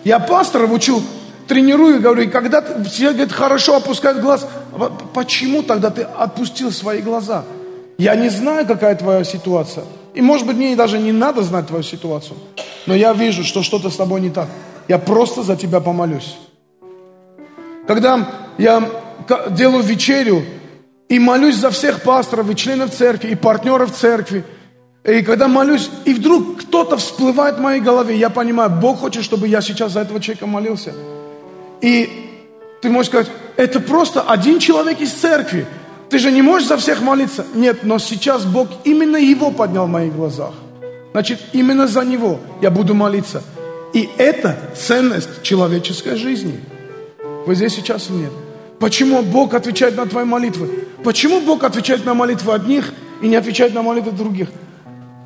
Я 0.04 0.20
пасторов 0.20 0.70
учу, 0.70 1.02
тренирую, 1.48 2.00
говорю, 2.00 2.22
и 2.22 2.28
когда 2.28 2.62
все 2.84 3.10
говорит, 3.10 3.32
хорошо 3.32 3.74
опускает 3.74 4.20
глаз, 4.20 4.46
почему 5.12 5.64
тогда 5.64 5.90
ты 5.90 6.02
отпустил 6.02 6.70
свои 6.70 7.02
глаза? 7.02 7.42
Я 7.98 8.14
не 8.14 8.28
знаю, 8.28 8.68
какая 8.68 8.94
твоя 8.94 9.24
ситуация. 9.24 9.82
И 10.16 10.22
может 10.22 10.46
быть, 10.46 10.56
мне 10.56 10.74
даже 10.74 10.98
не 10.98 11.12
надо 11.12 11.42
знать 11.42 11.66
твою 11.66 11.82
ситуацию. 11.82 12.38
Но 12.86 12.94
я 12.94 13.12
вижу, 13.12 13.44
что 13.44 13.62
что-то 13.62 13.90
с 13.90 13.96
тобой 13.96 14.22
не 14.22 14.30
так. 14.30 14.48
Я 14.88 14.98
просто 14.98 15.42
за 15.42 15.56
тебя 15.56 15.80
помолюсь. 15.80 16.38
Когда 17.86 18.26
я 18.56 18.82
делаю 19.50 19.82
вечерю 19.82 20.42
и 21.10 21.18
молюсь 21.18 21.56
за 21.56 21.68
всех 21.68 22.02
пасторов 22.02 22.50
и 22.50 22.56
членов 22.56 22.92
церкви, 22.92 23.32
и 23.32 23.34
партнеров 23.34 23.92
церкви, 23.92 24.42
и 25.04 25.20
когда 25.20 25.48
молюсь, 25.48 25.90
и 26.06 26.14
вдруг 26.14 26.62
кто-то 26.62 26.96
всплывает 26.96 27.58
в 27.58 27.60
моей 27.60 27.82
голове, 27.82 28.16
я 28.16 28.30
понимаю, 28.30 28.70
Бог 28.70 29.00
хочет, 29.00 29.22
чтобы 29.22 29.48
я 29.48 29.60
сейчас 29.60 29.92
за 29.92 30.00
этого 30.00 30.18
человека 30.18 30.46
молился. 30.46 30.94
И 31.82 32.08
ты 32.80 32.88
можешь 32.88 33.10
сказать, 33.10 33.30
это 33.56 33.80
просто 33.80 34.22
один 34.22 34.60
человек 34.60 34.98
из 34.98 35.12
церкви. 35.12 35.66
Ты 36.08 36.18
же 36.18 36.30
не 36.30 36.42
можешь 36.42 36.68
за 36.68 36.76
всех 36.76 37.00
молиться. 37.00 37.44
Нет, 37.54 37.78
но 37.82 37.98
сейчас 37.98 38.44
Бог 38.44 38.68
именно 38.84 39.16
его 39.16 39.50
поднял 39.50 39.86
в 39.86 39.90
моих 39.90 40.14
глазах. 40.14 40.52
Значит, 41.12 41.40
именно 41.52 41.86
за 41.86 42.04
него 42.04 42.38
я 42.60 42.70
буду 42.70 42.94
молиться. 42.94 43.42
И 43.92 44.08
это 44.18 44.56
ценность 44.76 45.42
человеческой 45.42 46.16
жизни. 46.16 46.60
Вы 47.46 47.54
здесь 47.54 47.74
сейчас 47.74 48.10
нет. 48.10 48.30
Почему 48.78 49.22
Бог 49.22 49.54
отвечает 49.54 49.96
на 49.96 50.06
твои 50.06 50.24
молитвы? 50.24 50.68
Почему 51.02 51.40
Бог 51.40 51.64
отвечает 51.64 52.04
на 52.04 52.14
молитвы 52.14 52.52
одних 52.52 52.92
и 53.22 53.28
не 53.28 53.36
отвечает 53.36 53.72
на 53.74 53.82
молитвы 53.82 54.12
других? 54.12 54.48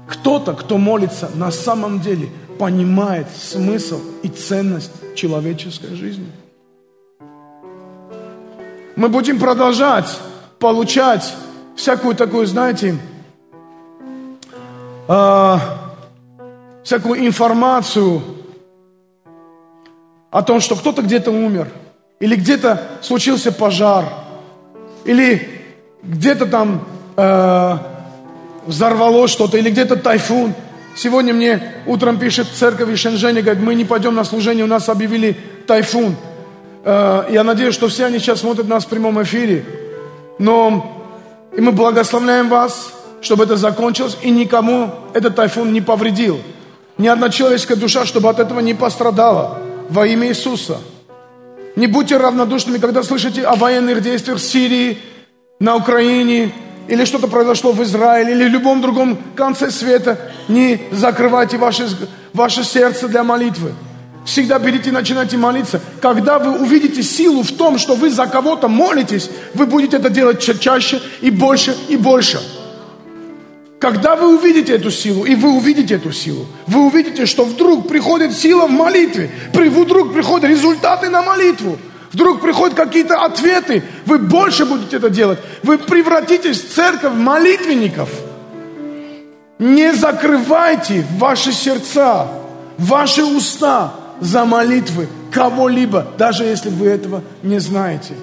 Кто-то, 0.09 0.55
кто 0.55 0.79
молится, 0.79 1.31
на 1.35 1.51
самом 1.51 2.01
деле 2.01 2.29
понимает 2.59 3.27
смысл 3.37 4.01
и 4.23 4.29
ценность 4.29 4.93
человеческой 5.15 5.95
жизни. 5.95 6.27
Мы 8.97 9.09
будем 9.09 9.39
продолжать 9.39 10.19
получать 10.61 11.35
всякую 11.75 12.15
такую, 12.15 12.47
знаете, 12.47 12.97
э, 15.09 15.57
всякую 16.85 17.27
информацию 17.27 18.23
о 20.31 20.43
том, 20.43 20.61
что 20.61 20.77
кто-то 20.77 21.03
где-то 21.03 21.31
умер, 21.31 21.69
или 22.21 22.37
где-то 22.37 22.83
случился 23.01 23.51
пожар, 23.51 24.05
или 25.05 25.49
где-то 26.03 26.45
там 26.47 26.87
э, 27.17 27.79
взорвалось 28.67 29.31
что-то, 29.31 29.57
или 29.57 29.71
где-то 29.71 29.97
тайфун. 29.97 30.53
Сегодня 30.95 31.33
мне 31.33 31.63
утром 31.87 32.19
пишет 32.19 32.49
церковь 32.55 32.97
Шэньчжэня, 32.99 33.41
говорит, 33.43 33.63
мы 33.63 33.75
не 33.75 33.87
пойдем 33.87 34.15
на 34.15 34.25
служение, 34.25 34.65
у 34.65 34.69
нас 34.69 34.91
объявили 34.91 35.37
тайфун. 35.67 36.17
Э, 36.85 37.25
я 37.31 37.45
надеюсь, 37.45 37.75
что 37.75 37.89
все 37.89 38.05
они 38.05 38.19
сейчас 38.19 38.41
смотрят 38.41 38.69
нас 38.69 38.85
в 38.85 38.89
прямом 38.89 39.23
эфире. 39.23 39.65
Но 40.41 41.05
и 41.55 41.61
мы 41.61 41.71
благословляем 41.71 42.49
вас, 42.49 42.95
чтобы 43.21 43.45
это 43.45 43.57
закончилось, 43.57 44.17
и 44.23 44.31
никому 44.31 44.91
этот 45.13 45.37
тайфун 45.37 45.71
не 45.71 45.83
повредил. 45.83 46.41
Ни 46.97 47.09
одна 47.09 47.29
человеческая 47.29 47.77
душа, 47.77 48.07
чтобы 48.07 48.31
от 48.31 48.39
этого 48.39 48.61
не 48.61 48.73
пострадала. 48.73 49.59
Во 49.91 50.07
имя 50.07 50.29
Иисуса. 50.29 50.79
Не 51.77 51.87
будьте 51.87 52.17
равнодушными, 52.17 52.79
когда 52.79 53.03
слышите 53.03 53.43
о 53.43 53.55
военных 53.55 54.01
действиях 54.01 54.39
в 54.39 54.43
Сирии, 54.43 54.99
на 55.59 55.77
Украине, 55.77 56.53
или 56.89 57.05
что-то 57.05 57.29
произошло 57.29 57.73
в 57.73 57.83
Израиле, 57.83 58.33
или 58.33 58.49
в 58.49 58.53
любом 58.53 58.81
другом 58.81 59.19
конце 59.37 59.71
света. 59.71 60.19
Не 60.49 60.81
закрывайте 60.91 61.59
ваше, 61.59 61.87
ваше 62.33 62.65
сердце 62.65 63.09
для 63.09 63.25
молитвы. 63.25 63.75
Всегда 64.25 64.59
берите 64.59 64.91
и 64.91 64.93
начинайте 64.93 65.37
молиться. 65.37 65.81
Когда 66.01 66.39
вы 66.39 66.61
увидите 66.61 67.03
силу 67.03 67.43
в 67.43 67.53
том, 67.53 67.79
что 67.79 67.95
вы 67.95 68.11
за 68.11 68.27
кого-то 68.27 68.69
молитесь, 68.69 69.31
вы 69.55 69.67
будете 69.67 69.97
это 69.97 70.11
делать 70.11 70.41
чаще 70.61 71.01
и 71.21 71.31
больше 71.31 71.77
и 71.89 71.97
больше. 71.97 72.41
Когда 73.79 74.15
вы 74.15 74.37
увидите 74.37 74.75
эту 74.75 74.91
силу, 74.91 75.25
и 75.25 75.35
вы 75.35 75.53
увидите 75.53 75.95
эту 75.95 76.13
силу, 76.13 76.47
вы 76.67 76.85
увидите, 76.85 77.25
что 77.25 77.45
вдруг 77.45 77.89
приходит 77.89 78.37
сила 78.37 78.67
в 78.67 78.71
молитве, 78.71 79.31
вдруг 79.55 80.13
приходят 80.13 80.51
результаты 80.51 81.09
на 81.09 81.23
молитву, 81.23 81.79
вдруг 82.13 82.43
приходят 82.43 82.77
какие-то 82.77 83.25
ответы, 83.25 83.83
вы 84.05 84.19
больше 84.19 84.67
будете 84.67 84.99
это 84.99 85.09
делать. 85.09 85.39
Вы 85.63 85.79
превратитесь 85.79 86.63
в 86.63 86.75
церковь 86.75 87.15
молитвенников. 87.15 88.11
Не 89.59 89.95
закрывайте 89.95 91.07
ваши 91.17 91.53
сердца, 91.53 92.29
ваши 92.77 93.25
уста 93.25 93.95
за 94.21 94.45
молитвы 94.45 95.09
кого-либо, 95.33 96.07
даже 96.19 96.45
если 96.45 96.69
вы 96.69 96.89
этого 96.89 97.23
не 97.43 97.59
знаете. 97.59 98.15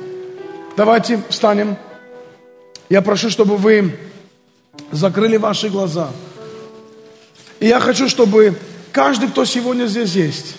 Давайте 0.76 1.22
встанем. 1.30 1.78
Я 2.90 3.02
прошу, 3.02 3.30
чтобы 3.30 3.58
вы 3.58 3.98
закрыли 4.92 5.38
ваши 5.38 5.70
глаза. 5.70 6.10
И 7.60 7.68
я 7.68 7.80
хочу, 7.80 8.08
чтобы 8.08 8.56
каждый, 8.92 9.30
кто 9.30 9.44
сегодня 9.46 9.88
здесь 9.88 10.14
есть, 10.14 10.56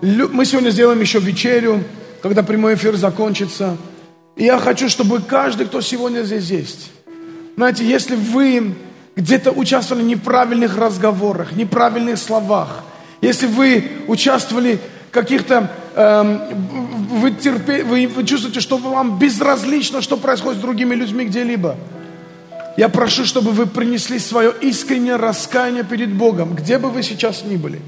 мы 0.00 0.44
сегодня 0.44 0.70
сделаем 0.70 1.00
еще 1.00 1.18
вечерю, 1.18 1.82
когда 2.22 2.42
прямой 2.42 2.74
эфир 2.74 2.96
закончится. 2.96 3.76
И 4.36 4.44
я 4.44 4.58
хочу, 4.58 4.88
чтобы 4.88 5.20
каждый, 5.20 5.66
кто 5.66 5.80
сегодня 5.80 6.22
здесь 6.22 6.50
есть, 6.50 6.90
знаете, 7.56 7.84
если 7.84 8.14
вы 8.14 8.76
где-то 9.18 9.50
участвовали 9.50 10.04
в 10.04 10.06
неправильных 10.06 10.78
разговорах, 10.78 11.52
неправильных 11.52 12.18
словах, 12.18 12.84
если 13.20 13.46
вы 13.46 13.84
участвовали 14.06 14.78
в 15.08 15.10
каких-то, 15.10 15.72
эм, 15.96 16.40
вы, 17.10 17.32
терпе, 17.32 17.82
вы 17.82 18.08
чувствуете, 18.24 18.60
что 18.60 18.78
вам 18.78 19.18
безразлично, 19.18 20.02
что 20.02 20.16
происходит 20.16 20.60
с 20.60 20.62
другими 20.62 20.94
людьми 20.94 21.24
где-либо, 21.24 21.74
я 22.76 22.88
прошу, 22.88 23.24
чтобы 23.24 23.50
вы 23.50 23.66
принесли 23.66 24.20
свое 24.20 24.54
искреннее 24.60 25.16
раскаяние 25.16 25.82
перед 25.82 26.14
Богом, 26.14 26.54
где 26.54 26.78
бы 26.78 26.88
вы 26.88 27.02
сейчас 27.02 27.42
ни 27.42 27.56
были. 27.56 27.80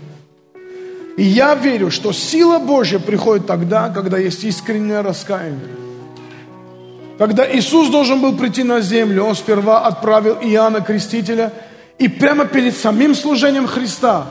И 1.16 1.22
я 1.22 1.54
верю, 1.54 1.92
что 1.92 2.12
сила 2.12 2.58
Божья 2.58 2.98
приходит 2.98 3.46
тогда, 3.46 3.88
когда 3.90 4.18
есть 4.18 4.42
искреннее 4.42 5.02
раскаяние. 5.02 5.89
Когда 7.20 7.46
Иисус 7.54 7.90
должен 7.90 8.18
был 8.22 8.34
прийти 8.34 8.62
на 8.62 8.80
землю, 8.80 9.24
Он 9.24 9.34
сперва 9.34 9.86
отправил 9.86 10.38
Иоанна 10.40 10.80
Крестителя, 10.80 11.52
и 11.98 12.08
прямо 12.08 12.46
перед 12.46 12.74
самим 12.74 13.14
служением 13.14 13.66
Христа 13.66 14.24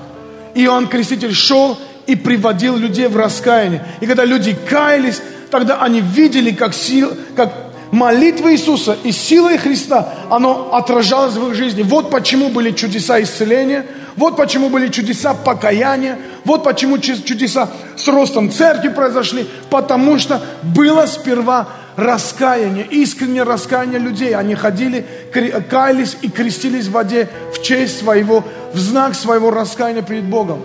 Иоанн 0.55 0.87
Креститель 0.87 1.35
шел 1.35 1.77
и 2.07 2.15
приводил 2.15 2.77
людей 2.77 3.07
в 3.07 3.15
раскаяние. 3.15 3.85
И 4.01 4.07
когда 4.07 4.25
люди 4.25 4.57
каялись, 4.67 5.21
тогда 5.51 5.79
они 5.83 6.01
видели, 6.01 6.49
как, 6.49 6.73
сил, 6.73 7.11
как 7.35 7.53
молитва 7.91 8.51
Иисуса 8.53 8.97
и 9.03 9.11
сила 9.11 9.55
Христа, 9.59 10.11
оно 10.31 10.73
отражалось 10.73 11.35
в 11.35 11.47
их 11.47 11.53
жизни. 11.53 11.83
Вот 11.83 12.09
почему 12.09 12.49
были 12.49 12.71
чудеса 12.71 13.21
исцеления, 13.21 13.85
вот 14.15 14.35
почему 14.35 14.69
были 14.69 14.87
чудеса 14.87 15.35
покаяния, 15.35 16.17
вот 16.43 16.63
почему 16.63 16.97
чудеса 16.97 17.69
с 17.95 18.07
ростом 18.07 18.51
церкви 18.51 18.89
произошли, 18.89 19.47
потому 19.69 20.17
что 20.17 20.41
было 20.63 21.05
сперва 21.05 21.67
раскаяние, 21.95 22.85
искреннее 22.85 23.43
раскаяние 23.43 23.99
людей. 23.99 24.35
Они 24.35 24.55
ходили, 24.55 25.05
каялись 25.69 26.17
и 26.21 26.29
крестились 26.29 26.87
в 26.87 26.91
воде 26.91 27.29
в 27.53 27.61
честь 27.61 27.99
своего, 27.99 28.43
в 28.73 28.77
знак 28.77 29.15
своего 29.15 29.51
раскаяния 29.51 30.01
перед 30.01 30.25
Богом. 30.25 30.61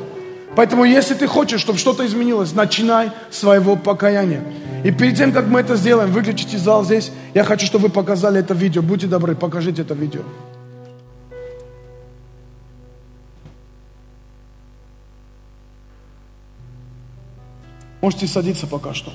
Поэтому, 0.56 0.84
если 0.84 1.14
ты 1.14 1.26
хочешь, 1.26 1.60
чтобы 1.60 1.78
что-то 1.78 2.06
изменилось, 2.06 2.52
начинай 2.52 3.10
своего 3.30 3.76
покаяния. 3.76 4.42
И 4.84 4.90
перед 4.90 5.16
тем, 5.16 5.32
как 5.32 5.46
мы 5.46 5.60
это 5.60 5.76
сделаем, 5.76 6.12
выключите 6.12 6.58
зал 6.58 6.84
здесь, 6.84 7.10
я 7.34 7.42
хочу, 7.42 7.66
чтобы 7.66 7.88
вы 7.88 7.90
показали 7.90 8.40
это 8.40 8.54
видео. 8.54 8.82
Будьте 8.82 9.06
добры, 9.06 9.34
покажите 9.34 9.82
это 9.82 9.94
видео. 9.94 10.22
Можете 18.00 18.26
садиться 18.26 18.66
пока 18.66 18.92
что. 18.92 19.10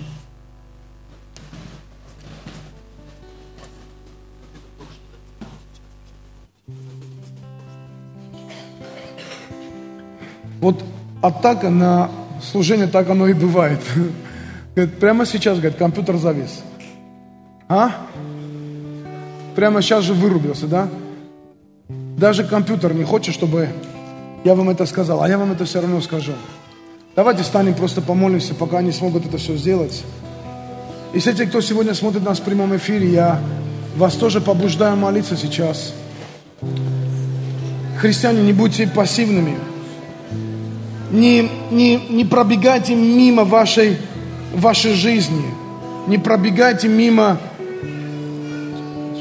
Вот 10.60 10.84
атака 11.22 11.70
на 11.70 12.10
служение, 12.42 12.88
так 12.88 13.10
оно 13.10 13.28
и 13.28 13.34
бывает. 13.34 13.80
Говорит, 14.76 15.00
прямо 15.00 15.26
сейчас, 15.26 15.58
говорит, 15.58 15.78
компьютер 15.78 16.18
завис. 16.18 16.62
А? 17.68 17.92
Прямо 19.56 19.82
сейчас 19.82 20.04
же 20.04 20.14
вырубился, 20.14 20.68
да? 20.68 20.90
Даже 22.18 22.44
компьютер 22.44 22.94
не 22.94 23.04
хочет, 23.04 23.34
чтобы 23.34 23.70
я 24.44 24.56
вам 24.56 24.70
это 24.70 24.86
сказал, 24.86 25.22
а 25.22 25.30
я 25.30 25.38
вам 25.38 25.52
это 25.52 25.66
все 25.66 25.82
равно 25.82 26.02
скажу. 26.02 26.34
Давайте 27.16 27.44
станем, 27.44 27.74
просто 27.74 28.02
помолимся, 28.02 28.54
пока 28.54 28.78
они 28.78 28.92
смогут 28.92 29.26
это 29.26 29.38
все 29.38 29.58
сделать. 29.58 30.04
И 31.14 31.20
все 31.20 31.34
те, 31.34 31.46
кто 31.46 31.60
сегодня 31.60 31.94
смотрит 31.94 32.24
нас 32.24 32.40
в 32.40 32.44
прямом 32.44 32.76
эфире, 32.78 33.10
я 33.10 33.42
вас 33.98 34.16
тоже 34.16 34.40
побуждаю 34.42 34.96
молиться 34.96 35.36
сейчас. 35.36 35.94
Христиане, 37.98 38.44
не 38.44 38.54
будьте 38.54 38.88
пассивными. 38.88 39.58
Не, 41.12 41.50
не, 41.72 41.96
не 42.10 42.26
пробегайте 42.26 42.96
мимо 42.96 43.44
вашей, 43.44 43.98
вашей 44.54 44.94
жизни. 44.94 45.46
Не 46.08 46.18
пробегайте 46.18 46.88
мимо 46.88 47.38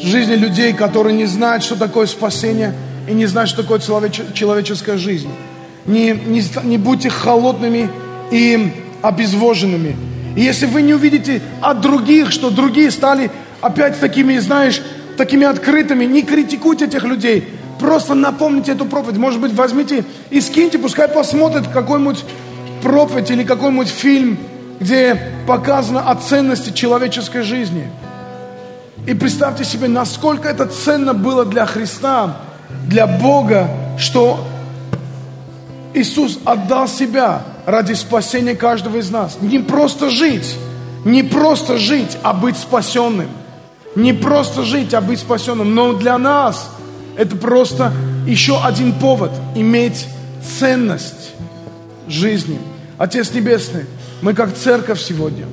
жизни 0.02 0.34
людей, 0.34 0.72
которые 0.72 1.16
не 1.16 1.26
знают, 1.26 1.64
что 1.64 1.76
такое 1.76 2.06
спасение 2.06 2.74
и 3.08 3.12
не 3.12 3.26
знают, 3.26 3.50
что 3.50 3.62
такое 3.62 3.80
человеческая 3.80 4.96
жизнь 4.96 5.30
не, 5.88 6.12
не, 6.12 6.42
не 6.64 6.78
будьте 6.78 7.10
холодными 7.10 7.88
и 8.30 8.72
обезвоженными. 9.02 9.96
И 10.36 10.42
если 10.42 10.66
вы 10.66 10.82
не 10.82 10.94
увидите 10.94 11.40
от 11.60 11.80
других, 11.80 12.30
что 12.30 12.50
другие 12.50 12.90
стали 12.90 13.30
опять 13.60 13.98
такими, 13.98 14.38
знаешь, 14.38 14.80
такими 15.16 15.46
открытыми, 15.46 16.04
не 16.04 16.22
критикуйте 16.22 16.84
этих 16.84 17.02
людей. 17.04 17.48
Просто 17.78 18.14
напомните 18.14 18.72
эту 18.72 18.84
проповедь. 18.86 19.18
Может 19.18 19.40
быть, 19.40 19.54
возьмите 19.54 20.04
и 20.30 20.40
скиньте, 20.40 20.78
пускай 20.78 21.08
посмотрят 21.08 21.68
какой-нибудь 21.68 22.24
проповедь 22.82 23.30
или 23.30 23.44
какой-нибудь 23.44 23.88
фильм, 23.88 24.38
где 24.80 25.32
показано 25.46 26.10
о 26.10 26.14
ценности 26.16 26.70
человеческой 26.70 27.42
жизни. 27.42 27.90
И 29.06 29.14
представьте 29.14 29.64
себе, 29.64 29.88
насколько 29.88 30.48
это 30.48 30.66
ценно 30.66 31.14
было 31.14 31.44
для 31.44 31.66
Христа, 31.66 32.36
для 32.86 33.06
Бога, 33.06 33.68
что 33.96 34.44
Иисус 35.94 36.38
отдал 36.44 36.88
себя 36.88 37.42
ради 37.64 37.94
спасения 37.94 38.54
каждого 38.54 38.98
из 38.98 39.10
нас. 39.10 39.38
Не 39.40 39.58
просто 39.60 40.10
жить, 40.10 40.56
не 41.04 41.22
просто 41.22 41.78
жить, 41.78 42.18
а 42.22 42.32
быть 42.32 42.56
спасенным. 42.56 43.28
Не 43.94 44.12
просто 44.12 44.62
жить, 44.64 44.94
а 44.94 45.00
быть 45.00 45.20
спасенным. 45.20 45.74
Но 45.74 45.94
для 45.94 46.18
нас 46.18 46.70
это 47.18 47.34
просто 47.34 47.92
еще 48.26 48.62
один 48.62 48.92
повод 48.92 49.32
иметь 49.56 50.06
ценность 50.58 51.32
жизни. 52.06 52.58
Отец 52.96 53.32
Небесный, 53.34 53.86
мы 54.22 54.34
как 54.34 54.54
церковь 54.54 55.00
сегодня, 55.00 55.46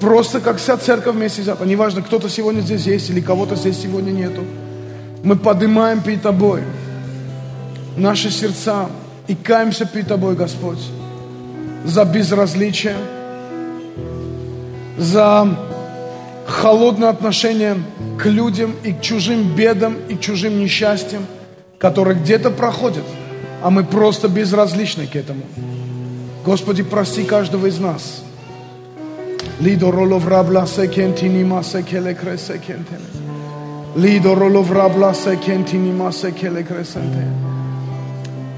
просто 0.00 0.40
как 0.40 0.56
вся 0.56 0.78
церковь 0.78 1.14
вместе 1.14 1.42
взята, 1.42 1.66
неважно, 1.66 2.00
кто-то 2.00 2.30
сегодня 2.30 2.62
здесь 2.62 2.86
есть 2.86 3.10
или 3.10 3.20
кого-то 3.20 3.54
здесь 3.54 3.82
сегодня 3.82 4.12
нету, 4.12 4.42
мы 5.22 5.36
поднимаем 5.36 6.00
перед 6.00 6.22
Тобой 6.22 6.62
наши 7.96 8.30
сердца, 8.30 8.88
и 9.28 9.34
каемся 9.34 9.84
перед 9.84 10.08
Тобой, 10.08 10.34
Господь, 10.34 10.80
за 11.84 12.04
безразличие, 12.06 12.96
за 14.96 15.54
холодное 16.46 17.08
отношение 17.08 17.76
к 18.18 18.26
людям 18.26 18.74
и 18.82 18.92
к 18.92 19.00
чужим 19.00 19.54
бедам 19.54 19.96
и 20.08 20.14
к 20.14 20.20
чужим 20.20 20.58
несчастьям, 20.58 21.26
которые 21.78 22.18
где-то 22.18 22.50
проходят, 22.50 23.04
а 23.62 23.70
мы 23.70 23.84
просто 23.84 24.28
безразличны 24.28 25.06
к 25.06 25.16
этому. 25.16 25.42
Господи, 26.44 26.82
прости 26.82 27.24
каждого 27.24 27.66
из 27.66 27.78
нас. 27.78 28.22
Лидо 29.60 29.90
ролов 29.90 30.26
рабла 30.26 30.66
секентини 30.66 31.44
масе 31.44 31.82
келе 31.82 32.14
кресе 32.14 32.58
кентене. 32.58 33.06
Лидо 33.94 34.34
ролов 34.34 34.70
рабла 34.72 35.14
секентини 35.14 35.92
масе 35.92 36.32
келе 36.32 36.64
кресентене. 36.64 37.52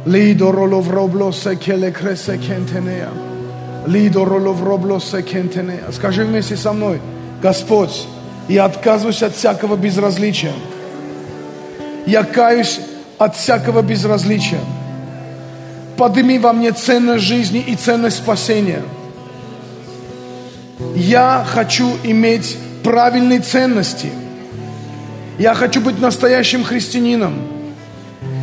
Lido 0.06 0.52
rolov 0.52 0.90
роблоса 0.90 1.56
келе 1.56 1.90
кресе 1.90 2.36
кентенея. 2.36 3.08
Лидо 3.86 4.26
ролов 4.26 4.62
роблоса 4.62 5.22
кентенея. 5.22 5.90
Скажи 5.92 6.26
вместе 6.26 6.56
со 6.56 6.74
мной, 6.74 7.00
Господь, 7.44 8.06
я 8.48 8.64
отказываюсь 8.64 9.22
от 9.22 9.36
всякого 9.36 9.76
безразличия. 9.76 10.54
Я 12.06 12.24
каюсь 12.24 12.80
от 13.18 13.36
всякого 13.36 13.82
безразличия. 13.82 14.60
Подними 15.98 16.38
во 16.38 16.54
мне 16.54 16.72
ценность 16.72 17.22
жизни 17.22 17.60
и 17.60 17.74
ценность 17.76 18.16
спасения. 18.16 18.80
Я 20.94 21.44
хочу 21.46 21.92
иметь 22.02 22.56
правильные 22.82 23.40
ценности. 23.40 24.08
Я 25.38 25.54
хочу 25.54 25.82
быть 25.82 26.00
настоящим 26.00 26.64
христианином. 26.64 27.34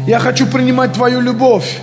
Я 0.06 0.20
хочу 0.20 0.46
принимать 0.46 0.94
Твою 0.94 1.22
любовь. 1.22 1.80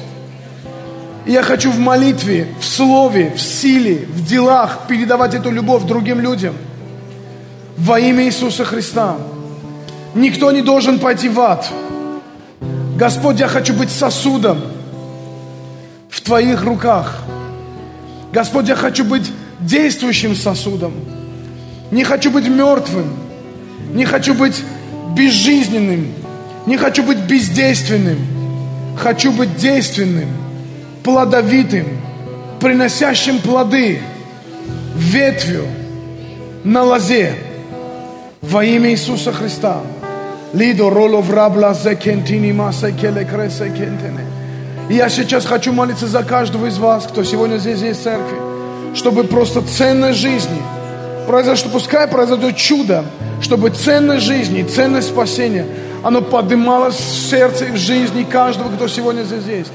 Я 1.26 1.42
хочу 1.42 1.72
в 1.72 1.80
молитве, 1.80 2.46
в 2.60 2.64
слове, 2.64 3.32
в 3.36 3.40
силе, 3.40 4.06
в 4.06 4.24
делах 4.24 4.86
передавать 4.86 5.34
эту 5.34 5.50
любовь 5.50 5.82
другим 5.82 6.20
людям. 6.20 6.54
Во 7.78 7.98
имя 7.98 8.24
Иисуса 8.24 8.64
Христа. 8.64 9.16
Никто 10.14 10.50
не 10.52 10.62
должен 10.62 10.98
пойти 10.98 11.28
в 11.28 11.40
ад. 11.40 11.70
Господь, 12.96 13.38
я 13.38 13.48
хочу 13.48 13.72
быть 13.72 13.90
сосудом 13.90 14.60
в 16.10 16.20
Твоих 16.20 16.64
руках. 16.64 17.22
Господь, 18.32 18.68
я 18.68 18.74
хочу 18.74 19.04
быть 19.04 19.30
действующим 19.60 20.34
сосудом. 20.34 20.92
Не 21.90 22.04
хочу 22.04 22.30
быть 22.30 22.48
мертвым. 22.48 23.14
Не 23.94 24.04
хочу 24.04 24.34
быть 24.34 24.62
безжизненным. 25.14 26.12
Не 26.66 26.76
хочу 26.76 27.04
быть 27.04 27.18
бездейственным. 27.18 28.18
Хочу 28.98 29.30
быть 29.30 29.56
действенным, 29.56 30.28
плодовитым, 31.04 31.86
приносящим 32.60 33.38
плоды, 33.38 34.00
ветвью 34.96 35.64
на 36.64 36.82
лозе 36.82 37.36
во 38.50 38.64
имя 38.64 38.90
Иисуса 38.90 39.32
Христа. 39.32 39.80
Лидо 40.52 40.90
роло 40.90 41.20
врабла 41.20 41.74
кентини 41.74 42.52
маса 42.52 42.92
келе 42.92 43.24
кресе 43.24 43.68
кентене. 43.68 44.24
я 44.88 45.08
сейчас 45.10 45.44
хочу 45.44 45.72
молиться 45.72 46.06
за 46.06 46.22
каждого 46.22 46.66
из 46.66 46.78
вас, 46.78 47.06
кто 47.06 47.24
сегодня 47.24 47.58
здесь 47.58 47.80
есть 47.80 48.00
в 48.00 48.04
церкви, 48.04 48.36
чтобы 48.94 49.24
просто 49.24 49.60
ценность 49.60 50.18
жизни 50.18 50.62
произошло, 51.26 51.70
пускай 51.70 52.08
произойдет 52.08 52.56
чудо, 52.56 53.04
чтобы 53.42 53.70
ценность 53.70 54.24
жизни, 54.24 54.62
ценность 54.62 55.08
спасения– 55.08 55.66
оно 56.02 56.22
поднималось 56.22 56.96
в 56.96 57.30
сердце 57.30 57.66
и 57.66 57.72
в 57.72 57.76
жизни 57.76 58.22
каждого, 58.22 58.74
кто 58.74 58.88
сегодня 58.88 59.22
здесь 59.22 59.44
есть. 59.44 59.72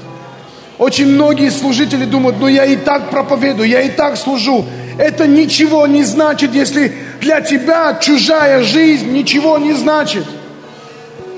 Очень 0.78 1.06
многие 1.06 1.50
служители 1.50 2.04
думают, 2.04 2.38
ну 2.40 2.48
я 2.48 2.64
и 2.64 2.76
так 2.76 3.10
проповедую, 3.10 3.68
я 3.68 3.82
и 3.82 3.90
так 3.90 4.16
служу. 4.16 4.64
Это 4.98 5.26
ничего 5.26 5.86
не 5.86 6.02
значит, 6.02 6.54
если 6.54 6.94
для 7.24 7.40
тебя 7.40 7.98
чужая 8.00 8.62
жизнь 8.62 9.10
ничего 9.10 9.56
не 9.56 9.72
значит. 9.72 10.24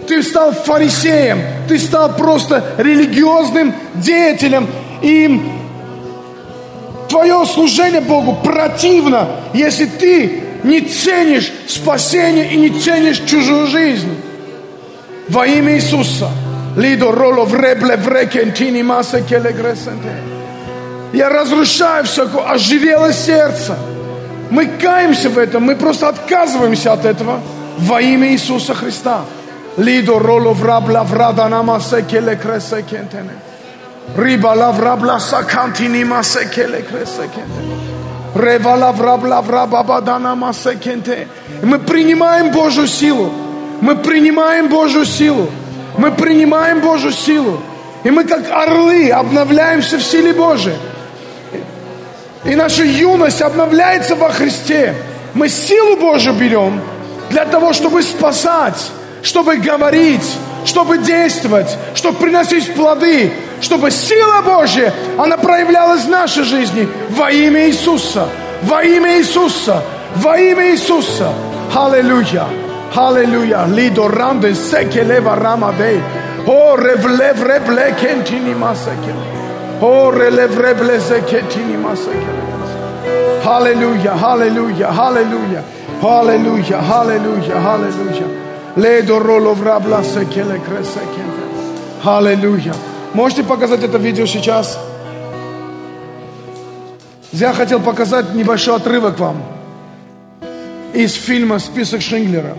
Ты 0.09 0.23
стал 0.23 0.53
фарисеем, 0.53 1.41
ты 1.69 1.79
стал 1.79 2.17
просто 2.17 2.65
религиозным 2.77 3.73
деятелем, 3.95 4.69
и 5.01 5.41
твое 7.09 7.47
служение 7.47 8.01
Богу 8.01 8.37
противно, 8.43 9.29
если 9.55 9.87
ты 9.87 10.43
не 10.65 10.81
ценишь 10.81 11.53
спасение 11.69 12.53
и 12.53 12.57
не 12.57 12.71
ценишь 12.71 13.21
чужую 13.21 13.69
жизнь. 13.69 14.21
Во 15.29 15.47
имя 15.47 15.77
Иисуса. 15.77 16.29
Лидо 16.77 17.11
роло 17.11 17.45
вребле 17.45 17.97
врекентини 17.97 18.83
масса 18.83 19.23
келегресенте. 19.23 20.13
Я 21.13 21.31
разрушаю 21.31 22.05
всякое 22.05 22.51
оживелое 22.51 23.13
сердце. 23.13 23.77
Мы 24.51 24.67
каемся 24.67 25.29
в 25.29 25.39
этом, 25.39 25.65
мы 25.65 25.77
просто 25.77 26.09
отказываемся 26.09 26.93
от 26.93 27.05
этого 27.05 27.41
во 27.79 28.01
имя 28.01 28.29
Иисуса 28.29 28.75
Христа. 28.75 29.23
Лидо 29.77 30.19
роло 30.19 30.53
врабла 30.53 31.03
врада 31.03 31.49
намасе 31.49 32.03
келе 32.03 32.37
кресе 32.37 32.83
кентене. 32.83 33.33
Риба 34.17 34.55
лаврабла 34.55 35.19
сакантини 35.19 36.05
масе 36.05 36.47
кресе 36.47 37.29
кентене. 37.35 37.77
Рева 38.35 38.77
лаврабла 38.77 39.43
врабабадана 39.43 40.35
масе 40.35 40.77
кенте. 40.77 41.29
Мы 41.63 41.79
принимаем 41.79 42.51
Божью 42.51 42.87
силу. 42.87 43.31
Мы 43.81 43.97
принимаем 43.97 44.69
Божью 44.69 45.05
силу. 45.05 45.51
Мы 45.99 46.13
принимаем 46.13 46.81
Божью 46.81 47.13
силу. 47.13 47.61
И 48.05 48.11
мы 48.11 48.25
как 48.25 48.51
орлы 48.51 49.11
обновляемся 49.11 49.99
в 49.99 50.03
силе 50.03 50.33
Божией. 50.33 50.77
И 52.49 52.55
наша 52.55 52.85
юность 52.85 53.43
обновляется 53.43 54.15
во 54.15 54.31
Христе. 54.31 54.95
Мы 55.35 55.49
силу 55.49 55.97
Божию 55.97 56.35
берем 56.35 56.81
для 57.31 57.45
того, 57.45 57.73
чтобы 57.73 58.03
спасать, 58.03 58.91
чтобы 59.23 59.57
говорить, 59.57 60.27
чтобы 60.65 60.99
действовать, 60.99 61.77
чтобы 61.95 62.19
приносить 62.19 62.73
плоды, 62.75 63.33
чтобы 63.61 63.91
сила 63.91 64.43
Божья, 64.43 64.93
она 65.19 65.37
проявлялась 65.37 66.03
в 66.03 66.09
нашей 66.09 66.45
жизни 66.45 66.89
во 67.11 67.31
имя 67.31 67.69
Иисуса, 67.69 68.29
во 68.63 68.83
имя 68.83 69.19
Иисуса, 69.19 69.83
во 70.17 70.39
имя 70.39 70.71
Иисуса. 70.73 71.33
Аллилуйя, 71.75 72.47
аллилуйя. 72.95 73.67
Лидо 73.67 74.09
ранде 74.09 74.55
секе 74.55 75.03
рамадей. 75.03 76.01
О, 76.47 76.77
ревлев 76.77 77.43
ребле 77.43 77.95
кентини 78.01 78.55
масеке. 79.81 79.87
О, 79.87 80.11
релев 80.11 80.59
ребле 80.59 81.01
секетини 81.01 81.77
масеке. 81.77 82.47
Аллилуйя, 83.45 84.17
аллилуйя, 84.21 84.89
аллилуйя. 84.89 85.63
Аллилуйя, 86.03 86.79
аллилуйя, 86.79 87.75
аллилуйя. 87.75 88.27
Ледо 88.77 89.19
роло 89.19 89.55
врабла 89.55 90.03
секеле 90.05 90.61
кресекенте. 90.61 91.47
Аллилуйя. 92.05 92.75
Можете 93.15 93.45
показать 93.45 93.83
это 93.83 93.99
видео 93.99 94.27
сейчас? 94.27 94.79
Я 97.33 97.53
хотел 97.53 97.81
показать 97.81 98.35
небольшой 98.35 98.77
отрывок 98.77 99.19
вам 99.19 99.43
из 100.93 101.13
фильма 101.15 101.59
«Список 101.59 102.01
Шинглера», 102.01 102.57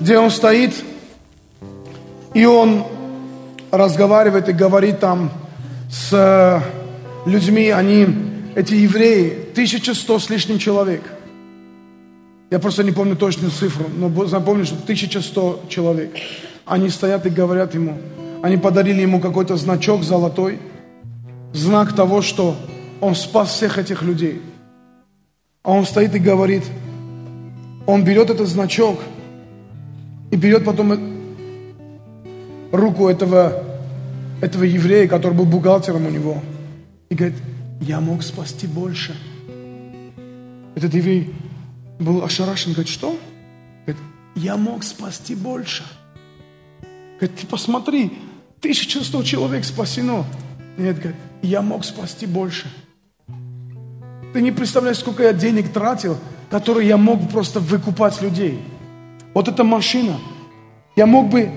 где 0.00 0.18
он 0.18 0.30
стоит, 0.30 0.72
и 2.34 2.44
он 2.44 2.84
разговаривает 3.72 4.48
и 4.48 4.52
говорит 4.52 5.00
там 5.00 5.30
с 5.92 6.08
э, 6.12 6.60
людьми, 7.28 7.68
они, 7.68 8.06
эти 8.54 8.74
евреи, 8.74 9.50
1100 9.52 10.18
с 10.18 10.30
лишним 10.30 10.58
человек. 10.58 11.02
Я 12.50 12.58
просто 12.58 12.82
не 12.82 12.92
помню 12.92 13.14
точную 13.14 13.50
цифру, 13.50 13.84
но 13.94 14.26
запомню, 14.26 14.64
что 14.64 14.76
1100 14.76 15.66
человек. 15.68 16.16
Они 16.64 16.88
стоят 16.88 17.26
и 17.26 17.30
говорят 17.30 17.74
ему, 17.74 17.98
они 18.42 18.56
подарили 18.56 19.02
ему 19.02 19.20
какой-то 19.20 19.56
значок 19.56 20.02
золотой, 20.02 20.58
знак 21.52 21.94
того, 21.94 22.22
что 22.22 22.56
он 23.00 23.14
спас 23.14 23.50
всех 23.50 23.76
этих 23.76 24.02
людей. 24.02 24.40
А 25.62 25.72
он 25.72 25.84
стоит 25.84 26.14
и 26.14 26.18
говорит, 26.18 26.64
он 27.86 28.02
берет 28.02 28.30
этот 28.30 28.48
значок 28.48 28.98
и 30.30 30.36
берет 30.36 30.64
потом 30.64 30.98
руку 32.72 33.08
этого, 33.08 33.62
этого 34.42 34.64
еврея, 34.64 35.06
который 35.06 35.34
был 35.34 35.44
бухгалтером 35.44 36.06
у 36.06 36.10
него, 36.10 36.42
и 37.08 37.14
говорит, 37.14 37.38
я 37.80 38.00
мог 38.00 38.24
спасти 38.24 38.66
больше. 38.66 39.16
Этот 40.74 40.92
еврей 40.94 41.32
был 42.00 42.24
ошарашен, 42.24 42.72
говорит, 42.72 42.90
что? 42.90 43.16
Говорит, 43.86 44.02
я 44.34 44.56
мог 44.56 44.82
спасти 44.82 45.36
больше. 45.36 45.84
Говорит, 47.20 47.38
ты 47.38 47.46
посмотри, 47.46 48.12
1100 48.58 49.22
человек 49.22 49.64
спасено. 49.64 50.24
Нет, 50.76 50.98
говорит, 50.98 51.16
я 51.42 51.62
мог 51.62 51.84
спасти 51.84 52.26
больше. 52.26 52.66
Ты 54.32 54.42
не 54.42 54.50
представляешь, 54.50 54.98
сколько 54.98 55.22
я 55.22 55.32
денег 55.32 55.72
тратил, 55.72 56.18
которые 56.50 56.88
я 56.88 56.96
мог 56.96 57.30
просто 57.30 57.60
выкупать 57.60 58.20
людей. 58.20 58.60
Вот 59.34 59.46
эта 59.46 59.62
машина. 59.62 60.18
Я 60.96 61.06
мог 61.06 61.30
бы... 61.30 61.48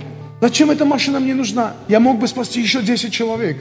Зачем 0.46 0.70
эта 0.70 0.86
машина 0.86 1.20
мне 1.20 1.34
нужна? 1.34 1.74
Я 1.88 2.00
мог 2.00 2.20
бы 2.20 2.28
спасти 2.28 2.62
еще 2.62 2.84
10 2.84 3.12
человек. 3.12 3.58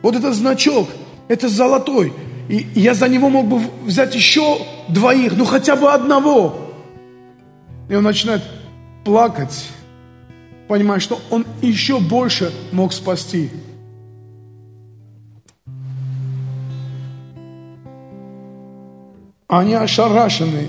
Вот 0.00 0.14
этот 0.14 0.36
значок, 0.36 0.88
это 1.26 1.48
золотой. 1.48 2.12
И 2.48 2.64
я 2.76 2.94
за 2.94 3.08
него 3.08 3.28
мог 3.28 3.46
бы 3.46 3.58
взять 3.84 4.14
еще 4.14 4.58
двоих, 4.88 5.36
ну 5.36 5.44
хотя 5.44 5.74
бы 5.74 5.90
одного. 5.90 6.70
И 7.88 7.94
он 7.96 8.04
начинает 8.04 8.40
плакать, 9.04 9.66
понимая, 10.68 11.00
что 11.00 11.20
он 11.28 11.44
еще 11.60 11.98
больше 11.98 12.52
мог 12.70 12.92
спасти. 12.92 13.50
Они 19.48 19.74
ошарашены 19.74 20.68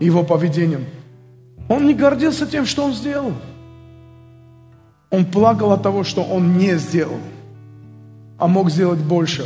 его 0.00 0.24
поведением. 0.24 0.84
Он 1.68 1.86
не 1.86 1.94
гордился 1.94 2.46
тем, 2.46 2.64
что 2.64 2.84
он 2.84 2.92
сделал. 2.92 3.32
Он 5.10 5.24
плакал 5.24 5.72
от 5.72 5.82
того, 5.82 6.04
что 6.04 6.22
он 6.22 6.56
не 6.58 6.76
сделал, 6.78 7.18
а 8.38 8.46
мог 8.46 8.70
сделать 8.70 9.00
больше. 9.00 9.44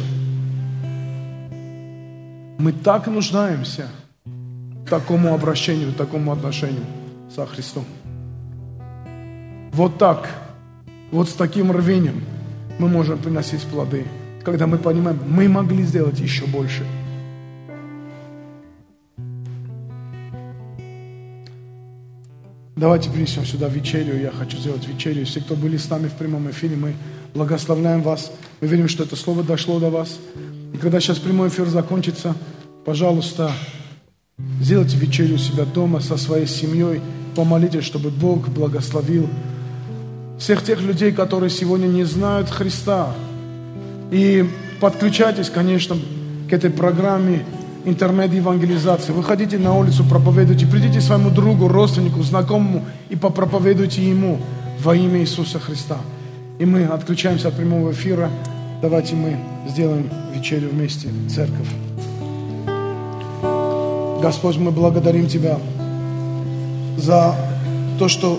Мы 2.59 2.73
так 2.73 3.07
нуждаемся 3.07 3.89
такому 4.89 5.35
обращению, 5.35 5.93
такому 5.93 6.33
отношению 6.33 6.85
со 7.35 7.47
Христом. 7.47 7.85
Вот 9.73 9.99
так, 9.99 10.29
вот 11.13 11.29
с 11.29 11.35
таким 11.35 11.73
рвением 11.73 12.25
мы 12.79 12.89
можем 12.89 13.19
приносить 13.19 13.63
плоды, 13.63 14.07
когда 14.45 14.67
мы 14.67 14.79
понимаем, 14.79 15.19
мы 15.27 15.49
могли 15.49 15.85
сделать 15.85 16.19
еще 16.21 16.47
больше– 16.47 16.85
Давайте 22.81 23.11
принесем 23.11 23.45
сюда 23.45 23.69
вечерю. 23.69 24.19
Я 24.19 24.31
хочу 24.31 24.57
сделать 24.57 24.89
вечерю. 24.89 25.27
Все, 25.27 25.43
кто 25.43 25.55
были 25.55 25.77
с 25.77 25.91
нами 25.91 26.09
в 26.09 26.15
прямом 26.15 26.51
эфире, 26.51 26.77
мы 26.77 26.95
благословляем 27.35 28.01
вас. 28.01 28.33
Мы 28.63 28.69
верим, 28.69 28.89
что 28.89 29.03
это 29.03 29.17
слово 29.17 29.43
дошло 29.43 29.79
до 29.79 29.91
вас. 29.91 30.19
И 30.73 30.79
когда 30.79 30.99
сейчас 30.99 31.19
прямой 31.19 31.49
эфир 31.49 31.67
закончится, 31.67 32.35
пожалуйста, 32.87 33.53
сделайте 34.63 34.97
вечерю 34.97 35.35
у 35.35 35.39
себя 35.39 35.67
дома 35.67 36.01
со 36.01 36.17
своей 36.17 36.47
семьей. 36.47 37.03
Помолитесь, 37.37 37.85
чтобы 37.85 38.09
Бог 38.09 38.49
благословил 38.49 39.29
всех 40.39 40.65
тех 40.65 40.81
людей, 40.81 41.13
которые 41.13 41.51
сегодня 41.51 41.87
не 41.87 42.05
знают 42.05 42.49
Христа. 42.49 43.13
И 44.11 44.49
подключайтесь, 44.81 45.51
конечно, 45.51 45.99
к 46.49 46.53
этой 46.55 46.71
программе 46.71 47.45
интернет-евангелизации. 47.85 49.13
Выходите 49.13 49.59
на 49.59 49.77
улицу, 49.77 50.05
проповедуйте. 50.05 50.67
Придите 50.67 51.01
своему 51.01 51.31
другу, 51.31 51.69
родственнику, 51.69 52.23
знакомому 52.23 52.85
и 53.09 53.17
попроповедуйте 53.17 54.03
ему 54.03 54.39
во 54.83 54.95
имя 54.95 55.21
Иисуса 55.21 55.59
Христа. 55.59 55.99
И 56.59 56.65
мы 56.65 56.85
отключаемся 56.85 57.49
от 57.49 57.55
прямого 57.55 57.93
эфира. 57.93 58.31
Давайте 58.83 59.15
мы 59.15 59.39
сделаем 59.69 60.11
вечерю 60.35 60.71
вместе, 60.71 61.09
церковь. 61.29 61.69
Господь, 64.23 64.57
мы 64.59 64.71
благодарим 64.71 65.27
Тебя 65.27 65.59
за 66.99 67.35
то, 67.99 68.09
что 68.09 68.39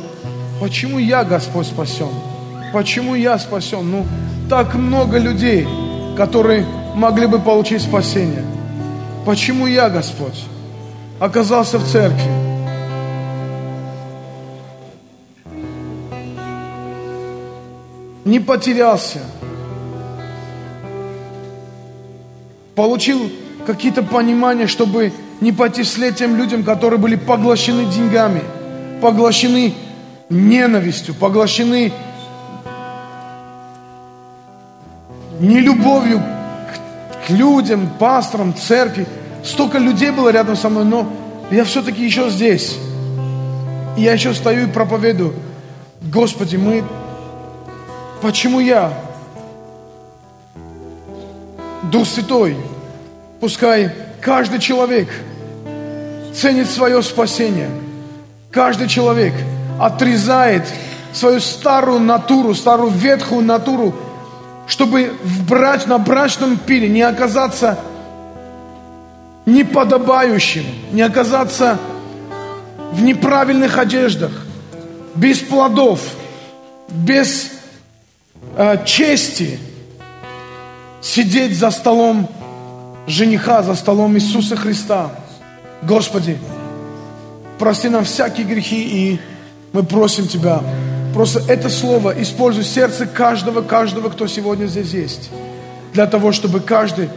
почему 0.60 1.00
я, 1.00 1.24
Господь, 1.24 1.66
спасен? 1.66 2.10
Почему 2.74 3.16
я 3.16 3.40
спасен? 3.40 3.90
Ну, 3.90 4.06
так 4.50 4.76
много 4.76 5.18
людей, 5.18 5.68
которые 6.16 6.66
могли 6.96 7.26
бы 7.26 7.40
получить 7.40 7.82
спасение. 7.82 8.44
Почему 9.26 9.68
я, 9.68 9.90
Господь, 9.90 10.46
оказался 11.20 11.78
в 11.78 11.88
церкви? 11.88 12.32
Не 18.26 18.40
потерялся. 18.40 19.20
Получил 22.74 23.32
какие-то 23.68 24.02
понимания, 24.02 24.66
чтобы 24.66 25.14
не 25.40 25.52
пойти 25.52 25.84
вслед 25.84 26.16
тем 26.16 26.36
людям, 26.36 26.64
которые 26.64 27.00
были 27.00 27.16
поглощены 27.16 27.86
деньгами, 27.86 28.42
поглощены 29.02 29.76
ненавистью, 30.30 31.14
поглощены 31.14 31.94
нелюбовью 35.40 36.24
людям, 37.32 37.90
пасторам, 38.00 38.56
церкви. 38.56 39.08
Столько 39.44 39.78
людей 39.78 40.12
было 40.12 40.30
рядом 40.30 40.56
со 40.56 40.70
мной, 40.70 40.86
но 40.86 41.12
я 41.50 41.64
все-таки 41.64 42.04
еще 42.04 42.30
здесь. 42.30 42.78
И 43.98 44.04
я 44.04 44.14
еще 44.14 44.34
стою 44.34 44.68
и 44.68 44.72
проповедую. 44.72 45.34
Господи, 46.02 46.56
мы... 46.56 46.84
Почему 48.22 48.60
я? 48.60 48.94
Дух 51.84 52.08
Святой, 52.08 52.56
пускай 53.40 53.92
каждый 54.22 54.60
человек 54.60 55.10
ценит 56.34 56.70
свое 56.70 57.02
спасение. 57.02 57.70
Каждый 58.52 58.88
человек 58.88 59.34
отрезает 59.80 60.64
свою 61.14 61.40
старую 61.40 62.00
натуру, 62.00 62.54
старую 62.54 62.92
ветхую 62.92 63.44
натуру, 63.44 63.94
чтобы 64.68 65.14
в 65.24 65.48
брач, 65.48 65.86
на 65.86 65.98
брачном 65.98 66.58
пире 66.58 66.88
не 66.88 67.02
оказаться 67.02 67.80
неподобающим, 69.46 70.66
не 70.92 71.02
оказаться 71.02 71.78
в 72.92 73.02
неправильных 73.02 73.78
одеждах, 73.78 74.32
без 75.16 75.40
плодов, 75.40 76.00
без 76.90 77.52
э, 78.56 78.86
чести, 78.86 79.60
сидеть 81.02 81.58
за 81.58 81.72
столом 81.72 82.30
жениха, 83.08 83.64
за 83.64 83.76
столом 83.76 84.16
Иисуса 84.16 84.56
Христа. 84.56 85.10
Господи, 85.82 86.38
прости 87.58 87.90
нам 87.90 88.06
всякие 88.06 88.46
грехи, 88.46 88.82
и 88.82 89.20
мы 89.74 89.84
просим 89.84 90.28
Тебя, 90.28 90.62
просто 91.14 91.42
это 91.48 91.70
слово 91.70 92.14
используй 92.22 92.64
сердце 92.64 93.06
каждого, 93.06 93.62
каждого, 93.62 94.10
кто 94.10 94.28
сегодня 94.28 94.66
здесь 94.68 94.94
есть, 94.94 95.30
для 95.94 96.08
того, 96.08 96.32
чтобы 96.32 96.60
каждый 96.60 97.10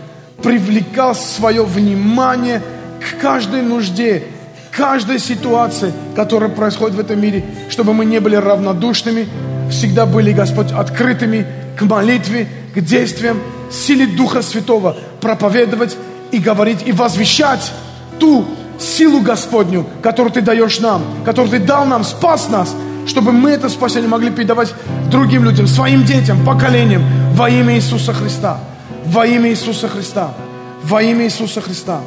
привлекал 0.43 1.15
свое 1.15 1.65
внимание 1.65 2.61
к 3.01 3.21
каждой 3.21 3.63
нужде, 3.63 4.25
каждой 4.71 5.19
ситуации, 5.19 5.93
которая 6.17 6.51
происходит 6.51 6.97
в 6.97 7.01
этом 7.01 7.21
мире, 7.21 7.45
чтобы 7.71 7.95
мы 7.95 8.05
не 8.05 8.21
были 8.21 8.37
равнодушными, 8.37 9.29
всегда 9.71 10.07
были, 10.07 10.33
Господь, 10.33 10.73
открытыми 10.73 11.47
к 11.79 11.83
молитве, 11.83 12.49
к 12.75 12.81
действиям, 12.81 13.41
силе 13.71 14.07
Духа 14.07 14.43
Святого 14.43 14.97
проповедовать 15.21 15.97
и 16.33 16.39
говорить, 16.39 16.81
и 16.87 16.93
возвещать 16.93 17.73
ту 18.19 18.45
силу 18.79 19.21
Господню, 19.21 19.87
которую 20.03 20.33
Ты 20.33 20.41
даешь 20.41 20.81
нам, 20.81 21.03
которую 21.25 21.51
Ты 21.51 21.59
дал 21.61 21.85
нам, 21.85 22.05
спас 22.05 22.49
нас, 22.49 22.75
чтобы 23.07 23.33
мы 23.33 23.51
это 23.51 23.69
спасение 23.69 24.09
могли 24.09 24.31
передавать 24.31 24.75
другим 25.11 25.45
людям, 25.45 25.67
своим 25.67 26.05
детям, 26.05 26.45
поколениям 26.45 27.03
во 27.33 27.49
имя 27.49 27.77
Иисуса 27.77 28.13
Христа. 28.13 28.59
Во 29.07 29.27
имя 29.27 29.51
Иисуса 29.51 29.89
Христа. 29.89 30.35
Во 30.83 31.03
имя 31.03 31.25
Иисуса 31.25 31.61
Христа. 31.61 32.01